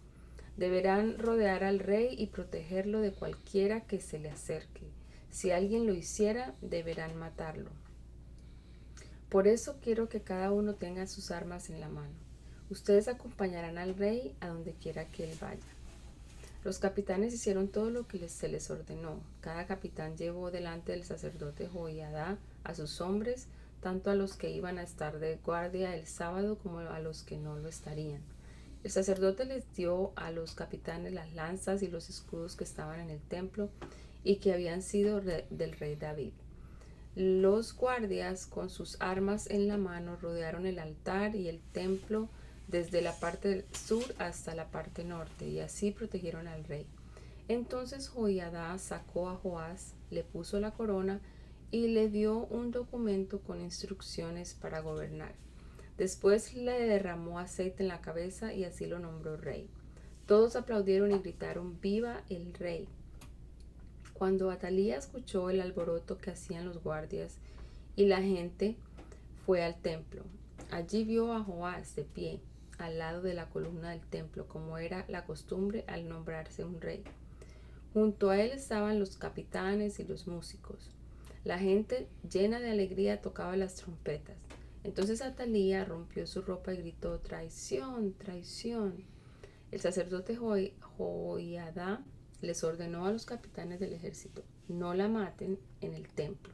Deberán 0.59 1.19
rodear 1.19 1.65
al 1.65 1.79
rey 1.79 2.15
y 2.19 2.27
protegerlo 2.27 3.01
de 3.01 3.13
cualquiera 3.13 3.81
que 3.81 4.01
se 4.01 4.19
le 4.19 4.31
acerque 4.31 4.83
si 5.35 5.51
alguien 5.51 5.85
lo 5.85 5.95
hiciera, 5.95 6.55
deberán 6.61 7.17
matarlo. 7.17 7.71
Por 9.29 9.49
eso 9.49 9.81
quiero 9.83 10.09
que 10.09 10.21
cada 10.21 10.53
uno 10.53 10.77
tenga 10.77 11.09
sus 11.09 11.33
armas 11.33 11.71
en 11.71 11.81
la 11.81 11.89
mano. 11.89 12.15
Ustedes 12.71 13.09
acompañarán 13.09 13.77
al 13.77 13.97
rey 13.97 14.37
a 14.39 14.47
donde 14.47 14.75
quiera 14.75 15.07
que 15.07 15.25
él 15.25 15.37
vaya. 15.41 15.74
Los 16.65 16.79
capitanes 16.79 17.35
hicieron 17.35 17.69
todo 17.69 17.91
lo 17.91 18.09
que 18.09 18.27
se 18.31 18.49
les 18.49 18.71
ordenó. 18.71 19.21
Cada 19.43 19.67
capitán 19.67 20.17
llevó 20.17 20.51
delante 20.51 20.93
del 20.93 21.05
sacerdote 21.05 21.69
Joiada 21.69 22.39
a 22.65 22.75
sus 22.75 23.03
hombres, 23.03 23.49
tanto 23.83 24.11
a 24.11 24.15
los 24.15 24.39
que 24.39 24.51
iban 24.51 24.79
a 24.79 24.83
estar 24.83 25.19
de 25.19 25.37
guardia 25.45 25.95
el 25.95 26.07
sábado 26.07 26.57
como 26.57 26.79
a 26.79 27.01
los 27.01 27.23
que 27.23 27.37
no 27.37 27.59
lo 27.59 27.69
estarían. 27.69 28.23
El 28.83 28.91
sacerdote 28.91 29.45
les 29.45 29.71
dio 29.75 30.13
a 30.17 30.31
los 30.31 30.55
capitanes 30.55 31.13
las 31.13 31.35
lanzas 31.35 31.83
y 31.83 31.89
los 31.89 32.09
escudos 32.09 32.57
que 32.57 32.65
estaban 32.65 32.99
en 32.99 33.11
el 33.11 33.21
templo 33.21 33.69
y 34.23 34.37
que 34.37 34.55
habían 34.55 34.81
sido 34.81 35.21
del 35.21 35.73
rey 35.79 35.97
David. 35.97 36.33
Los 37.15 37.77
guardias 37.77 38.47
con 38.47 38.71
sus 38.71 38.97
armas 39.01 39.51
en 39.51 39.69
la 39.69 39.77
mano 39.77 40.17
rodearon 40.17 40.65
el 40.65 40.79
altar 40.79 41.37
y 41.37 41.49
el 41.49 41.61
templo 41.61 42.31
desde 42.69 43.03
la 43.03 43.13
parte 43.13 43.65
sur 43.73 44.05
hasta 44.19 44.55
la 44.55 44.71
parte 44.71 45.05
norte 45.05 45.49
y 45.49 45.61
así 45.61 45.91
protegieron 45.91 46.49
al 46.49 46.65
rey. 46.65 46.87
Entonces 47.49 48.09
Joiada 48.09 48.77
sacó 48.79 49.29
a 49.29 49.37
Joás, 49.37 49.95
le 50.11 50.25
puso 50.25 50.59
la 50.61 50.71
corona 50.71 51.21
y 51.71 51.89
le 51.89 52.09
dio 52.09 52.47
un 52.47 52.71
documento 52.71 53.41
con 53.41 53.61
instrucciones 53.61 54.55
para 54.55 54.81
gobernar. 54.81 55.35
Después 55.99 56.55
le 56.55 56.73
derramó 56.87 57.39
aceite 57.39 57.83
en 57.83 57.89
la 57.89 58.01
cabeza 58.01 58.55
y 58.55 58.65
así 58.65 58.87
lo 58.87 58.99
nombró 58.99 59.37
rey. 59.37 59.69
Todos 60.27 60.57
aplaudieron 60.57 61.13
y 61.13 61.19
gritaron 61.19 61.81
Viva 61.81 62.23
el 62.31 62.55
rey. 62.55 62.89
Cuando 64.15 64.51
Atalía 64.51 64.97
escuchó 64.97 65.51
el 65.51 65.61
alboroto 65.61 66.17
que 66.19 66.31
hacían 66.31 66.65
los 66.65 66.83
guardias 66.83 67.37
y 67.95 68.07
la 68.07 68.23
gente 68.23 68.77
fue 69.45 69.63
al 69.63 69.77
templo. 69.77 70.23
Allí 70.71 71.05
vio 71.05 71.33
a 71.33 71.45
Joás 71.45 71.95
de 71.95 72.05
pie 72.05 72.41
al 72.79 72.99
lado 72.99 73.23
de 73.23 73.35
la 73.35 73.49
columna 73.49 73.91
del 73.91 74.07
templo, 74.07 74.47
como 74.49 74.79
era 74.79 75.05
la 75.09 75.25
costumbre 75.25 75.85
al 75.87 76.09
nombrarse 76.09 76.65
un 76.65 76.81
rey. 76.81 77.03
Junto 77.93 78.31
a 78.31 78.41
él 78.41 78.51
estaban 78.51 78.99
los 78.99 79.17
capitanes 79.17 80.01
y 80.01 80.05
los 80.05 80.27
músicos. 80.27 80.91
La 81.45 81.59
gente 81.59 82.09
llena 82.29 82.59
de 82.59 82.71
alegría 82.71 83.21
tocaba 83.21 83.57
las 83.57 83.75
trompetas. 83.75 84.37
Entonces 84.83 85.23
Atalía 85.23 85.85
rompió 85.85 86.27
su 86.27 86.43
ropa 86.43 86.75
y 86.75 86.79
gritó, 86.79 87.19
traición, 87.21 88.13
traición. 88.15 89.05
El 89.71 89.81
sacerdote 89.81 90.37
Joiada 90.37 92.05
les 92.41 92.65
ordenó 92.65 93.07
a 93.07 93.13
los 93.13 93.25
capitanes 93.25 93.81
del 93.81 93.93
ejército, 93.93 94.43
no 94.69 94.95
la 94.95 95.09
maten 95.09 95.59
en 95.81 95.95
el 95.95 96.09
templo, 96.09 96.53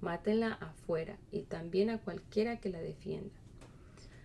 mátenla 0.00 0.52
afuera 0.52 1.18
y 1.32 1.42
también 1.42 1.90
a 1.90 1.98
cualquiera 1.98 2.60
que 2.60 2.68
la 2.68 2.80
defienda. 2.80 3.34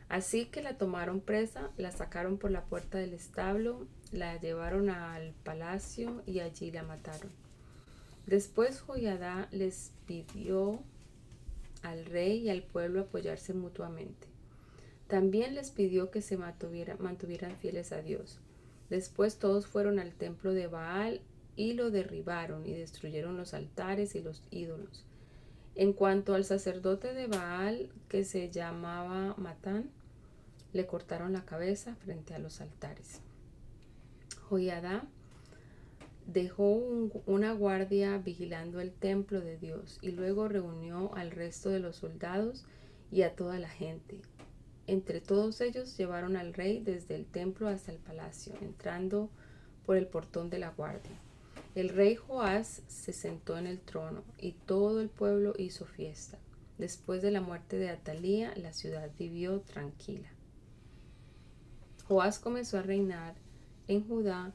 Así 0.10 0.45
que 0.45 0.62
la 0.62 0.78
tomaron 0.78 1.22
presa, 1.22 1.70
la 1.78 1.91
sacaron 1.91 2.38
por 2.38 2.51
la 2.51 2.66
puerta 2.66 2.97
del 2.97 3.14
establo, 3.14 3.88
la 4.12 4.39
llevaron 4.39 4.89
al 4.89 5.34
palacio 5.43 6.24
y 6.26 6.39
allí 6.39 6.72
la 6.72 6.84
mataron. 6.84 7.32
Después 8.26 8.82
Joyadá 8.82 9.47
les 9.51 9.93
pidió 10.05 10.84
al 11.84 12.05
rey 12.05 12.39
y 12.39 12.49
al 12.49 12.64
pueblo 12.64 13.01
apoyarse 13.01 13.53
mutuamente. 13.53 14.28
También 15.07 15.55
les 15.55 15.72
pidió 15.72 16.12
que 16.12 16.22
se 16.22 16.38
mantuvieran 16.38 17.55
fieles 17.57 17.91
a 17.91 18.01
Dios 18.01 18.41
Después 18.89 19.38
todos 19.38 19.68
fueron 19.68 19.99
al 19.99 20.14
templo 20.14 20.53
de 20.53 20.68
Baal 20.68 21.22
y 21.55 21.74
lo 21.74 21.91
derribaron 21.91 22.66
y 22.66 22.74
destruyeron 22.74 23.38
los 23.38 23.53
altares 23.53 24.16
y 24.16 24.22
los 24.22 24.43
ídolos. 24.49 25.05
En 25.76 25.93
cuanto 25.93 26.34
al 26.34 26.43
sacerdote 26.43 27.14
de 27.14 27.28
Baal, 27.28 27.89
que 28.07 28.24
se 28.24 28.49
llamaba 28.49 29.36
Matán, 29.38 29.91
le 30.74 30.86
cortaron 30.86 31.34
la 31.34 31.46
cabeza 31.46 31.96
frente 31.96 32.34
a 32.34 32.40
los 32.40 32.62
altares. 32.62 33.22
Joiada 34.50 35.08
dejó 36.26 36.74
una 37.26 37.54
guardia 37.54 38.18
vigilando 38.20 38.80
el 38.80 38.92
templo 38.92 39.42
de 39.42 39.58
Dios 39.58 39.98
y 40.02 40.12
luego 40.12 40.48
reunió 40.48 41.14
al 41.16 41.32
resto 41.32 41.70
de 41.70 41.80
los 41.80 41.96
soldados 41.96 42.66
y 43.12 43.24
a 43.24 43.36
toda 43.36 43.58
la 43.58 43.70
gente. 43.70 44.20
Entre 44.86 45.22
todos 45.22 45.62
ellos 45.62 45.98
llevaron 45.98 46.36
al 46.36 46.54
rey 46.54 46.82
desde 46.84 47.16
el 47.16 47.26
templo 47.26 47.68
hasta 47.68 47.92
el 47.92 47.98
palacio, 47.98 48.54
entrando 48.62 49.30
por 49.86 49.98
el 49.98 50.08
portón 50.08 50.50
de 50.50 50.60
la 50.60 50.70
guardia. 50.70 51.20
El 51.76 51.90
rey 51.90 52.16
Joás 52.16 52.82
se 52.88 53.14
sentó 53.14 53.58
en 53.58 53.68
el 53.68 53.80
trono 53.80 54.24
y 54.38 54.54
todo 54.54 55.02
el 55.02 55.10
pueblo 55.10 55.54
hizo 55.58 55.86
fiesta. 55.86 56.40
Después 56.78 57.22
de 57.22 57.32
la 57.32 57.42
muerte 57.42 57.78
de 57.78 57.90
Atalía, 57.90 58.54
la 58.56 58.74
ciudad 58.74 59.12
vivió 59.18 59.62
tranquila. 59.62 60.30
Joás 62.10 62.39
comenzó 62.39 62.80
a 62.80 62.82
reinar 62.82 63.36
en 63.88 64.03
Judá 64.07 64.51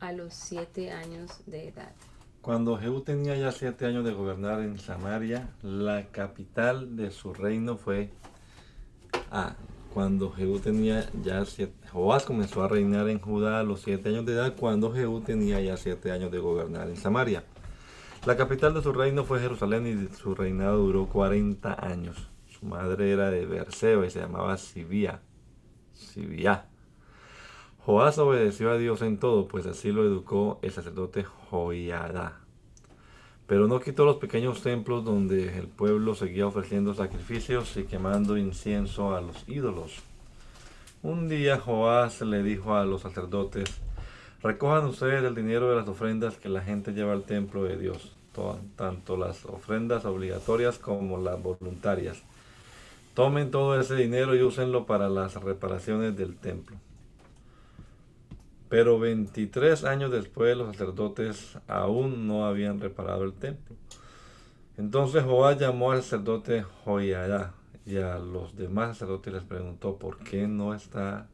a 0.00 0.10
los 0.10 0.34
siete 0.34 0.90
años 0.90 1.40
de 1.46 1.68
edad. 1.68 1.92
Cuando 2.42 2.76
Jehú 2.76 3.02
tenía 3.02 3.36
ya 3.36 3.52
siete 3.52 3.86
años 3.86 4.04
de 4.04 4.12
gobernar 4.12 4.60
en 4.60 4.76
Samaria, 4.76 5.50
la 5.62 6.08
capital 6.10 6.96
de 6.96 7.12
su 7.12 7.32
reino 7.32 7.76
fue 7.76 8.10
a 9.30 9.54
cuando 9.94 10.32
Jehú 10.32 10.58
tenía 10.58 11.08
ya 11.22 11.44
siete, 11.44 11.74
Joás 11.92 12.24
comenzó 12.24 12.64
a 12.64 12.68
reinar 12.68 13.08
en 13.08 13.20
Judá 13.20 13.60
a 13.60 13.62
los 13.62 13.82
siete 13.82 14.08
años 14.08 14.26
de 14.26 14.32
edad, 14.32 14.56
cuando 14.58 14.92
Jehú 14.92 15.20
tenía 15.20 15.60
ya 15.60 15.76
siete 15.76 16.10
años 16.10 16.32
de 16.32 16.40
gobernar 16.40 16.88
en 16.88 16.96
Samaria. 16.96 17.44
La 18.26 18.36
capital 18.36 18.74
de 18.74 18.82
su 18.82 18.92
reino 18.92 19.22
fue 19.22 19.38
Jerusalén 19.38 19.86
y 19.86 20.16
su 20.16 20.34
reinado 20.34 20.78
duró 20.78 21.06
40 21.06 21.86
años. 21.86 22.28
Su 22.48 22.66
madre 22.66 23.12
era 23.12 23.30
de 23.30 23.46
Berseba 23.46 24.04
y 24.06 24.10
se 24.10 24.18
llamaba 24.18 24.56
Sibía. 24.56 25.22
Sibía. 25.92 26.69
Joás 27.86 28.18
obedeció 28.18 28.70
a 28.70 28.76
Dios 28.76 29.00
en 29.00 29.18
todo, 29.18 29.48
pues 29.48 29.64
así 29.64 29.90
lo 29.90 30.04
educó 30.04 30.58
el 30.60 30.70
sacerdote 30.70 31.24
Joiada. 31.24 32.40
Pero 33.46 33.68
no 33.68 33.80
quitó 33.80 34.04
los 34.04 34.16
pequeños 34.16 34.62
templos 34.62 35.02
donde 35.02 35.58
el 35.58 35.66
pueblo 35.66 36.14
seguía 36.14 36.46
ofreciendo 36.46 36.92
sacrificios 36.92 37.74
y 37.78 37.84
quemando 37.84 38.36
incienso 38.36 39.16
a 39.16 39.22
los 39.22 39.48
ídolos. 39.48 39.94
Un 41.02 41.30
día 41.30 41.58
Joás 41.58 42.20
le 42.20 42.42
dijo 42.42 42.74
a 42.74 42.84
los 42.84 43.00
sacerdotes, 43.00 43.80
recojan 44.42 44.84
ustedes 44.84 45.24
el 45.24 45.34
dinero 45.34 45.70
de 45.70 45.76
las 45.76 45.88
ofrendas 45.88 46.36
que 46.36 46.50
la 46.50 46.60
gente 46.60 46.92
lleva 46.92 47.14
al 47.14 47.24
templo 47.24 47.64
de 47.64 47.78
Dios, 47.78 48.14
tanto 48.76 49.16
las 49.16 49.46
ofrendas 49.46 50.04
obligatorias 50.04 50.78
como 50.78 51.16
las 51.16 51.42
voluntarias. 51.42 52.22
Tomen 53.14 53.50
todo 53.50 53.80
ese 53.80 53.96
dinero 53.96 54.36
y 54.36 54.42
úsenlo 54.42 54.84
para 54.84 55.08
las 55.08 55.34
reparaciones 55.42 56.14
del 56.14 56.36
templo. 56.36 56.76
Pero 58.70 59.00
23 59.00 59.84
años 59.84 60.12
después 60.12 60.56
los 60.56 60.68
sacerdotes 60.68 61.58
aún 61.66 62.26
no 62.26 62.46
habían 62.46 62.80
reparado 62.80 63.24
el 63.24 63.34
templo. 63.34 63.76
Entonces 64.78 65.24
Joás 65.24 65.58
llamó 65.58 65.90
al 65.90 66.02
sacerdote 66.02 66.62
Joiada 66.84 67.52
y 67.84 67.96
a 67.96 68.18
los 68.18 68.56
demás 68.56 68.96
sacerdotes 68.96 69.34
les 69.34 69.42
preguntó 69.42 69.98
por 69.98 70.18
qué 70.18 70.46
no 70.46 70.72
está 70.72 71.28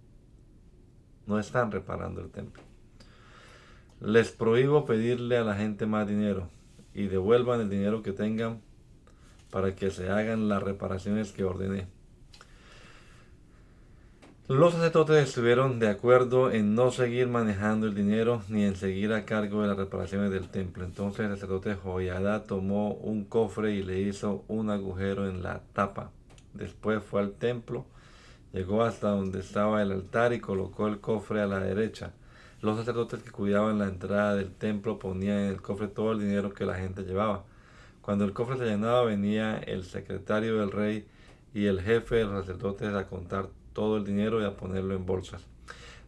no 1.27 1.39
están 1.39 1.71
reparando 1.71 2.23
el 2.23 2.31
templo. 2.31 2.63
Les 4.01 4.31
prohíbo 4.31 4.87
pedirle 4.87 5.37
a 5.37 5.45
la 5.45 5.57
gente 5.57 5.85
más 5.85 6.09
dinero 6.09 6.49
y 6.95 7.07
devuelvan 7.09 7.61
el 7.61 7.69
dinero 7.69 8.03
que 8.03 8.13
tengan 8.13 8.63
para 9.51 9.75
que 9.75 9.91
se 9.91 10.09
hagan 10.09 10.49
las 10.49 10.63
reparaciones 10.63 11.33
que 11.33 11.45
ordené. 11.45 11.87
Los 14.49 14.75
sacerdotes 14.75 15.29
estuvieron 15.29 15.81
de 15.81 15.89
acuerdo 15.89 16.53
en 16.53 16.77
no 16.77 16.93
seguir 16.93 17.27
manejando 17.27 17.89
el 17.89 17.97
dinero 17.97 18.43
ni 18.49 18.63
en 18.63 18.77
seguir 18.77 19.13
a 19.13 19.25
cargo 19.25 19.63
de 19.63 19.67
las 19.67 19.77
reparaciones 19.77 20.31
del 20.31 20.49
templo. 20.49 20.85
Entonces 20.85 21.27
el 21.27 21.33
sacerdote 21.33 21.75
Joiada 21.75 22.45
tomó 22.45 22.93
un 22.93 23.25
cofre 23.25 23.73
y 23.73 23.83
le 23.83 24.03
hizo 24.03 24.45
un 24.47 24.71
agujero 24.71 25.29
en 25.29 25.43
la 25.43 25.63
tapa. 25.73 26.13
Después 26.55 27.03
fue 27.03 27.23
al 27.23 27.33
templo, 27.33 27.87
llegó 28.53 28.85
hasta 28.85 29.09
donde 29.09 29.41
estaba 29.41 29.83
el 29.83 29.91
altar 29.91 30.33
y 30.33 30.39
colocó 30.39 30.87
el 30.87 31.01
cofre 31.01 31.41
a 31.41 31.47
la 31.49 31.59
derecha. 31.59 32.13
Los 32.63 32.79
sacerdotes 32.79 33.25
que 33.25 33.33
cuidaban 33.33 33.81
la 33.81 33.89
entrada 33.89 34.37
del 34.37 34.53
templo 34.53 35.01
ponían 35.01 35.39
en 35.39 35.49
el 35.49 35.61
cofre 35.61 35.89
todo 35.89 36.13
el 36.13 36.21
dinero 36.21 36.55
que 36.55 36.67
la 36.67 36.77
gente 36.77 37.03
llevaba. 37.03 37.43
Cuando 38.01 38.25
el 38.25 38.33
cofre 38.33 38.59
se 38.59 38.67
llenaba 38.67 39.03
venía 39.03 39.59
el 39.59 39.83
secretario 39.83 40.61
del 40.61 40.71
rey 40.71 41.05
y 41.53 41.67
el 41.67 41.81
jefe 41.81 42.15
de 42.15 42.27
los 42.27 42.47
sacerdotes 42.47 42.95
a 42.95 43.09
contar 43.09 43.49
todo 43.77 43.99
el 43.99 44.05
dinero 44.05 44.41
y 44.41 44.45
a 44.47 44.57
ponerlo 44.57 44.95
en 44.95 45.05
bolsas. 45.05 45.47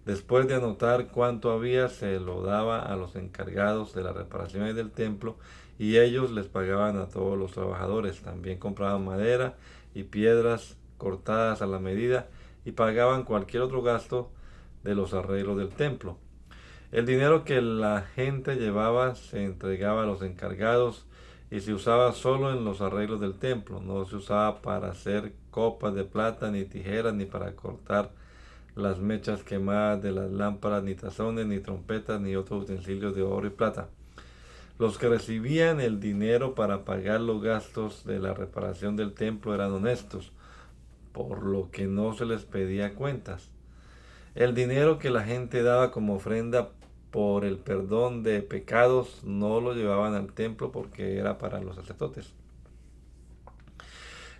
Después 0.06 0.48
de 0.48 0.54
anotar 0.54 1.08
cuánto 1.08 1.52
había, 1.52 1.90
se 1.90 2.18
lo 2.18 2.40
daba 2.40 2.80
a 2.80 2.96
los 2.96 3.14
encargados 3.14 3.92
de 3.92 4.02
las 4.02 4.16
reparaciones 4.16 4.74
del 4.74 4.90
templo 4.90 5.36
y 5.78 5.98
ellos 5.98 6.30
les 6.30 6.46
pagaban 6.46 6.96
a 6.96 7.10
todos 7.10 7.36
los 7.36 7.52
trabajadores. 7.52 8.22
También 8.22 8.58
compraban 8.58 9.04
madera 9.04 9.58
y 9.94 10.04
piedras 10.04 10.78
cortadas 10.96 11.60
a 11.60 11.66
la 11.66 11.78
medida 11.78 12.28
y 12.64 12.72
pagaban 12.72 13.24
cualquier 13.24 13.62
otro 13.62 13.82
gasto 13.82 14.30
de 14.82 14.94
los 14.94 15.12
arreglos 15.12 15.58
del 15.58 15.68
templo. 15.68 16.16
El 16.90 17.04
dinero 17.04 17.44
que 17.44 17.60
la 17.60 18.00
gente 18.14 18.56
llevaba 18.56 19.14
se 19.14 19.44
entregaba 19.44 20.04
a 20.04 20.06
los 20.06 20.22
encargados 20.22 21.04
y 21.50 21.60
se 21.60 21.72
usaba 21.72 22.12
solo 22.12 22.52
en 22.52 22.64
los 22.64 22.80
arreglos 22.80 23.20
del 23.20 23.34
templo, 23.34 23.80
no 23.80 24.04
se 24.04 24.16
usaba 24.16 24.60
para 24.60 24.90
hacer 24.90 25.32
copas 25.50 25.94
de 25.94 26.04
plata, 26.04 26.50
ni 26.50 26.64
tijeras, 26.64 27.14
ni 27.14 27.24
para 27.24 27.56
cortar 27.56 28.10
las 28.76 28.98
mechas 28.98 29.42
quemadas 29.42 30.02
de 30.02 30.12
las 30.12 30.30
lámparas, 30.30 30.82
ni 30.82 30.94
tazones, 30.94 31.46
ni 31.46 31.58
trompetas, 31.58 32.20
ni 32.20 32.36
otros 32.36 32.64
utensilios 32.64 33.14
de 33.14 33.22
oro 33.22 33.46
y 33.46 33.50
plata. 33.50 33.88
Los 34.78 34.98
que 34.98 35.08
recibían 35.08 35.80
el 35.80 35.98
dinero 35.98 36.54
para 36.54 36.84
pagar 36.84 37.20
los 37.20 37.42
gastos 37.42 38.04
de 38.04 38.20
la 38.20 38.34
reparación 38.34 38.94
del 38.94 39.14
templo 39.14 39.54
eran 39.54 39.72
honestos, 39.72 40.32
por 41.12 41.42
lo 41.42 41.70
que 41.70 41.86
no 41.86 42.14
se 42.14 42.26
les 42.26 42.44
pedía 42.44 42.94
cuentas. 42.94 43.50
El 44.36 44.54
dinero 44.54 45.00
que 45.00 45.10
la 45.10 45.24
gente 45.24 45.64
daba 45.64 45.90
como 45.90 46.14
ofrenda 46.14 46.68
por 47.10 47.44
el 47.44 47.58
perdón 47.58 48.22
de 48.22 48.42
pecados 48.42 49.22
no 49.24 49.60
lo 49.60 49.72
llevaban 49.72 50.14
al 50.14 50.32
templo 50.32 50.70
porque 50.70 51.18
era 51.18 51.38
para 51.38 51.60
los 51.60 51.76
sacerdotes. 51.76 52.32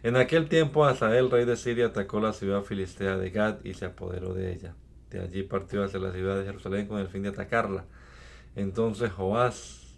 En 0.03 0.17
aquel 0.17 0.49
tiempo 0.49 0.85
Asael, 0.85 1.31
rey 1.31 1.45
de 1.45 1.57
Siria, 1.57 1.87
atacó 1.87 2.21
la 2.21 2.33
ciudad 2.33 2.63
filistea 2.63 3.17
de 3.17 3.31
Gad 3.31 3.65
y 3.65 3.75
se 3.75 3.87
apoderó 3.87 4.33
de 4.33 4.53
ella. 4.53 4.75
De 5.11 5.21
allí 5.21 5.43
partió 5.43 5.83
hacia 5.83 5.99
la 5.99 6.13
ciudad 6.13 6.39
de 6.39 6.45
Jerusalén 6.45 6.87
con 6.87 6.99
el 6.99 7.09
fin 7.09 7.23
de 7.23 7.31
atacarla. 7.31 7.85
Entonces 8.55 9.11
Joás, 9.11 9.97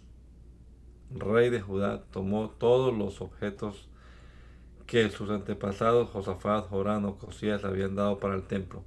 rey 1.13 1.49
de 1.49 1.61
Judá, 1.61 2.03
tomó 2.11 2.49
todos 2.49 2.97
los 2.97 3.21
objetos 3.21 3.87
que 4.87 5.09
sus 5.09 5.29
antepasados 5.29 6.09
Josafat, 6.09 6.67
Jorán 6.69 7.05
o 7.05 7.17
Cosías 7.17 7.63
habían 7.63 7.95
dado 7.95 8.19
para 8.19 8.35
el 8.35 8.43
templo 8.43 8.83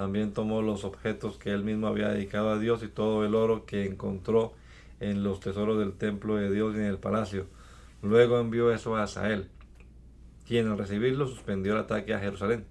también 0.00 0.32
tomó 0.32 0.62
los 0.62 0.84
objetos 0.84 1.36
que 1.36 1.50
él 1.50 1.62
mismo 1.62 1.86
había 1.86 2.08
dedicado 2.08 2.48
a 2.48 2.58
Dios 2.58 2.82
y 2.82 2.88
todo 2.88 3.22
el 3.26 3.34
oro 3.34 3.66
que 3.66 3.84
encontró 3.84 4.54
en 4.98 5.22
los 5.22 5.40
tesoros 5.40 5.78
del 5.78 5.92
templo 5.92 6.36
de 6.36 6.50
Dios 6.50 6.74
y 6.74 6.78
en 6.78 6.86
el 6.86 6.96
palacio. 6.96 7.44
Luego 8.00 8.40
envió 8.40 8.72
eso 8.72 8.96
a 8.96 9.02
Asael, 9.02 9.50
quien 10.48 10.68
al 10.68 10.78
recibirlo 10.78 11.26
suspendió 11.26 11.74
el 11.74 11.80
ataque 11.80 12.14
a 12.14 12.18
Jerusalén. 12.18 12.64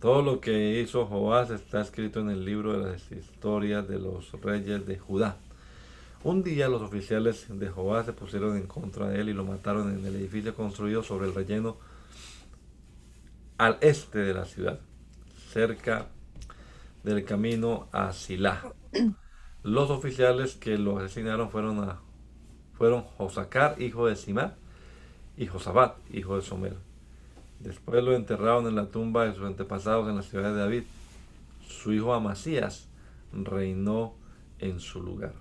Todo 0.00 0.20
lo 0.20 0.40
que 0.40 0.80
hizo 0.80 1.06
Joás 1.06 1.50
está 1.50 1.80
escrito 1.80 2.18
en 2.18 2.30
el 2.30 2.44
libro 2.44 2.72
de 2.76 2.90
las 2.90 3.12
historias 3.12 3.86
de 3.86 4.00
los 4.00 4.32
reyes 4.42 4.84
de 4.84 4.98
Judá. 4.98 5.36
Un 6.24 6.42
día 6.42 6.68
los 6.68 6.82
oficiales 6.82 7.46
de 7.50 7.68
Joás 7.68 8.06
se 8.06 8.14
pusieron 8.14 8.56
en 8.56 8.66
contra 8.66 9.08
de 9.08 9.20
él 9.20 9.28
y 9.28 9.32
lo 9.32 9.44
mataron 9.44 9.96
en 9.96 10.04
el 10.04 10.16
edificio 10.16 10.56
construido 10.56 11.04
sobre 11.04 11.28
el 11.28 11.36
relleno 11.36 11.76
al 13.58 13.78
este 13.80 14.18
de 14.18 14.34
la 14.34 14.44
ciudad, 14.44 14.80
cerca 15.52 16.08
del 17.02 17.24
camino 17.24 17.88
a 17.92 18.12
Silá. 18.12 18.72
Los 19.62 19.90
oficiales 19.90 20.54
que 20.56 20.76
lo 20.78 20.98
asesinaron 20.98 21.50
fueron, 21.50 21.98
fueron 22.74 23.02
Josacar, 23.02 23.80
hijo 23.80 24.06
de 24.06 24.16
Simá, 24.16 24.54
y 25.36 25.46
Josabat, 25.46 25.96
hijo 26.12 26.36
de 26.36 26.42
Somer. 26.42 26.76
Después 27.60 28.02
lo 28.02 28.14
enterraron 28.14 28.66
en 28.66 28.74
la 28.74 28.86
tumba 28.86 29.24
de 29.24 29.34
sus 29.34 29.44
antepasados 29.44 30.08
en 30.08 30.16
la 30.16 30.22
ciudad 30.22 30.52
de 30.52 30.58
David. 30.58 30.82
Su 31.60 31.92
hijo 31.92 32.12
Amasías 32.12 32.88
reinó 33.32 34.14
en 34.58 34.80
su 34.80 35.02
lugar. 35.02 35.34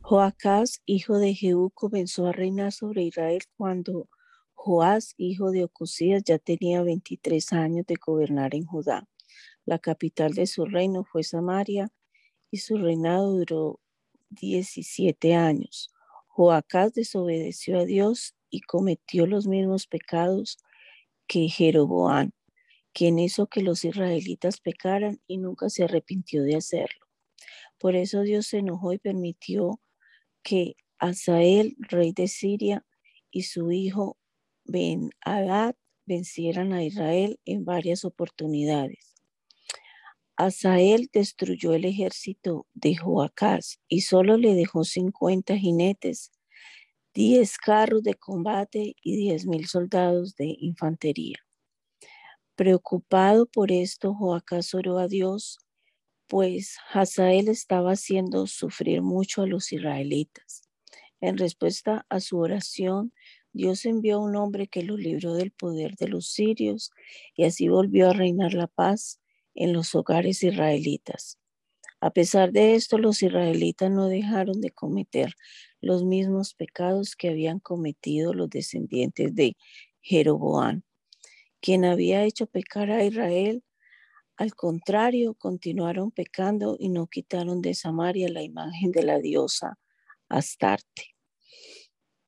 Joacás, 0.00 0.82
hijo 0.86 1.18
de 1.18 1.34
Jehú, 1.34 1.70
comenzó 1.70 2.26
a 2.26 2.32
reinar 2.32 2.72
sobre 2.72 3.04
Israel 3.04 3.42
cuando 3.56 4.08
Joás, 4.54 5.14
hijo 5.16 5.52
de 5.52 5.64
Ocosías, 5.64 6.24
ya 6.24 6.38
tenía 6.38 6.82
23 6.82 7.52
años 7.52 7.86
de 7.86 7.94
gobernar 7.94 8.54
en 8.56 8.66
Judá. 8.66 9.06
La 9.70 9.78
capital 9.78 10.34
de 10.34 10.48
su 10.48 10.64
reino 10.64 11.04
fue 11.04 11.22
Samaria 11.22 11.92
y 12.50 12.56
su 12.56 12.76
reinado 12.76 13.34
duró 13.34 13.80
17 14.30 15.36
años. 15.36 15.92
Joacás 16.26 16.92
desobedeció 16.94 17.78
a 17.78 17.84
Dios 17.84 18.34
y 18.50 18.62
cometió 18.62 19.28
los 19.28 19.46
mismos 19.46 19.86
pecados 19.86 20.58
que 21.28 21.48
Jeroboán, 21.48 22.32
quien 22.92 23.20
hizo 23.20 23.46
que 23.46 23.62
los 23.62 23.84
israelitas 23.84 24.58
pecaran 24.58 25.20
y 25.28 25.38
nunca 25.38 25.70
se 25.70 25.84
arrepintió 25.84 26.42
de 26.42 26.56
hacerlo. 26.56 27.06
Por 27.78 27.94
eso 27.94 28.22
Dios 28.22 28.48
se 28.48 28.58
enojó 28.58 28.92
y 28.92 28.98
permitió 28.98 29.80
que 30.42 30.74
Asael, 30.98 31.76
rey 31.78 32.10
de 32.10 32.26
Siria, 32.26 32.84
y 33.30 33.44
su 33.44 33.70
hijo 33.70 34.18
Ben-Hadad 34.64 35.76
vencieran 36.06 36.72
a 36.72 36.82
Israel 36.82 37.38
en 37.44 37.64
varias 37.64 38.04
oportunidades. 38.04 39.19
Asael 40.40 41.10
destruyó 41.12 41.74
el 41.74 41.84
ejército 41.84 42.66
de 42.72 42.96
Joacás 42.96 43.78
y 43.88 44.00
solo 44.00 44.38
le 44.38 44.54
dejó 44.54 44.84
50 44.84 45.58
jinetes, 45.58 46.32
10 47.12 47.58
carros 47.58 48.02
de 48.02 48.14
combate 48.14 48.96
y 49.02 49.16
10 49.16 49.46
mil 49.46 49.66
soldados 49.66 50.36
de 50.36 50.56
infantería. 50.58 51.36
Preocupado 52.54 53.44
por 53.44 53.70
esto, 53.70 54.14
Joacás 54.14 54.72
oró 54.72 54.98
a 54.98 55.08
Dios, 55.08 55.58
pues 56.26 56.78
Hazael 56.90 57.48
estaba 57.48 57.92
haciendo 57.92 58.46
sufrir 58.46 59.02
mucho 59.02 59.42
a 59.42 59.46
los 59.46 59.70
israelitas. 59.72 60.62
En 61.20 61.36
respuesta 61.36 62.06
a 62.08 62.18
su 62.18 62.38
oración, 62.38 63.12
Dios 63.52 63.84
envió 63.84 64.20
un 64.20 64.36
hombre 64.36 64.68
que 64.68 64.84
lo 64.84 64.96
libró 64.96 65.34
del 65.34 65.50
poder 65.50 65.96
de 65.96 66.08
los 66.08 66.28
sirios 66.28 66.92
y 67.34 67.44
así 67.44 67.68
volvió 67.68 68.08
a 68.08 68.14
reinar 68.14 68.54
la 68.54 68.68
paz 68.68 69.19
en 69.54 69.72
los 69.72 69.94
hogares 69.94 70.42
israelitas. 70.42 71.38
A 72.00 72.10
pesar 72.10 72.50
de 72.52 72.74
esto, 72.74 72.96
los 72.96 73.22
israelitas 73.22 73.90
no 73.90 74.08
dejaron 74.08 74.60
de 74.60 74.70
cometer 74.70 75.34
los 75.82 76.04
mismos 76.04 76.54
pecados 76.54 77.14
que 77.14 77.28
habían 77.28 77.60
cometido 77.60 78.32
los 78.32 78.48
descendientes 78.48 79.34
de 79.34 79.56
Jeroboam, 80.00 80.82
quien 81.60 81.84
había 81.84 82.24
hecho 82.24 82.46
pecar 82.46 82.90
a 82.90 83.04
Israel. 83.04 83.62
Al 84.36 84.54
contrario, 84.54 85.34
continuaron 85.34 86.10
pecando 86.10 86.76
y 86.78 86.88
no 86.88 87.06
quitaron 87.06 87.60
de 87.60 87.74
Samaria 87.74 88.30
la 88.30 88.42
imagen 88.42 88.92
de 88.92 89.02
la 89.02 89.18
diosa 89.18 89.78
Astarte. 90.30 91.14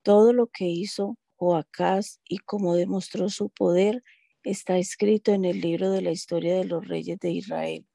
Todo 0.03 0.35
lo 0.35 0.49
que 0.49 0.67
hizo 0.67 1.17
Joacás 1.37 2.21
y 2.29 2.39
cómo 2.39 2.75
demostró 2.75 3.31
su 3.31 3.49
poder 3.49 4.03
está 4.45 4.79
escrito 4.79 5.33
en 5.33 5.45
el 5.45 5.61
libro 5.61 5.91
de 5.91 6.03
la 6.03 6.11
historia 6.11 6.57
de 6.57 6.65
los 6.65 6.87
reyes 6.87 7.19
de 7.19 7.31
Israel. 7.31 7.87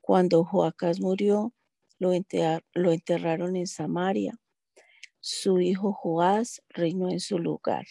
Cuando 0.00 0.44
Joacás 0.44 1.00
murió, 1.00 1.52
lo, 1.98 2.12
enterraron 2.12 3.56
en 3.56 3.66
Samaria. 3.66 4.38
Su 5.20 5.60
hijo 5.60 5.92
Joás 5.92 6.62
reinó 6.68 7.08
en 7.08 7.20
su 7.20 7.38
lugar. 7.38 7.86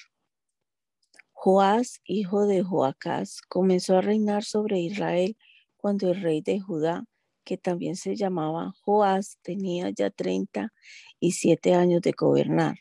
Joás, 1.31 2.01
hijo 2.05 2.45
de 2.45 2.63
Joacás, 2.63 3.41
comenzó 3.41 3.97
a 3.97 4.01
reinar 4.01 4.43
sobre 4.43 4.79
Israel 4.79 5.37
cuando 5.75 6.11
el 6.11 6.21
rey 6.21 6.41
de 6.41 6.59
Judá, 6.59 7.05
que 7.43 7.57
también 7.57 7.95
se 7.95 8.15
llamaba 8.15 8.73
Joás, 8.81 9.37
tenía 9.41 9.89
ya 9.89 10.09
treinta 10.09 10.73
y 11.19 11.33
siete 11.33 11.73
años 11.73 12.01
de 12.01 12.11
gobernar. 12.11 12.77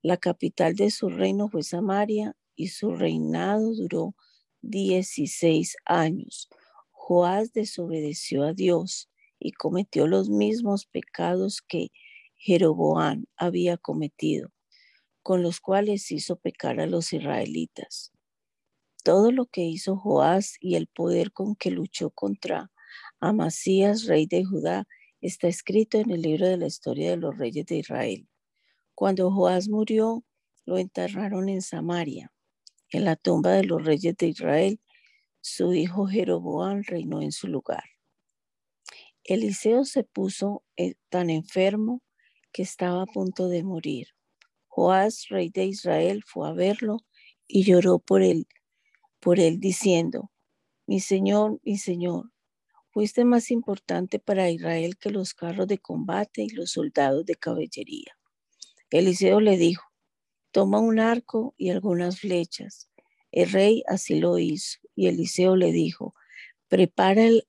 La 0.00 0.16
capital 0.16 0.74
de 0.74 0.90
su 0.90 1.10
reino 1.10 1.48
fue 1.48 1.62
Samaria 1.62 2.34
y 2.56 2.68
su 2.68 2.94
reinado 2.94 3.74
duró 3.74 4.14
16 4.62 5.76
años. 5.84 6.48
Joás 6.90 7.52
desobedeció 7.52 8.44
a 8.44 8.54
Dios 8.54 9.10
y 9.38 9.52
cometió 9.52 10.06
los 10.06 10.30
mismos 10.30 10.86
pecados 10.86 11.62
que 11.62 11.88
Jeroboam 12.36 13.26
había 13.36 13.76
cometido, 13.76 14.50
con 15.22 15.42
los 15.42 15.60
cuales 15.60 16.10
hizo 16.10 16.36
pecar 16.36 16.80
a 16.80 16.86
los 16.86 17.12
israelitas. 17.12 18.12
Todo 19.04 19.32
lo 19.32 19.46
que 19.46 19.62
hizo 19.62 19.96
Joás 19.96 20.56
y 20.60 20.76
el 20.76 20.86
poder 20.86 21.32
con 21.32 21.56
que 21.56 21.70
luchó 21.70 22.10
contra 22.10 22.70
Amasías, 23.20 24.06
rey 24.06 24.26
de 24.26 24.44
Judá, 24.44 24.86
está 25.20 25.48
escrito 25.48 25.98
en 25.98 26.10
el 26.10 26.22
libro 26.22 26.48
de 26.48 26.56
la 26.56 26.66
historia 26.66 27.10
de 27.10 27.16
los 27.16 27.36
reyes 27.36 27.66
de 27.66 27.76
Israel. 27.76 28.28
Cuando 28.94 29.30
Joás 29.30 29.68
murió, 29.68 30.24
lo 30.66 30.78
enterraron 30.78 31.48
en 31.48 31.62
Samaria, 31.62 32.32
en 32.92 33.04
la 33.04 33.16
tumba 33.16 33.52
de 33.52 33.64
los 33.64 33.84
reyes 33.84 34.16
de 34.16 34.28
Israel. 34.28 34.80
Su 35.40 35.74
hijo 35.74 36.06
Jeroboam 36.06 36.82
reinó 36.86 37.20
en 37.20 37.32
su 37.32 37.48
lugar. 37.48 37.84
Eliseo 39.24 39.84
se 39.84 40.04
puso 40.04 40.64
eh, 40.76 40.94
tan 41.08 41.30
enfermo 41.30 42.02
que 42.52 42.62
estaba 42.62 43.02
a 43.02 43.06
punto 43.06 43.48
de 43.48 43.64
morir. 43.64 44.08
Joás, 44.66 45.28
rey 45.28 45.50
de 45.50 45.66
Israel, 45.66 46.22
fue 46.26 46.48
a 46.48 46.52
verlo 46.52 46.98
y 47.46 47.64
lloró 47.64 47.98
por 47.98 48.22
él, 48.22 48.46
por 49.20 49.38
él 49.38 49.60
diciendo, 49.60 50.30
mi 50.86 51.00
señor, 51.00 51.60
mi 51.64 51.78
señor, 51.78 52.32
fuiste 52.90 53.24
más 53.24 53.50
importante 53.50 54.18
para 54.18 54.50
Israel 54.50 54.96
que 54.98 55.10
los 55.10 55.34
carros 55.34 55.66
de 55.66 55.78
combate 55.78 56.42
y 56.42 56.50
los 56.50 56.72
soldados 56.72 57.24
de 57.24 57.36
caballería. 57.36 58.16
Eliseo 58.90 59.40
le 59.40 59.56
dijo, 59.56 59.91
toma 60.52 60.78
un 60.78 61.00
arco 61.00 61.54
y 61.56 61.70
algunas 61.70 62.20
flechas. 62.20 62.88
El 63.32 63.50
rey 63.50 63.82
así 63.88 64.20
lo 64.20 64.38
hizo 64.38 64.78
y 64.94 65.08
Eliseo 65.08 65.56
le 65.56 65.72
dijo, 65.72 66.14
prepara 66.68 67.24
el, 67.24 67.48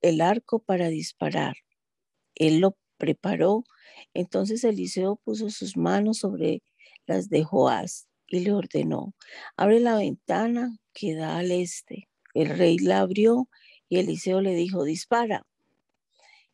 el 0.00 0.20
arco 0.20 0.60
para 0.60 0.88
disparar. 0.88 1.56
Él 2.34 2.60
lo 2.60 2.78
preparó, 2.96 3.64
entonces 4.14 4.64
Eliseo 4.64 5.16
puso 5.16 5.50
sus 5.50 5.76
manos 5.76 6.18
sobre 6.18 6.62
las 7.06 7.28
de 7.28 7.42
Joás 7.42 8.06
y 8.28 8.40
le 8.40 8.52
ordenó, 8.52 9.14
abre 9.56 9.80
la 9.80 9.96
ventana 9.96 10.78
que 10.94 11.14
da 11.14 11.36
al 11.38 11.50
este. 11.50 12.08
El 12.32 12.48
rey 12.48 12.78
la 12.78 13.00
abrió 13.00 13.48
y 13.88 13.98
Eliseo 13.98 14.40
le 14.40 14.54
dijo, 14.54 14.84
dispara. 14.84 15.46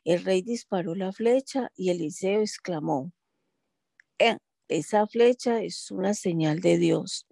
El 0.05 0.25
rey 0.25 0.43
disparó 0.43 0.95
la 0.95 1.13
flecha 1.13 1.71
y 1.77 1.91
Eliseo 1.91 2.41
exclamó, 2.41 3.13
esa 4.69 5.07
flecha 5.07 5.63
es 5.63 5.91
una 5.91 6.15
señal 6.15 6.61
de 6.61 6.79
Dios. 6.79 7.27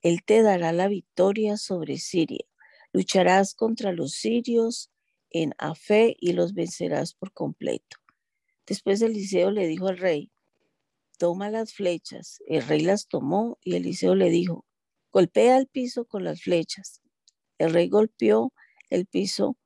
Él 0.00 0.24
te 0.24 0.42
dará 0.42 0.72
la 0.72 0.88
victoria 0.88 1.56
sobre 1.56 1.98
Siria. 1.98 2.44
Lucharás 2.92 3.54
contra 3.54 3.92
los 3.92 4.12
sirios 4.12 4.90
en 5.30 5.54
Afe 5.58 6.16
y 6.20 6.32
los 6.32 6.54
vencerás 6.54 7.14
por 7.14 7.32
completo. 7.32 7.98
Después 8.66 9.00
Eliseo 9.00 9.50
le 9.50 9.66
dijo 9.66 9.88
al 9.88 9.98
rey, 9.98 10.30
toma 11.18 11.50
las 11.50 11.72
flechas. 11.72 12.42
El 12.46 12.66
rey 12.66 12.80
las 12.80 13.06
tomó 13.06 13.58
y 13.62 13.76
Eliseo 13.76 14.14
le 14.14 14.28
dijo, 14.28 14.66
golpea 15.12 15.56
el 15.56 15.68
piso 15.68 16.04
con 16.04 16.24
las 16.24 16.42
flechas. 16.42 17.00
El 17.58 17.72
rey 17.72 17.88
golpeó 17.88 18.52
el 18.90 19.06
piso 19.06 19.56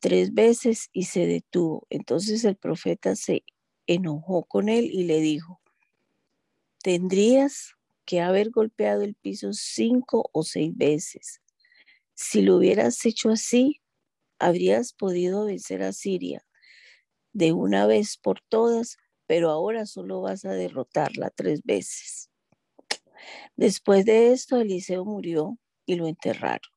tres 0.00 0.34
veces 0.34 0.88
y 0.92 1.04
se 1.04 1.26
detuvo. 1.26 1.86
Entonces 1.90 2.44
el 2.44 2.56
profeta 2.56 3.14
se 3.14 3.44
enojó 3.86 4.44
con 4.44 4.68
él 4.68 4.90
y 4.92 5.04
le 5.04 5.20
dijo, 5.20 5.60
tendrías 6.86 7.74
que 8.04 8.20
haber 8.20 8.50
golpeado 8.50 9.02
el 9.02 9.16
piso 9.16 9.52
cinco 9.52 10.30
o 10.32 10.44
seis 10.44 10.70
veces. 10.76 11.42
Si 12.14 12.42
lo 12.42 12.54
hubieras 12.54 13.04
hecho 13.04 13.30
así, 13.30 13.82
habrías 14.38 14.92
podido 14.92 15.46
vencer 15.46 15.82
a 15.82 15.92
Siria 15.92 16.46
de 17.32 17.52
una 17.52 17.88
vez 17.88 18.16
por 18.16 18.40
todas, 18.40 18.98
pero 19.26 19.50
ahora 19.50 19.84
solo 19.84 20.20
vas 20.20 20.44
a 20.44 20.52
derrotarla 20.52 21.30
tres 21.30 21.64
veces. 21.64 22.30
Después 23.56 24.04
de 24.04 24.30
esto, 24.30 24.60
Eliseo 24.60 25.04
murió 25.04 25.58
y 25.86 25.96
lo 25.96 26.06
enterraron. 26.06 26.70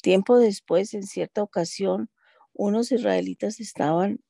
Tiempo 0.00 0.38
después, 0.38 0.94
en 0.94 1.02
cierta 1.02 1.42
ocasión, 1.42 2.08
unos 2.54 2.92
israelitas 2.92 3.60
estaban 3.60 4.20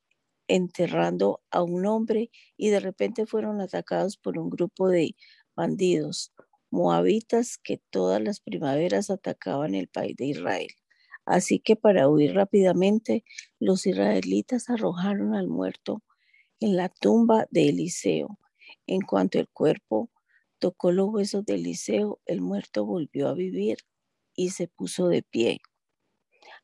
enterrando 0.49 1.41
a 1.51 1.63
un 1.63 1.85
hombre 1.85 2.31
y 2.57 2.69
de 2.69 2.81
repente 2.81 3.25
fueron 3.25 3.61
atacados 3.61 4.17
por 4.17 4.37
un 4.37 4.49
grupo 4.49 4.89
de 4.89 5.15
bandidos 5.55 6.33
moabitas 6.71 7.57
que 7.57 7.81
todas 7.89 8.21
las 8.21 8.41
primaveras 8.41 9.09
atacaban 9.09 9.75
el 9.75 9.87
país 9.87 10.15
de 10.17 10.25
Israel. 10.25 10.69
Así 11.25 11.59
que 11.59 11.75
para 11.75 12.09
huir 12.09 12.33
rápidamente, 12.33 13.23
los 13.59 13.85
israelitas 13.85 14.69
arrojaron 14.69 15.35
al 15.35 15.47
muerto 15.47 16.03
en 16.59 16.75
la 16.75 16.89
tumba 16.89 17.47
de 17.51 17.69
Eliseo. 17.69 18.39
En 18.87 19.01
cuanto 19.01 19.39
el 19.39 19.47
cuerpo 19.49 20.11
tocó 20.59 20.91
los 20.91 21.09
huesos 21.09 21.45
de 21.45 21.55
Eliseo, 21.55 22.19
el 22.25 22.41
muerto 22.41 22.85
volvió 22.85 23.27
a 23.29 23.33
vivir 23.33 23.77
y 24.35 24.51
se 24.51 24.67
puso 24.67 25.07
de 25.07 25.23
pie. 25.23 25.61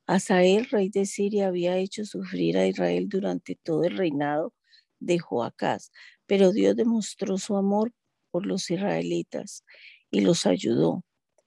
Asael, 0.07 0.65
rey 0.69 0.89
de 0.89 1.07
Siria, 1.07 1.47
había 1.47 1.77
hecho 1.77 2.05
sufrir 2.05 2.57
a 2.57 2.67
Israel 2.67 3.09
durante 3.09 3.55
todo 3.55 3.83
el 3.85 3.97
reinado 3.97 4.53
de 4.99 5.17
Joacás, 5.17 5.91
pero 6.27 6.51
Dios 6.51 6.75
demostró 6.75 7.37
su 7.39 7.55
amor 7.57 7.91
por 8.29 8.45
los 8.45 8.69
israelitas 8.69 9.63
y 10.11 10.21
los 10.21 10.45
ayudó, 10.45 11.03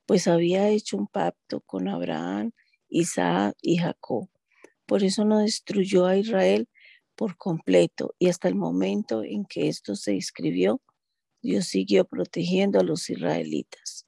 pues 0.06 0.26
había 0.26 0.68
hecho 0.70 0.96
un 0.96 1.06
pacto 1.06 1.60
con 1.60 1.88
Abraham, 1.88 2.50
Isaac 2.88 3.56
y 3.62 3.76
Jacob. 3.76 4.28
Por 4.86 5.04
eso 5.04 5.24
no 5.24 5.38
destruyó 5.38 6.06
a 6.06 6.16
Israel 6.16 6.68
por 7.14 7.36
completo 7.36 8.14
y 8.18 8.28
hasta 8.28 8.48
el 8.48 8.56
momento 8.56 9.22
en 9.22 9.44
que 9.44 9.68
esto 9.68 9.94
se 9.94 10.16
escribió, 10.16 10.80
Dios 11.42 11.66
siguió 11.66 12.06
protegiendo 12.06 12.80
a 12.80 12.84
los 12.84 13.08
israelitas. 13.08 14.06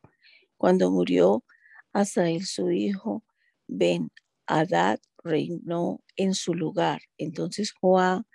Cuando 0.56 0.90
murió 0.90 1.44
Asael 1.92 2.46
su 2.46 2.70
hijo, 2.70 3.22
Ben 3.68 4.10
Adad 4.50 5.00
reinó 5.22 6.00
en 6.16 6.34
su 6.34 6.54
lugar. 6.54 7.02
Entonces 7.18 7.72
Joá, 7.72 8.26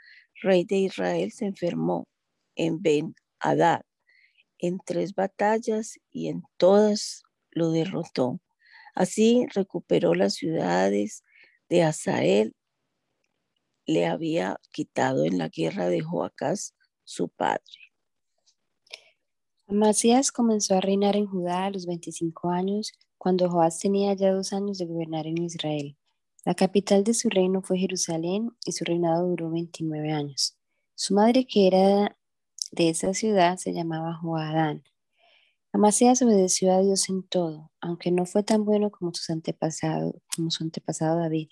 rey 0.41 0.63
de 0.63 0.77
Israel, 0.77 1.31
se 1.31 1.45
enfermó 1.45 2.07
en 2.55 2.81
Ben 2.81 3.15
Adad 3.39 3.81
en 4.59 4.79
tres 4.79 5.13
batallas 5.13 5.99
y 6.11 6.27
en 6.29 6.43
todas 6.57 7.23
lo 7.51 7.71
derrotó. 7.71 8.39
Así 8.93 9.45
recuperó 9.53 10.15
las 10.15 10.35
ciudades 10.35 11.23
de 11.69 11.83
Asael, 11.83 12.55
le 13.85 14.07
había 14.07 14.59
quitado 14.71 15.25
en 15.25 15.37
la 15.37 15.49
guerra 15.49 15.87
de 15.87 16.01
Joacás 16.01 16.73
su 17.03 17.29
padre. 17.29 17.61
Amasías 19.67 20.31
comenzó 20.31 20.75
a 20.75 20.81
reinar 20.81 21.15
en 21.15 21.27
Judá 21.27 21.65
a 21.65 21.71
los 21.71 21.85
25 21.85 22.49
años, 22.49 22.93
cuando 23.17 23.49
Joás 23.49 23.79
tenía 23.79 24.13
ya 24.13 24.31
dos 24.31 24.53
años 24.53 24.77
de 24.77 24.85
gobernar 24.85 25.27
en 25.27 25.43
Israel. 25.43 25.97
La 26.45 26.53
capital 26.53 27.03
de 27.03 27.15
su 27.15 27.27
reino 27.29 27.63
fue 27.63 27.79
Jerusalén 27.79 28.51
y 28.65 28.71
su 28.71 28.85
reinado 28.85 29.27
duró 29.27 29.49
29 29.49 30.11
años. 30.11 30.55
Su 30.93 31.15
madre, 31.15 31.47
que 31.47 31.65
era 31.65 32.17
de 32.71 32.89
esa 32.89 33.15
ciudad, 33.15 33.57
se 33.57 33.73
llamaba 33.73 34.13
Joadán. 34.21 34.83
Amasías 35.73 36.21
obedeció 36.21 36.71
a 36.71 36.81
Dios 36.81 37.09
en 37.09 37.23
todo, 37.23 37.71
aunque 37.81 38.11
no 38.11 38.27
fue 38.27 38.43
tan 38.43 38.63
bueno 38.63 38.91
como, 38.91 39.11
sus 39.11 39.31
antepasados, 39.31 40.13
como 40.35 40.51
su 40.51 40.63
antepasado 40.63 41.19
David. 41.19 41.47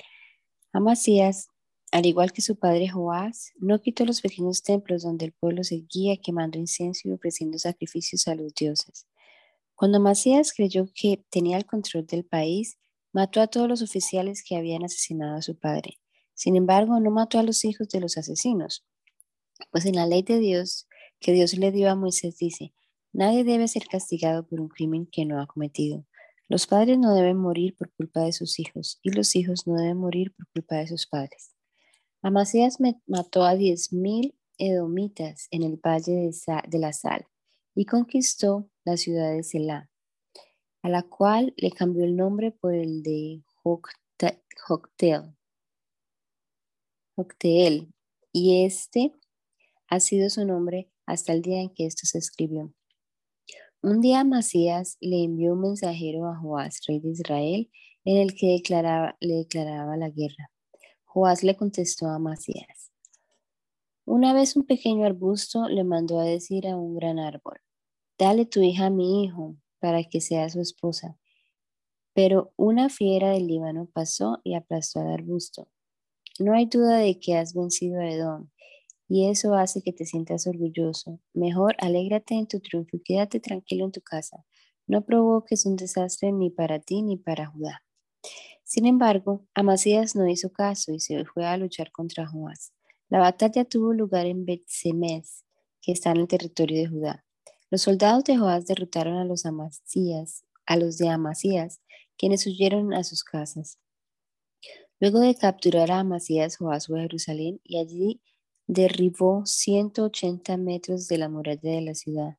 Amasías, 0.72 1.48
al 1.92 2.06
igual 2.06 2.32
que 2.32 2.44
su 2.44 2.60
padre 2.60 2.88
Joás, 2.88 3.52
no 3.58 3.82
quitó 3.82 4.06
los 4.06 4.22
pequeños 4.22 4.62
templos 4.62 5.02
donde 5.02 5.26
el 5.26 5.34
pueblo 5.34 5.64
seguía 5.64 6.18
quemando 6.18 6.60
incienso 6.60 7.10
y 7.10 7.12
ofreciendo 7.14 7.58
sacrificios 7.58 8.28
a 8.28 8.36
los 8.36 8.54
dioses. 8.54 9.08
Cuando 9.74 9.98
Amasías 9.98 10.54
creyó 10.54 10.86
que 10.94 11.26
tenía 11.32 11.58
el 11.58 11.66
control 11.66 12.06
del 12.06 12.26
país, 12.26 12.78
mató 13.14 13.40
a 13.40 13.48
todos 13.48 13.70
los 13.70 13.82
oficiales 13.82 14.44
que 14.44 14.58
habían 14.58 14.84
asesinado 14.84 15.38
a 15.38 15.42
su 15.42 15.58
padre. 15.58 16.00
Sin 16.34 16.56
embargo, 16.56 17.00
no 17.00 17.12
mató 17.12 17.40
a 17.40 17.44
los 17.44 17.64
hijos 17.64 17.88
de 17.90 18.02
los 18.02 18.18
asesinos, 18.18 18.86
pues 19.72 19.86
en 19.86 19.96
la 19.96 20.08
ley 20.08 20.24
de 20.24 20.40
Dios 20.40 20.88
que 21.20 21.32
Dios 21.32 21.54
le 21.54 21.72
dio 21.72 21.90
a 21.90 21.96
Moisés 21.96 22.38
dice, 22.38 22.74
Nadie 23.14 23.44
debe 23.44 23.68
ser 23.68 23.86
castigado 23.86 24.46
por 24.48 24.60
un 24.60 24.68
crimen 24.68 25.06
que 25.06 25.24
no 25.24 25.40
ha 25.40 25.46
cometido. 25.46 26.06
Los 26.50 26.66
padres 26.66 26.98
no 26.98 27.14
deben 27.14 27.38
morir 27.38 27.76
por 27.78 27.92
culpa 27.94 28.22
de 28.22 28.34
sus 28.34 28.60
hijos 28.60 29.00
y 29.04 29.12
los 29.12 29.36
hijos 29.36 29.68
no 29.68 29.76
deben 29.76 29.98
morir 29.98 30.34
por 30.36 30.48
culpa 30.48 30.78
de 30.78 30.88
sus 30.88 31.06
padres. 31.06 31.56
Amasías 32.24 32.80
mató 33.06 33.44
a 33.44 33.56
diez 33.56 33.94
mil 33.94 34.36
edomitas 34.58 35.48
en 35.52 35.64
el 35.64 35.78
valle 35.78 36.32
de, 36.68 36.80
la 36.80 36.94
Sal 36.94 37.28
y 37.76 37.86
conquistó 37.86 38.70
la 38.84 38.98
ciudad 38.98 39.32
de 39.32 39.44
Selah, 39.44 39.90
a 40.84 40.90
la 40.90 41.02
cual 41.02 41.54
le 41.58 41.72
cambió 41.72 42.04
el 42.04 42.16
nombre 42.16 42.52
por 42.52 42.76
el 42.76 43.02
de 43.04 43.42
Joctel, 47.16 47.94
y 48.34 48.66
este 48.66 49.14
ha 49.88 50.00
sido 50.02 50.30
su 50.30 50.46
nombre 50.46 50.92
hasta 51.06 51.32
el 51.32 51.42
día 51.42 51.62
en 51.62 51.70
que 51.74 51.86
esto 51.86 52.06
se 52.06 52.18
escribió. 52.18 52.74
Un 53.82 54.02
día 54.02 54.24
Masías 54.26 54.98
le 55.00 55.24
envió 55.24 55.54
un 55.54 55.62
mensajero 55.62 56.28
a 56.28 56.36
Joás, 56.38 56.82
rey 56.86 57.00
de 57.00 57.12
Israel, 57.12 57.72
en 58.04 58.18
el 58.18 58.36
que 58.36 58.62
le 59.22 59.36
declaraba 59.36 59.98
la 59.98 60.10
guerra. 60.10 60.52
Joás 61.06 61.44
le 61.44 61.56
contestó 61.56 62.08
a 62.08 62.20
Masías. 62.20 62.92
Una 64.06 64.34
vez 64.34 64.58
un 64.58 64.66
pequeño 64.66 65.06
arbusto 65.06 65.70
le 65.70 65.86
mandó 65.86 66.20
a 66.20 66.26
decir 66.26 66.68
a 66.68 66.76
un 66.76 66.96
gran 66.96 67.20
árbol, 67.20 67.62
dale 68.18 68.46
tu 68.46 68.62
hija 68.62 68.88
a 68.88 68.90
mi 68.90 69.24
hijo 69.24 69.56
para 69.84 70.06
que 70.06 70.22
sea 70.22 70.48
su 70.50 70.62
esposa. 70.62 71.20
Pero 72.14 72.54
una 72.56 72.88
fiera 72.88 73.32
del 73.32 73.48
Líbano 73.48 73.90
pasó 73.92 74.40
y 74.46 74.56
aplastó 74.56 75.02
al 75.02 75.12
arbusto. 75.12 75.68
No 76.40 76.54
hay 76.54 76.68
duda 76.68 77.00
de 77.00 77.20
que 77.20 77.36
has 77.36 77.54
vencido 77.54 78.00
a 78.00 78.10
Edom 78.10 78.50
y 79.10 79.30
eso 79.30 79.56
hace 79.56 79.82
que 79.82 79.92
te 79.92 80.06
sientas 80.06 80.48
orgulloso. 80.48 81.20
Mejor 81.34 81.76
alégrate 81.80 82.36
en 82.36 82.48
tu 82.48 82.62
triunfo 82.62 82.96
y 82.96 83.02
quédate 83.02 83.42
tranquilo 83.42 83.84
en 83.84 83.92
tu 83.92 84.00
casa. 84.00 84.46
No 84.88 85.04
provoques 85.04 85.66
un 85.66 85.76
desastre 85.76 86.32
ni 86.32 86.50
para 86.50 86.80
ti 86.80 87.02
ni 87.02 87.18
para 87.18 87.48
Judá. 87.48 87.84
Sin 88.64 88.86
embargo, 88.86 89.46
Amasías 89.54 90.16
no 90.16 90.30
hizo 90.30 90.50
caso 90.54 90.94
y 90.94 91.02
se 91.02 91.26
fue 91.26 91.46
a 91.46 91.58
luchar 91.58 91.92
contra 91.92 92.26
Joás. 92.26 92.72
La 93.10 93.20
batalla 93.20 93.66
tuvo 93.66 93.92
lugar 93.92 94.28
en 94.28 94.46
bet 94.46 94.64
que 95.82 95.92
está 95.92 96.12
en 96.12 96.22
el 96.22 96.28
territorio 96.30 96.78
de 96.78 96.88
Judá. 96.88 97.26
Los 97.74 97.82
soldados 97.82 98.24
de 98.26 98.38
Joás 98.38 98.68
derrotaron 98.68 99.16
a 99.16 99.26
los 99.26 99.48
Amasías, 99.48 100.46
a 100.68 100.78
los 100.78 101.00
de 101.00 101.10
Amasías, 101.10 101.82
quienes 102.20 102.46
huyeron 102.46 102.94
a 102.94 103.04
sus 103.04 103.24
casas. 103.24 103.80
Luego 105.00 105.20
de 105.20 105.34
capturar 105.34 105.90
a 105.90 106.02
Amasías, 106.02 106.58
Joás 106.58 106.86
fue 106.86 107.00
a 107.00 107.02
Jerusalén 107.02 107.60
y 107.64 107.80
allí 107.80 108.22
derribó 108.68 109.48
180 109.48 110.56
metros 110.58 111.08
de 111.08 111.18
la 111.18 111.30
muralla 111.30 111.72
de 111.72 111.82
la 111.82 111.96
ciudad, 111.96 112.38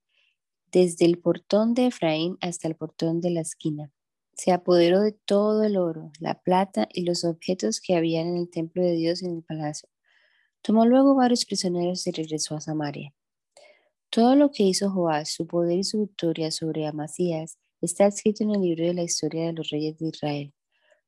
desde 0.71 1.05
el 1.05 1.19
portón 1.19 1.75
de 1.75 1.87
Efraín 1.87 2.39
hasta 2.41 2.69
el 2.69 2.77
portón 2.77 3.21
de 3.21 3.31
la 3.31 3.41
esquina. 3.41 3.91
Se 4.35 4.53
apoderó 4.53 5.01
de 5.01 5.11
todo 5.11 5.65
el 5.65 5.77
oro, 5.77 6.13
la 6.21 6.41
plata 6.43 6.87
y 6.93 7.03
los 7.03 7.25
objetos 7.25 7.81
que 7.81 7.97
habían 7.97 8.29
en 8.29 8.37
el 8.37 8.51
templo 8.51 8.85
de 8.85 8.93
Dios 8.93 9.21
y 9.21 9.27
en 9.27 9.39
el 9.39 9.43
palacio. 9.43 9.89
Tomó 10.63 10.87
luego 10.87 11.17
varios 11.17 11.45
prisioneros 11.45 12.07
y 12.07 12.13
regresó 12.13 12.55
a 12.55 12.61
Samaria. 12.61 13.13
Todo 14.15 14.37
lo 14.37 14.53
que 14.53 14.63
hizo 14.63 14.93
Joás, 14.93 15.33
su 15.33 15.49
poder 15.49 15.77
y 15.77 15.83
su 15.83 16.03
victoria 16.03 16.53
sobre 16.53 16.87
Amasías, 16.87 17.59
está 17.81 18.07
escrito 18.07 18.45
en 18.45 18.53
el 18.53 18.61
libro 18.61 18.87
de 18.87 18.95
la 18.95 19.03
historia 19.03 19.47
de 19.47 19.55
los 19.55 19.71
reyes 19.71 19.99
de 19.99 20.07
Israel. 20.07 20.55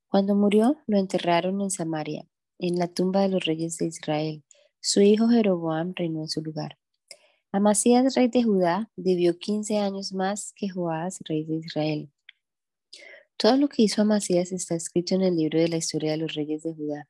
Cuando 0.09 0.35
murió, 0.35 0.75
lo 0.87 0.97
enterraron 0.97 1.61
en 1.61 1.71
Samaria, 1.71 2.27
en 2.59 2.77
la 2.77 2.89
tumba 2.89 3.21
de 3.21 3.29
los 3.29 3.45
reyes 3.45 3.77
de 3.77 3.85
Israel. 3.85 4.43
Su 4.81 4.99
hijo 4.99 5.29
Jeroboam 5.29 5.93
reinó 5.95 6.19
en 6.19 6.27
su 6.27 6.41
lugar. 6.41 6.77
Amasías, 7.53 8.13
rey 8.13 8.27
de 8.27 8.43
Judá, 8.43 8.91
vivió 8.97 9.39
15 9.39 9.77
años 9.77 10.11
más 10.11 10.51
que 10.53 10.67
Joás, 10.67 11.19
rey 11.29 11.45
de 11.45 11.55
Israel. 11.65 12.11
Todo 13.37 13.55
lo 13.55 13.69
que 13.69 13.83
hizo 13.83 14.01
Amasías 14.01 14.51
está 14.51 14.75
escrito 14.75 15.15
en 15.15 15.21
el 15.21 15.37
libro 15.37 15.57
de 15.57 15.69
la 15.69 15.77
historia 15.77 16.11
de 16.11 16.17
los 16.17 16.33
reyes 16.33 16.63
de 16.63 16.73
Judá. 16.73 17.07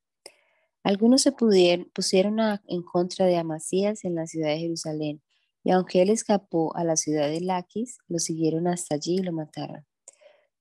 Algunos 0.83 1.23
se 1.23 1.31
pusieron 1.31 2.37
en 2.67 2.83
contra 2.83 3.25
de 3.25 3.37
Amasías 3.37 4.05
en 4.05 4.13
la 4.13 4.27
ciudad 4.27 4.49
de 4.49 4.59
Jerusalén, 4.59 5.23
y 5.67 5.71
aunque 5.71 6.01
él 6.01 6.09
escapó 6.09 6.73
a 6.77 6.85
la 6.85 6.95
ciudad 6.95 7.27
de 7.27 7.41
Laquis, 7.41 7.97
lo 8.07 8.19
siguieron 8.19 8.67
hasta 8.69 8.95
allí 8.95 9.15
y 9.15 9.21
lo 9.21 9.33
mataron. 9.33 9.85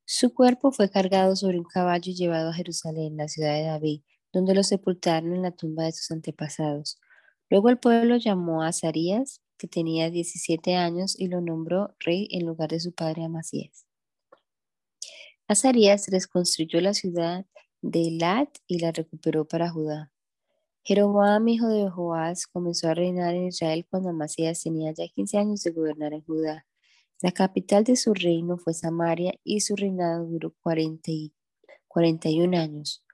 Su 0.04 0.34
cuerpo 0.34 0.72
fue 0.72 0.90
cargado 0.90 1.36
sobre 1.36 1.61
un 1.61 1.64
caballo 1.64 2.11
y 2.11 2.16
llevado 2.16 2.50
a 2.50 2.52
Jerusalén, 2.52 3.16
la 3.16 3.28
ciudad 3.28 3.54
de 3.54 3.66
David, 3.66 4.00
donde 4.32 4.52
lo 4.52 4.64
sepultaron 4.64 5.32
en 5.32 5.42
la 5.42 5.52
tumba 5.52 5.84
de 5.84 5.92
sus 5.92 6.11
antepasados. 6.11 6.98
Luego 7.48 7.68
el 7.68 7.78
pueblo 7.78 8.16
llamó 8.16 8.64
a 8.64 8.66
Azarías, 8.70 9.42
que 9.59 9.68
tenía 9.68 10.11
17 10.11 10.74
años, 10.74 11.14
y 11.16 11.28
lo 11.28 11.40
nombró 11.40 11.94
rey 12.00 12.26
en 12.32 12.44
lugar 12.44 12.70
de 12.70 12.80
su 12.80 12.92
padre 12.92 13.22
Amasías. 13.22 13.86
Azarías 15.46 16.09
reconstruyó 16.09 16.80
la 16.80 16.94
ciudad 16.94 17.46
de 17.80 18.09
Elat 18.09 18.48
y 18.66 18.80
la 18.80 18.90
recuperó 18.90 19.46
para 19.46 19.70
Judá. 19.70 20.11
Jeroboam, 20.89 21.49
hijo 21.49 21.66
de 21.66 21.91
Joás, 21.91 22.47
comenzó 22.47 22.89
a 22.89 22.95
reinar 22.95 23.34
en 23.34 23.49
Israel 23.49 23.84
cuando 23.91 24.11
Amasías 24.11 24.62
tenía 24.62 24.93
ya 24.93 25.09
15 25.09 25.37
años 25.37 25.62
de 25.64 25.72
gobernar 25.72 26.12
en 26.12 26.22
Judá. 26.22 26.64
La 27.20 27.32
capital 27.32 27.82
de 27.82 27.97
su 27.97 28.14
reino 28.14 28.57
fue 28.57 28.72
Samaria 28.72 29.34
y 29.43 29.62
su 29.62 29.74
reinado 29.74 30.24
duró 30.26 30.55
40 30.62 31.11
y 31.11 31.32
41 31.89 32.57
años. 32.57 33.05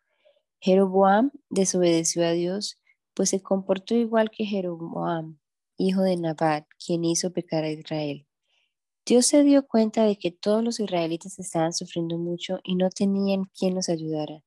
Jeroboam 0.60 1.30
desobedeció 1.48 2.26
a 2.26 2.32
Dios, 2.32 2.78
pues 3.14 3.30
se 3.30 3.40
comportó 3.40 3.94
igual 3.94 4.28
que 4.28 4.44
Jeroboam, 4.44 5.38
hijo 5.78 6.02
de 6.02 6.18
Nabat, 6.18 6.66
quien 6.84 7.06
hizo 7.06 7.32
pecar 7.32 7.64
a 7.64 7.70
Israel. 7.70 8.26
Dios 9.06 9.24
se 9.24 9.44
dio 9.44 9.66
cuenta 9.66 10.04
de 10.04 10.18
que 10.18 10.30
todos 10.30 10.62
los 10.62 10.78
israelitas 10.78 11.38
estaban 11.38 11.72
sufriendo 11.72 12.18
mucho 12.18 12.58
y 12.64 12.74
no 12.74 12.90
tenían 12.90 13.44
quien 13.58 13.74
los 13.74 13.88
ayudara. 13.88 14.44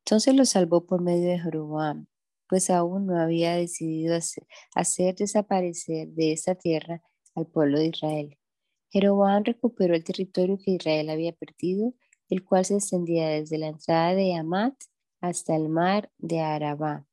Entonces 0.00 0.34
los 0.34 0.50
salvó 0.50 0.84
por 0.84 1.00
medio 1.00 1.30
de 1.30 1.38
Jeroboam, 1.38 2.06
pues 2.48 2.70
aún 2.70 3.06
no 3.06 3.20
había 3.20 3.56
decidido 3.56 4.16
hacer, 4.74 5.14
desaparecer 5.14 6.08
de 6.08 6.32
esta 6.32 6.54
tierra 6.54 7.02
al 7.34 7.46
pueblo 7.46 7.78
de 7.78 7.86
Israel. 7.86 8.38
Jeroboam 8.90 9.44
recuperó 9.44 9.94
el 9.94 10.04
territorio 10.04 10.58
que 10.58 10.72
Israel 10.72 11.10
había 11.10 11.32
perdido, 11.32 11.94
el 12.28 12.44
cual 12.44 12.64
se 12.64 12.74
extendía 12.74 13.28
desde 13.28 13.58
la 13.58 13.68
entrada 13.68 14.14
de 14.14 14.34
Amat 14.34 14.74
hasta 15.20 15.56
el 15.56 15.68
mar 15.68 16.10
de 16.18 16.40
Arabá. 16.40 17.06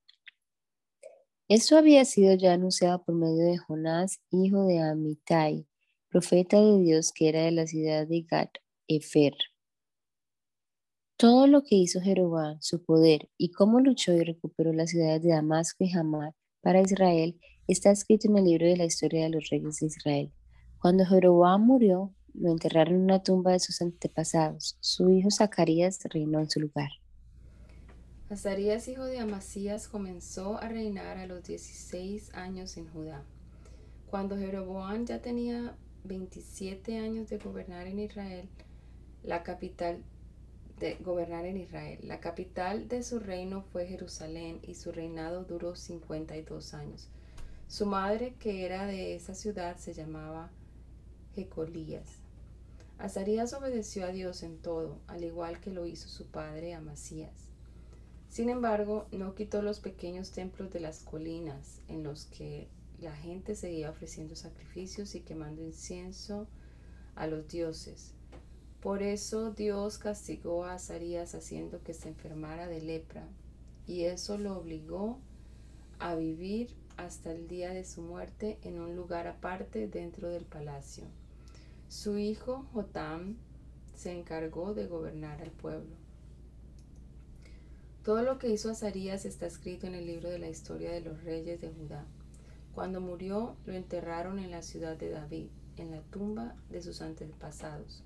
Esto 1.50 1.78
había 1.78 2.06
sido 2.06 2.36
ya 2.36 2.54
anunciado 2.54 3.04
por 3.04 3.16
medio 3.16 3.46
de 3.46 3.58
Jonás, 3.58 4.22
hijo 4.32 4.66
de 4.66 4.80
Amitai, 4.80 5.68
profeta 6.10 6.60
de 6.60 6.80
Dios 6.80 7.12
que 7.12 7.30
era 7.30 7.42
de 7.42 7.52
la 7.52 7.68
ciudad 7.68 8.08
de 8.08 8.22
Gat 8.22 8.58
Efer. 8.88 9.34
Todo 11.24 11.48
lo 11.48 11.64
que 11.64 11.76
hizo 11.76 12.02
Jeroboam, 12.02 12.58
su 12.60 12.84
poder 12.84 13.30
y 13.38 13.52
cómo 13.52 13.80
luchó 13.80 14.12
y 14.12 14.26
recuperó 14.26 14.74
las 14.74 14.90
ciudades 14.90 15.22
de 15.22 15.30
Damasco 15.30 15.86
y 15.86 15.94
Hamar 15.94 16.36
para 16.60 16.82
Israel 16.82 17.40
está 17.66 17.92
escrito 17.92 18.28
en 18.28 18.40
el 18.40 18.44
libro 18.44 18.68
de 18.68 18.76
la 18.76 18.84
historia 18.84 19.24
de 19.24 19.30
los 19.30 19.48
reyes 19.50 19.80
de 19.80 19.86
Israel. 19.86 20.34
Cuando 20.80 21.06
Jeroboam 21.06 21.66
murió, 21.66 22.14
lo 22.34 22.52
enterraron 22.52 22.96
en 22.96 23.04
una 23.04 23.24
tumba 23.24 23.54
de 23.54 23.62
sus 23.62 23.82
antepasados. 23.82 24.76
Su 24.82 25.12
hijo 25.12 25.32
Zacarías 25.32 25.98
reinó 26.12 26.42
en 26.42 26.50
su 26.50 26.60
lugar. 26.60 26.90
Azarías, 28.30 28.90
hijo 28.90 29.06
de 29.06 29.20
Amasías, 29.20 29.88
comenzó 29.88 30.58
a 30.58 30.68
reinar 30.68 31.20
a 31.20 31.26
los 31.26 31.42
16 31.42 32.34
años 32.34 32.76
en 32.76 32.90
Judá. 32.90 33.24
Cuando 34.08 34.36
Jeroboam 34.36 35.06
ya 35.06 35.22
tenía 35.22 35.78
27 36.04 36.98
años 36.98 37.30
de 37.30 37.38
gobernar 37.38 37.88
en 37.88 38.00
Israel, 38.00 38.50
la 39.24 39.42
capital 39.44 40.04
gobernar 41.02 41.46
en 41.46 41.58
Israel. 41.58 42.00
La 42.04 42.20
capital 42.20 42.88
de 42.88 43.04
su 43.04 43.20
reino 43.20 43.62
fue 43.62 43.88
Jerusalén 43.88 44.60
y 44.64 44.76
su 44.76 44.92
reinado 44.92 45.44
duró 45.44 45.76
52 45.76 46.74
años. 46.74 47.10
Su 47.68 47.86
madre, 47.86 48.36
que 48.40 48.66
era 48.66 48.86
de 48.86 49.16
esa 49.16 49.34
ciudad, 49.34 49.78
se 49.78 49.94
llamaba 49.94 50.52
Jecolías. 51.34 52.08
Azarías 53.00 53.54
obedeció 53.54 54.06
a 54.06 54.12
Dios 54.12 54.44
en 54.44 54.60
todo, 54.60 55.00
al 55.08 55.24
igual 55.24 55.60
que 55.60 55.72
lo 55.72 55.88
hizo 55.88 56.08
su 56.08 56.28
padre 56.28 56.74
Amasías. 56.74 57.50
Sin 58.30 58.50
embargo, 58.50 59.08
no 59.12 59.36
quitó 59.36 59.62
los 59.62 59.80
pequeños 59.80 60.32
templos 60.32 60.72
de 60.72 60.80
las 60.80 61.00
colinas 61.00 61.82
en 61.88 62.04
los 62.04 62.26
que 62.26 62.68
la 63.00 63.16
gente 63.16 63.56
seguía 63.56 63.90
ofreciendo 63.90 64.36
sacrificios 64.36 65.16
y 65.16 65.22
quemando 65.22 65.62
incienso 65.62 66.48
a 67.16 67.28
los 67.28 67.48
dioses. 67.48 68.14
Por 68.84 69.02
eso 69.02 69.52
Dios 69.52 69.98
castigó 69.98 70.66
a 70.66 70.74
Azarías 70.74 71.36
haciendo 71.36 71.82
que 71.84 71.94
se 71.94 72.10
enfermara 72.10 72.68
de 72.68 72.82
lepra, 72.82 73.24
y 73.88 74.04
eso 74.04 74.38
lo 74.38 74.58
obligó 74.58 75.20
a 76.00 76.16
vivir 76.16 76.76
hasta 76.98 77.32
el 77.32 77.48
día 77.48 77.72
de 77.72 77.86
su 77.86 78.02
muerte 78.02 78.60
en 78.62 78.82
un 78.82 78.94
lugar 78.94 79.28
aparte 79.28 79.88
dentro 79.88 80.28
del 80.28 80.44
palacio. 80.44 81.06
Su 81.88 82.18
hijo 82.18 82.66
Jotam 82.74 83.38
se 83.96 84.12
encargó 84.12 84.74
de 84.74 84.88
gobernar 84.88 85.42
al 85.42 85.52
pueblo. 85.52 85.96
Todo 88.04 88.22
lo 88.22 88.38
que 88.38 88.50
hizo 88.50 88.70
Azarías 88.70 89.24
está 89.24 89.46
escrito 89.46 89.88
en 89.88 89.96
el 89.96 90.08
libro 90.08 90.30
de 90.30 90.40
la 90.40 90.50
historia 90.50 90.92
de 90.92 91.00
los 91.00 91.24
reyes 91.24 91.62
de 91.62 91.70
Judá. 91.70 92.06
Cuando 92.76 93.00
murió, 93.00 93.56
lo 93.66 93.72
enterraron 93.72 94.40
en 94.40 94.52
la 94.52 94.62
ciudad 94.62 94.98
de 94.98 95.10
David, 95.10 95.48
en 95.78 95.92
la 95.92 96.02
tumba 96.02 96.58
de 96.70 96.82
sus 96.82 97.02
antepasados. 97.02 98.04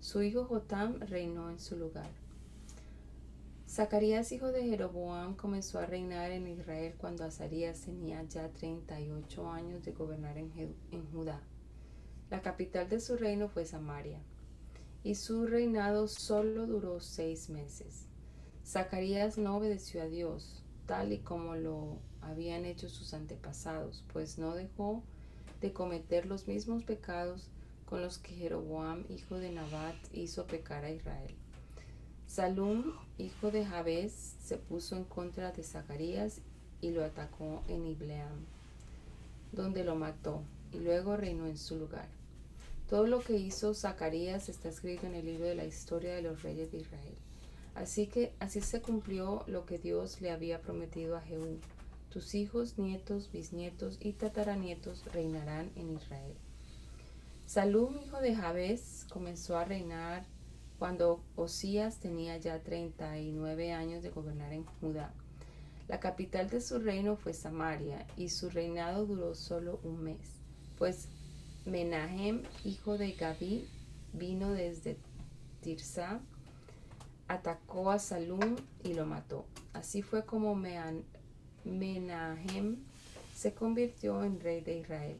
Su 0.00 0.22
hijo 0.22 0.46
Jotam 0.46 0.98
reinó 1.00 1.50
en 1.50 1.60
su 1.60 1.76
lugar. 1.76 2.10
Zacarías, 3.68 4.32
hijo 4.32 4.50
de 4.50 4.64
Jeroboam, 4.64 5.36
comenzó 5.36 5.78
a 5.78 5.84
reinar 5.84 6.30
en 6.30 6.48
Israel 6.48 6.94
cuando 6.96 7.24
Azarías 7.24 7.82
tenía 7.82 8.22
ya 8.24 8.48
38 8.48 9.50
años 9.50 9.84
de 9.84 9.92
gobernar 9.92 10.38
en, 10.38 10.50
en 10.90 11.12
Judá. 11.12 11.40
La 12.30 12.40
capital 12.40 12.88
de 12.88 12.98
su 12.98 13.16
reino 13.16 13.48
fue 13.48 13.66
Samaria, 13.66 14.18
y 15.04 15.16
su 15.16 15.46
reinado 15.46 16.08
solo 16.08 16.66
duró 16.66 16.98
seis 17.00 17.50
meses. 17.50 18.06
Zacarías 18.64 19.36
no 19.36 19.58
obedeció 19.58 20.02
a 20.02 20.06
Dios, 20.06 20.64
tal 20.86 21.12
y 21.12 21.18
como 21.18 21.56
lo 21.56 21.98
habían 22.22 22.64
hecho 22.64 22.88
sus 22.88 23.12
antepasados, 23.12 24.02
pues 24.12 24.38
no 24.38 24.54
dejó 24.54 25.02
de 25.60 25.74
cometer 25.74 26.24
los 26.24 26.48
mismos 26.48 26.84
pecados 26.84 27.50
con 27.90 28.00
los 28.00 28.18
que 28.18 28.36
Jeroboam, 28.36 29.04
hijo 29.08 29.34
de 29.34 29.50
Nabat, 29.50 29.96
hizo 30.12 30.46
pecar 30.46 30.84
a 30.84 30.92
Israel. 30.92 31.34
Salum, 32.28 32.92
hijo 33.18 33.50
de 33.50 33.66
Jabez, 33.66 34.36
se 34.40 34.56
puso 34.56 34.96
en 34.96 35.02
contra 35.02 35.50
de 35.50 35.64
Zacarías 35.64 36.40
y 36.80 36.92
lo 36.92 37.04
atacó 37.04 37.64
en 37.66 37.88
Ibleam, 37.88 38.46
donde 39.50 39.82
lo 39.82 39.96
mató, 39.96 40.44
y 40.72 40.78
luego 40.78 41.16
reinó 41.16 41.48
en 41.48 41.58
su 41.58 41.76
lugar. 41.76 42.08
Todo 42.88 43.08
lo 43.08 43.20
que 43.20 43.36
hizo 43.36 43.74
Zacarías 43.74 44.48
está 44.48 44.68
escrito 44.68 45.08
en 45.08 45.16
el 45.16 45.26
libro 45.26 45.46
de 45.46 45.56
la 45.56 45.64
historia 45.64 46.14
de 46.14 46.22
los 46.22 46.44
reyes 46.44 46.70
de 46.70 46.78
Israel. 46.78 47.16
Así 47.74 48.06
que 48.06 48.32
así 48.38 48.60
se 48.60 48.80
cumplió 48.80 49.42
lo 49.48 49.66
que 49.66 49.78
Dios 49.78 50.20
le 50.20 50.30
había 50.30 50.60
prometido 50.60 51.16
a 51.16 51.22
Jehú. 51.22 51.58
Tus 52.10 52.36
hijos, 52.36 52.78
nietos, 52.78 53.32
bisnietos 53.32 53.98
y 54.00 54.12
tataranietos 54.12 55.04
reinarán 55.12 55.72
en 55.74 55.96
Israel. 55.96 56.36
Salum, 57.50 57.98
hijo 58.06 58.20
de 58.20 58.36
Jabez, 58.36 59.06
comenzó 59.10 59.58
a 59.58 59.64
reinar 59.64 60.24
cuando 60.78 61.20
Osías 61.34 61.98
tenía 61.98 62.36
ya 62.36 62.62
39 62.62 63.72
años 63.72 64.04
de 64.04 64.10
gobernar 64.10 64.52
en 64.52 64.64
Judá. 64.64 65.12
La 65.88 65.98
capital 65.98 66.48
de 66.48 66.60
su 66.60 66.78
reino 66.78 67.16
fue 67.16 67.32
Samaria, 67.32 68.06
y 68.16 68.28
su 68.28 68.50
reinado 68.50 69.04
duró 69.04 69.34
solo 69.34 69.80
un 69.82 70.00
mes, 70.00 70.36
pues 70.78 71.08
Menahem, 71.64 72.44
hijo 72.64 72.96
de 72.96 73.10
Gabi, 73.14 73.66
vino 74.12 74.52
desde 74.52 74.96
Tirsa 75.60 76.20
atacó 77.26 77.90
a 77.90 77.98
Salum 77.98 78.54
y 78.84 78.94
lo 78.94 79.06
mató. 79.06 79.44
Así 79.72 80.02
fue 80.02 80.24
como 80.24 80.54
Menahem 81.64 82.76
se 83.34 83.54
convirtió 83.54 84.22
en 84.22 84.38
rey 84.38 84.60
de 84.60 84.78
Israel. 84.78 85.18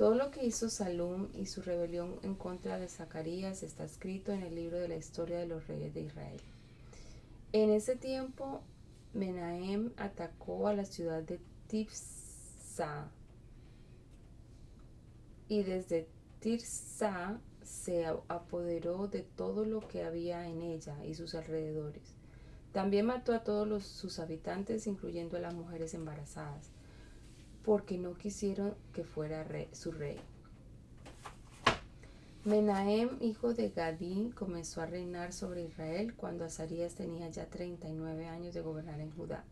Todo 0.00 0.14
lo 0.14 0.30
que 0.30 0.46
hizo 0.46 0.70
Salum 0.70 1.28
y 1.34 1.44
su 1.44 1.60
rebelión 1.60 2.20
en 2.22 2.34
contra 2.34 2.78
de 2.78 2.88
Zacarías 2.88 3.62
está 3.62 3.84
escrito 3.84 4.32
en 4.32 4.42
el 4.42 4.54
libro 4.54 4.78
de 4.78 4.88
la 4.88 4.96
historia 4.96 5.36
de 5.36 5.46
los 5.46 5.66
reyes 5.66 5.92
de 5.92 6.00
Israel. 6.00 6.40
En 7.52 7.68
ese 7.68 7.96
tiempo, 7.96 8.62
Menahem 9.12 9.92
atacó 9.98 10.68
a 10.68 10.72
la 10.72 10.86
ciudad 10.86 11.22
de 11.22 11.38
Tifsa 11.66 13.10
y 15.48 15.64
desde 15.64 16.08
Tirsa 16.38 17.38
se 17.62 18.06
apoderó 18.06 19.06
de 19.06 19.20
todo 19.20 19.66
lo 19.66 19.86
que 19.86 20.04
había 20.04 20.48
en 20.48 20.62
ella 20.62 20.96
y 21.04 21.12
sus 21.12 21.34
alrededores. 21.34 22.14
También 22.72 23.04
mató 23.04 23.34
a 23.34 23.44
todos 23.44 23.84
sus 23.84 24.18
habitantes, 24.18 24.86
incluyendo 24.86 25.36
a 25.36 25.40
las 25.40 25.52
mujeres 25.52 25.92
embarazadas, 25.92 26.70
porque 27.64 27.98
no 27.98 28.14
quisieron 28.14 28.74
que 28.92 29.04
fuera 29.04 29.46
su 29.72 29.92
rey. 29.92 30.18
Menahem, 32.44 33.10
hijo 33.20 33.52
de 33.52 33.68
Gadí, 33.68 34.32
comenzó 34.34 34.80
a 34.80 34.86
reinar 34.86 35.32
sobre 35.32 35.64
Israel 35.64 36.14
cuando 36.14 36.44
Azarías 36.44 36.94
tenía 36.94 37.28
ya 37.28 37.46
39 37.46 38.26
años 38.26 38.54
de 38.54 38.62
gobernar 38.62 39.00
en 39.00 39.10
Judá. 39.10 39.44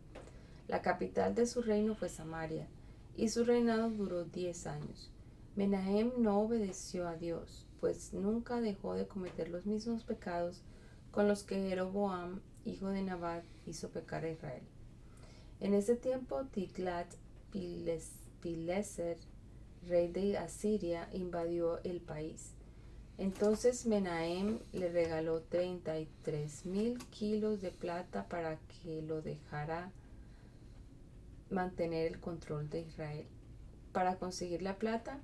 La 0.67 0.81
capital 0.81 1.35
de 1.35 1.45
su 1.45 1.61
reino 1.61 1.95
fue 1.95 2.09
Samaria, 2.09 2.67
y 3.15 3.29
su 3.29 3.43
reinado 3.43 3.89
duró 3.89 4.23
10 4.23 4.67
años. 4.67 5.11
Menahem 5.55 6.11
no 6.17 6.39
obedeció 6.39 7.07
a 7.07 7.15
Dios 7.15 7.67
pues 7.79 8.13
nunca 8.13 8.61
dejó 8.61 8.93
de 8.93 9.07
cometer 9.07 9.49
los 9.49 9.65
mismos 9.65 10.03
pecados 10.03 10.61
con 11.11 11.27
los 11.27 11.43
que 11.43 11.67
Jeroboam, 11.67 12.41
hijo 12.65 12.89
de 12.89 13.01
Nabat, 13.01 13.43
hizo 13.65 13.89
pecar 13.89 14.25
a 14.25 14.29
Israel. 14.29 14.63
En 15.59 15.73
ese 15.73 15.95
tiempo, 15.95 16.45
Tiglat 16.51 17.07
Pileser, 17.51 19.17
rey 19.87 20.07
de 20.07 20.37
Asiria, 20.37 21.09
invadió 21.13 21.79
el 21.83 22.01
país. 22.01 22.53
Entonces 23.17 23.85
Menahem 23.85 24.59
le 24.71 24.89
regaló 24.89 25.41
33 25.41 26.65
mil 26.65 26.97
kilos 27.09 27.61
de 27.61 27.71
plata 27.71 28.29
para 28.29 28.57
que 28.57 29.01
lo 29.01 29.21
dejara 29.21 29.91
mantener 31.49 32.07
el 32.07 32.19
control 32.19 32.69
de 32.69 32.81
Israel. 32.81 33.25
Para 33.91 34.15
conseguir 34.15 34.61
la 34.61 34.77
plata, 34.77 35.19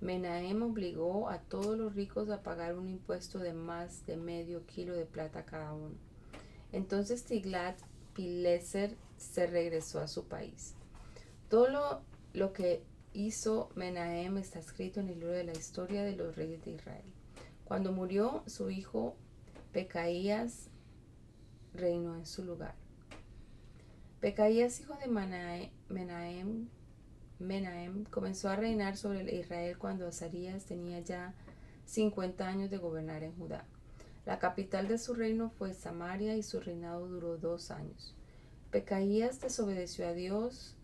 Menahem 0.00 0.62
obligó 0.62 1.28
a 1.28 1.38
todos 1.38 1.78
los 1.78 1.94
ricos 1.94 2.28
a 2.30 2.42
pagar 2.42 2.76
un 2.76 2.88
impuesto 2.88 3.38
de 3.38 3.52
más 3.52 4.04
de 4.06 4.16
medio 4.16 4.66
kilo 4.66 4.94
de 4.94 5.06
plata 5.06 5.44
cada 5.44 5.72
uno. 5.72 5.94
Entonces 6.72 7.24
Tiglat 7.24 7.78
Pileser 8.14 8.96
se 9.16 9.46
regresó 9.46 10.00
a 10.00 10.08
su 10.08 10.24
país. 10.24 10.74
Todo 11.50 12.04
lo, 12.32 12.52
que 12.52 12.84
hizo 13.12 13.70
Menahem 13.74 14.38
está 14.38 14.60
escrito 14.60 15.00
en 15.00 15.08
el 15.08 15.18
libro 15.18 15.34
de 15.34 15.42
la 15.42 15.52
historia 15.52 16.04
de 16.04 16.14
los 16.14 16.36
reyes 16.36 16.64
de 16.64 16.70
Israel. 16.70 17.04
Cuando 17.64 17.90
murió 17.90 18.44
su 18.46 18.70
hijo 18.70 19.16
Pecaías 19.72 20.68
reinó 21.74 22.14
en 22.14 22.24
su 22.24 22.44
lugar. 22.44 22.76
Pecaías, 24.20 24.78
hijo 24.78 24.96
de 24.98 25.08
Menahem, 25.08 26.68
Menahem 27.40 28.04
comenzó 28.04 28.48
a 28.48 28.54
reinar 28.54 28.96
sobre 28.96 29.34
Israel 29.34 29.76
cuando 29.76 30.06
Azarías 30.06 30.66
tenía 30.66 31.00
ya 31.00 31.34
50 31.86 32.46
años 32.46 32.70
de 32.70 32.78
gobernar 32.78 33.24
en 33.24 33.34
Judá. 33.34 33.64
La 34.24 34.38
capital 34.38 34.86
de 34.86 34.98
su 34.98 35.14
reino 35.14 35.50
fue 35.50 35.74
Samaria 35.74 36.36
y 36.36 36.44
su 36.44 36.60
reinado 36.60 37.08
duró 37.08 37.38
dos 37.38 37.72
años. 37.72 38.14
Pecaías 38.70 39.40
desobedeció 39.40 40.06
a 40.06 40.12
Dios, 40.12 40.76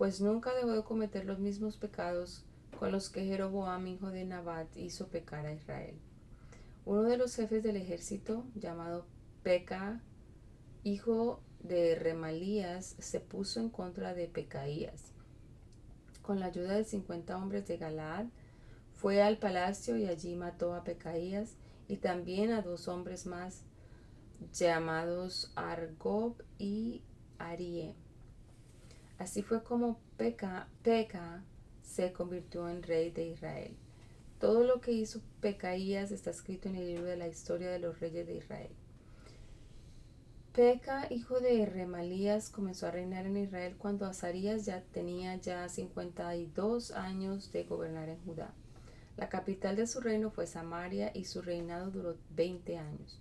pues 0.00 0.22
nunca 0.22 0.54
dejó 0.54 0.72
de 0.72 0.82
cometer 0.82 1.26
los 1.26 1.40
mismos 1.40 1.76
pecados 1.76 2.42
con 2.78 2.90
los 2.90 3.10
que 3.10 3.26
Jeroboam, 3.26 3.86
hijo 3.86 4.10
de 4.10 4.24
Nabat, 4.24 4.74
hizo 4.78 5.08
pecar 5.08 5.44
a 5.44 5.52
Israel. 5.52 5.94
Uno 6.86 7.02
de 7.02 7.18
los 7.18 7.36
jefes 7.36 7.62
del 7.62 7.76
ejército, 7.76 8.46
llamado 8.54 9.04
Peca, 9.42 10.00
hijo 10.84 11.42
de 11.62 11.96
Remalías, 11.96 12.96
se 12.98 13.20
puso 13.20 13.60
en 13.60 13.68
contra 13.68 14.14
de 14.14 14.26
Pecaías 14.26 15.12
con 16.22 16.40
la 16.40 16.46
ayuda 16.46 16.76
de 16.76 16.84
50 16.84 17.36
hombres 17.36 17.68
de 17.68 17.76
Galaad, 17.76 18.24
fue 18.94 19.20
al 19.20 19.36
palacio 19.36 19.98
y 19.98 20.06
allí 20.06 20.34
mató 20.34 20.72
a 20.72 20.82
Pecaías 20.82 21.56
y 21.88 21.98
también 21.98 22.52
a 22.52 22.62
dos 22.62 22.88
hombres 22.88 23.26
más 23.26 23.64
llamados 24.50 25.52
Argob 25.56 26.42
y 26.56 27.02
Arie. 27.36 27.94
Así 29.20 29.42
fue 29.42 29.62
como 29.62 30.00
Peca, 30.16 30.66
Peca 30.82 31.44
se 31.82 32.10
convirtió 32.10 32.70
en 32.70 32.82
rey 32.82 33.10
de 33.10 33.26
Israel. 33.26 33.76
Todo 34.38 34.64
lo 34.64 34.80
que 34.80 34.92
hizo 34.92 35.20
Pecaías 35.42 36.10
está 36.10 36.30
escrito 36.30 36.70
en 36.70 36.76
el 36.76 36.86
libro 36.86 37.04
de 37.04 37.18
la 37.18 37.28
historia 37.28 37.70
de 37.70 37.80
los 37.80 38.00
reyes 38.00 38.26
de 38.26 38.36
Israel. 38.38 38.70
Peca, 40.54 41.06
hijo 41.12 41.38
de 41.38 41.66
Remalías, 41.66 42.48
comenzó 42.48 42.86
a 42.86 42.92
reinar 42.92 43.26
en 43.26 43.36
Israel 43.36 43.76
cuando 43.76 44.06
Azarías 44.06 44.64
ya 44.64 44.82
tenía 44.84 45.36
ya 45.36 45.68
52 45.68 46.92
años 46.92 47.52
de 47.52 47.64
gobernar 47.64 48.08
en 48.08 48.24
Judá. 48.24 48.54
La 49.18 49.28
capital 49.28 49.76
de 49.76 49.86
su 49.86 50.00
reino 50.00 50.30
fue 50.30 50.46
Samaria 50.46 51.12
y 51.14 51.26
su 51.26 51.42
reinado 51.42 51.90
duró 51.90 52.16
20 52.30 52.78
años. 52.78 53.20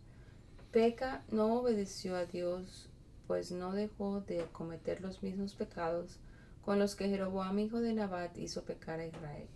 Peca 0.72 1.26
no 1.30 1.56
obedeció 1.56 2.16
a 2.16 2.26
Dios, 2.26 2.89
pues 3.30 3.52
no 3.52 3.74
dejó 3.74 4.22
de 4.22 4.44
cometer 4.52 5.02
los 5.02 5.22
mismos 5.22 5.54
pecados 5.54 6.18
con 6.64 6.80
los 6.80 6.96
que 6.96 7.10
Jeroboam, 7.10 7.60
hijo 7.60 7.80
de 7.80 7.94
Nabat, 7.94 8.36
hizo 8.40 8.64
pecar 8.64 9.00
a 9.00 9.06
Israel. 9.06 9.48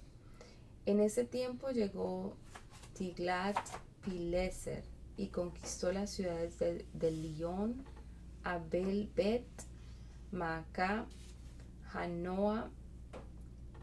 En 0.86 1.00
ese 1.00 1.26
tiempo 1.26 1.72
llegó 1.72 2.36
Tiglat 2.94 3.58
Pileser 4.06 4.84
y 5.18 5.30
conquistó 5.30 5.92
las 5.92 6.12
ciudades 6.12 6.60
de, 6.60 6.86
de 6.94 7.48
Abel 8.44 9.10
Bet, 9.16 9.48
Maacá, 10.32 11.08
Hanoa, 11.94 12.70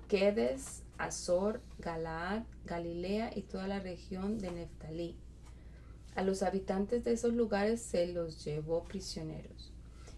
Kedes, 0.06 0.84
Azor, 0.98 1.62
Galaad, 1.80 2.44
Galilea 2.64 3.36
y 3.36 3.42
toda 3.42 3.66
la 3.66 3.80
región 3.80 4.38
de 4.38 4.52
Neftalí. 4.52 5.16
A 6.14 6.22
los 6.22 6.44
habitantes 6.44 7.02
de 7.02 7.14
esos 7.14 7.34
lugares 7.34 7.82
se 7.82 8.06
los 8.06 8.44
llevó 8.44 8.84
prisioneros. 8.84 9.69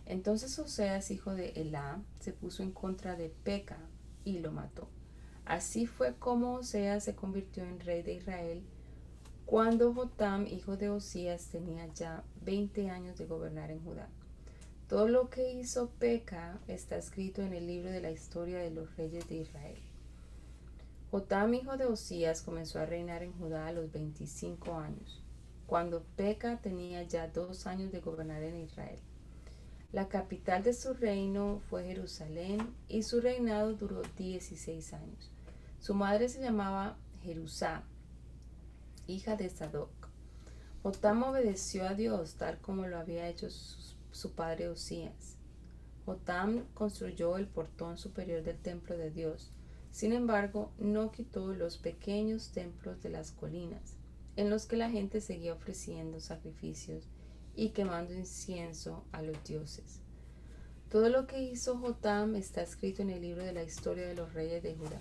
Entonces 0.07 0.59
Oseas, 0.59 1.11
hijo 1.11 1.35
de 1.35 1.51
Elá, 1.51 2.03
se 2.21 2.33
puso 2.33 2.63
en 2.63 2.73
contra 2.73 3.17
de 3.17 3.29
Peca 3.29 3.79
y 4.25 4.39
lo 4.39 4.53
mató. 4.53 4.89
Así 5.45 5.87
fue 5.87 6.15
como 6.15 6.55
Oseas 6.55 7.05
se 7.05 7.15
convirtió 7.15 7.65
en 7.65 7.81
rey 7.81 8.03
de 8.03 8.15
Israel 8.15 8.63
cuando 9.53 9.93
Jotam, 9.93 10.47
hijo 10.47 10.79
de 10.79 10.89
Osías, 10.89 11.49
tenía 11.49 11.87
ya 11.93 12.25
20 12.41 12.89
años 12.89 13.19
de 13.19 13.27
gobernar 13.27 13.71
en 13.71 13.85
Judá. 13.85 14.09
Todo 14.89 15.09
lo 15.09 15.29
que 15.29 15.53
hizo 15.53 15.91
Peca 15.99 16.59
está 16.69 16.97
escrito 16.97 17.43
en 17.43 17.53
el 17.53 17.67
libro 17.67 17.91
de 17.91 18.01
la 18.01 18.11
historia 18.11 18.61
de 18.61 18.71
los 18.71 18.97
reyes 18.97 19.29
de 19.29 19.37
Israel. 19.37 19.79
Jotam, 21.11 21.53
hijo 21.53 21.77
de 21.77 21.85
Osías, 21.85 22.41
comenzó 22.41 22.79
a 22.79 22.87
reinar 22.87 23.23
en 23.23 23.35
Judá 23.35 23.67
a 23.67 23.73
los 23.73 23.93
25 23.93 24.75
años, 24.79 25.23
cuando 25.67 26.03
Peca 26.17 26.63
tenía 26.63 27.03
ya 27.03 27.29
dos 27.29 27.67
años 27.67 27.93
de 27.93 28.01
gobernar 28.01 28.43
en 28.43 28.57
Israel. 28.57 29.01
La 29.93 30.09
capital 30.09 30.63
de 30.63 30.73
su 30.73 30.95
reino 30.95 31.61
fue 31.69 31.85
Jerusalén 31.85 32.75
y 32.89 33.03
su 33.03 33.21
reinado 33.21 33.75
duró 33.75 34.01
16 34.17 34.95
años. 34.95 35.31
Su 35.81 35.93
madre 35.93 36.31
se 36.31 36.41
llamaba 36.41 36.97
Jerusá, 37.23 37.83
hija 39.07 39.37
de 39.37 39.51
Sadoc. 39.51 39.91
Jotam 40.83 41.23
obedeció 41.25 41.87
a 41.87 41.93
Dios 41.93 42.37
tal 42.37 42.59
como 42.59 42.87
lo 42.87 42.97
había 42.97 43.29
hecho 43.29 43.51
su, 43.51 44.33
padre 44.33 44.71
Osías. 44.71 45.37
Jotam 46.07 46.65
construyó 46.73 47.37
el 47.37 47.47
portón 47.47 47.99
superior 47.99 48.43
del 48.43 48.57
templo 48.57 48.97
de 48.97 49.11
Dios. 49.11 49.53
Sin 49.91 50.15
embargo, 50.15 50.73
no 50.79 51.13
quitó 51.13 51.53
los 51.53 51.77
pequeños 51.77 52.53
templos 52.53 53.03
de 53.03 53.11
las 53.11 53.31
colinas, 53.31 53.99
en 54.37 54.49
los 54.49 54.65
que 54.65 54.77
la 54.77 54.89
gente 54.89 55.21
seguía 55.21 55.53
ofreciendo 55.53 56.19
sacrificios 56.19 57.11
y 57.57 57.71
quemando 57.71 58.15
incienso 58.15 59.05
a 59.13 59.23
los 59.23 59.43
dioses. 59.45 60.01
Todo 60.91 61.09
lo 61.09 61.27
que 61.27 61.43
hizo 61.43 61.79
Jotam 61.79 62.37
está 62.37 62.63
escrito 62.63 63.03
en 63.03 63.11
el 63.11 63.23
libro 63.23 63.43
de 63.45 63.53
la 63.53 63.63
historia 63.63 64.07
de 64.07 64.15
los 64.15 64.35
reyes 64.35 64.63
de 64.63 64.75
Judá. 64.75 65.01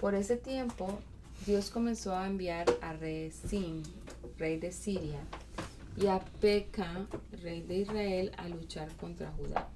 Por 0.00 0.14
ese 0.14 0.36
tiempo, 0.36 0.98
Dios 1.46 1.70
comenzó 1.70 2.14
a 2.14 2.26
enviar 2.26 2.66
a 2.80 2.94
Rezim, 2.94 3.82
rey 4.38 4.58
de 4.58 4.72
Siria, 4.72 5.20
y 5.96 6.06
a 6.06 6.20
Peca, 6.40 7.06
rey 7.42 7.62
de 7.62 7.78
Israel, 7.78 8.32
a 8.38 8.48
luchar 8.48 8.88
contra 8.96 9.30
Judá. 9.32 9.68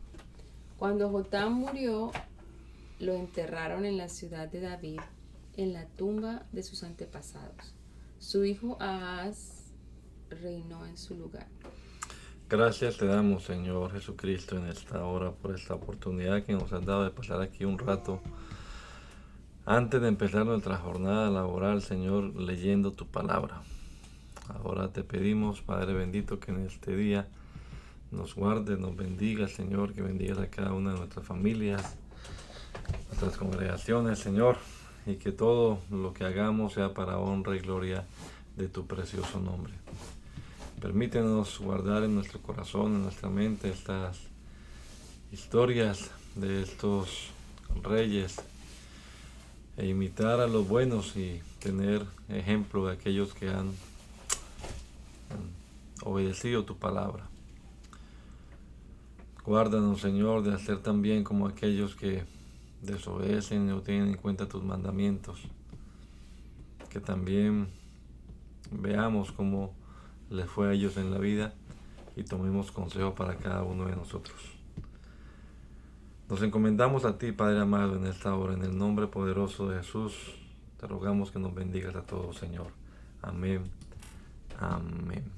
Cuando 0.78 1.10
Jotam 1.10 1.52
murió, 1.54 2.10
lo 2.98 3.14
enterraron 3.14 3.84
en 3.84 3.96
la 3.96 4.08
ciudad 4.08 4.48
de 4.48 4.60
David, 4.60 5.00
en 5.56 5.72
la 5.72 5.86
tumba 5.86 6.46
de 6.52 6.62
sus 6.62 6.82
antepasados. 6.82 7.74
Su 8.18 8.44
hijo 8.44 8.76
Ahaz 8.80 9.72
reinó 10.30 10.86
en 10.86 10.96
su 10.96 11.14
lugar. 11.14 11.46
Gracias 12.50 12.96
te 12.96 13.04
damos, 13.04 13.44
Señor 13.44 13.92
Jesucristo, 13.92 14.56
en 14.56 14.68
esta 14.68 15.04
hora 15.04 15.32
por 15.32 15.54
esta 15.54 15.74
oportunidad 15.74 16.44
que 16.44 16.54
nos 16.54 16.72
has 16.72 16.82
dado 16.82 17.04
de 17.04 17.10
pasar 17.10 17.42
aquí 17.42 17.66
un 17.66 17.78
rato 17.78 18.22
antes 19.66 20.00
de 20.00 20.08
empezar 20.08 20.46
nuestra 20.46 20.78
jornada 20.78 21.28
laboral, 21.28 21.82
Señor, 21.82 22.34
leyendo 22.40 22.94
tu 22.94 23.06
palabra. 23.06 23.60
Ahora 24.48 24.90
te 24.94 25.04
pedimos, 25.04 25.60
Padre 25.60 25.92
bendito, 25.92 26.40
que 26.40 26.50
en 26.50 26.64
este 26.64 26.96
día 26.96 27.28
nos 28.10 28.34
guarde, 28.34 28.78
nos 28.78 28.96
bendiga, 28.96 29.46
Señor, 29.46 29.92
que 29.92 30.00
bendigas 30.00 30.38
a 30.38 30.48
cada 30.48 30.72
una 30.72 30.92
de 30.92 31.00
nuestras 31.00 31.26
familias, 31.26 31.98
nuestras 33.08 33.36
congregaciones, 33.36 34.20
Señor, 34.20 34.56
y 35.04 35.16
que 35.16 35.32
todo 35.32 35.80
lo 35.90 36.14
que 36.14 36.24
hagamos 36.24 36.72
sea 36.72 36.94
para 36.94 37.18
honra 37.18 37.56
y 37.56 37.58
gloria 37.58 38.06
de 38.56 38.68
tu 38.68 38.86
precioso 38.86 39.38
nombre. 39.38 39.74
Permítenos 40.80 41.58
guardar 41.58 42.04
en 42.04 42.14
nuestro 42.14 42.40
corazón, 42.40 42.94
en 42.94 43.02
nuestra 43.02 43.28
mente, 43.28 43.68
estas 43.68 44.16
historias 45.32 46.12
de 46.36 46.62
estos 46.62 47.30
reyes 47.82 48.36
e 49.76 49.88
imitar 49.88 50.38
a 50.38 50.46
los 50.46 50.68
buenos 50.68 51.16
y 51.16 51.42
tener 51.58 52.06
ejemplo 52.28 52.86
de 52.86 52.92
aquellos 52.92 53.34
que 53.34 53.48
han 53.48 53.72
obedecido 56.04 56.64
tu 56.64 56.76
palabra. 56.76 57.26
Guárdanos, 59.44 60.00
Señor, 60.00 60.44
de 60.44 60.54
hacer 60.54 60.78
también 60.80 61.24
como 61.24 61.48
aquellos 61.48 61.96
que 61.96 62.22
desobedecen 62.82 63.66
no 63.66 63.82
tienen 63.82 64.10
en 64.10 64.16
cuenta 64.16 64.46
tus 64.46 64.62
mandamientos. 64.62 65.40
Que 66.88 67.00
también 67.00 67.66
veamos 68.70 69.32
cómo 69.32 69.74
les 70.30 70.46
fue 70.48 70.68
a 70.68 70.72
ellos 70.72 70.96
en 70.96 71.10
la 71.10 71.18
vida 71.18 71.54
y 72.16 72.24
tomemos 72.24 72.72
consejo 72.72 73.14
para 73.14 73.36
cada 73.36 73.62
uno 73.62 73.86
de 73.86 73.96
nosotros. 73.96 74.36
Nos 76.28 76.42
encomendamos 76.42 77.04
a 77.04 77.16
ti, 77.16 77.32
Padre 77.32 77.60
amado, 77.60 77.96
en 77.96 78.06
esta 78.06 78.34
hora, 78.34 78.52
en 78.52 78.62
el 78.62 78.76
nombre 78.76 79.06
poderoso 79.06 79.68
de 79.70 79.78
Jesús. 79.78 80.34
Te 80.78 80.86
rogamos 80.86 81.30
que 81.30 81.38
nos 81.38 81.54
bendigas 81.54 81.96
a 81.96 82.02
todos, 82.02 82.36
Señor. 82.36 82.68
Amén. 83.22 83.70
Amén. 84.58 85.37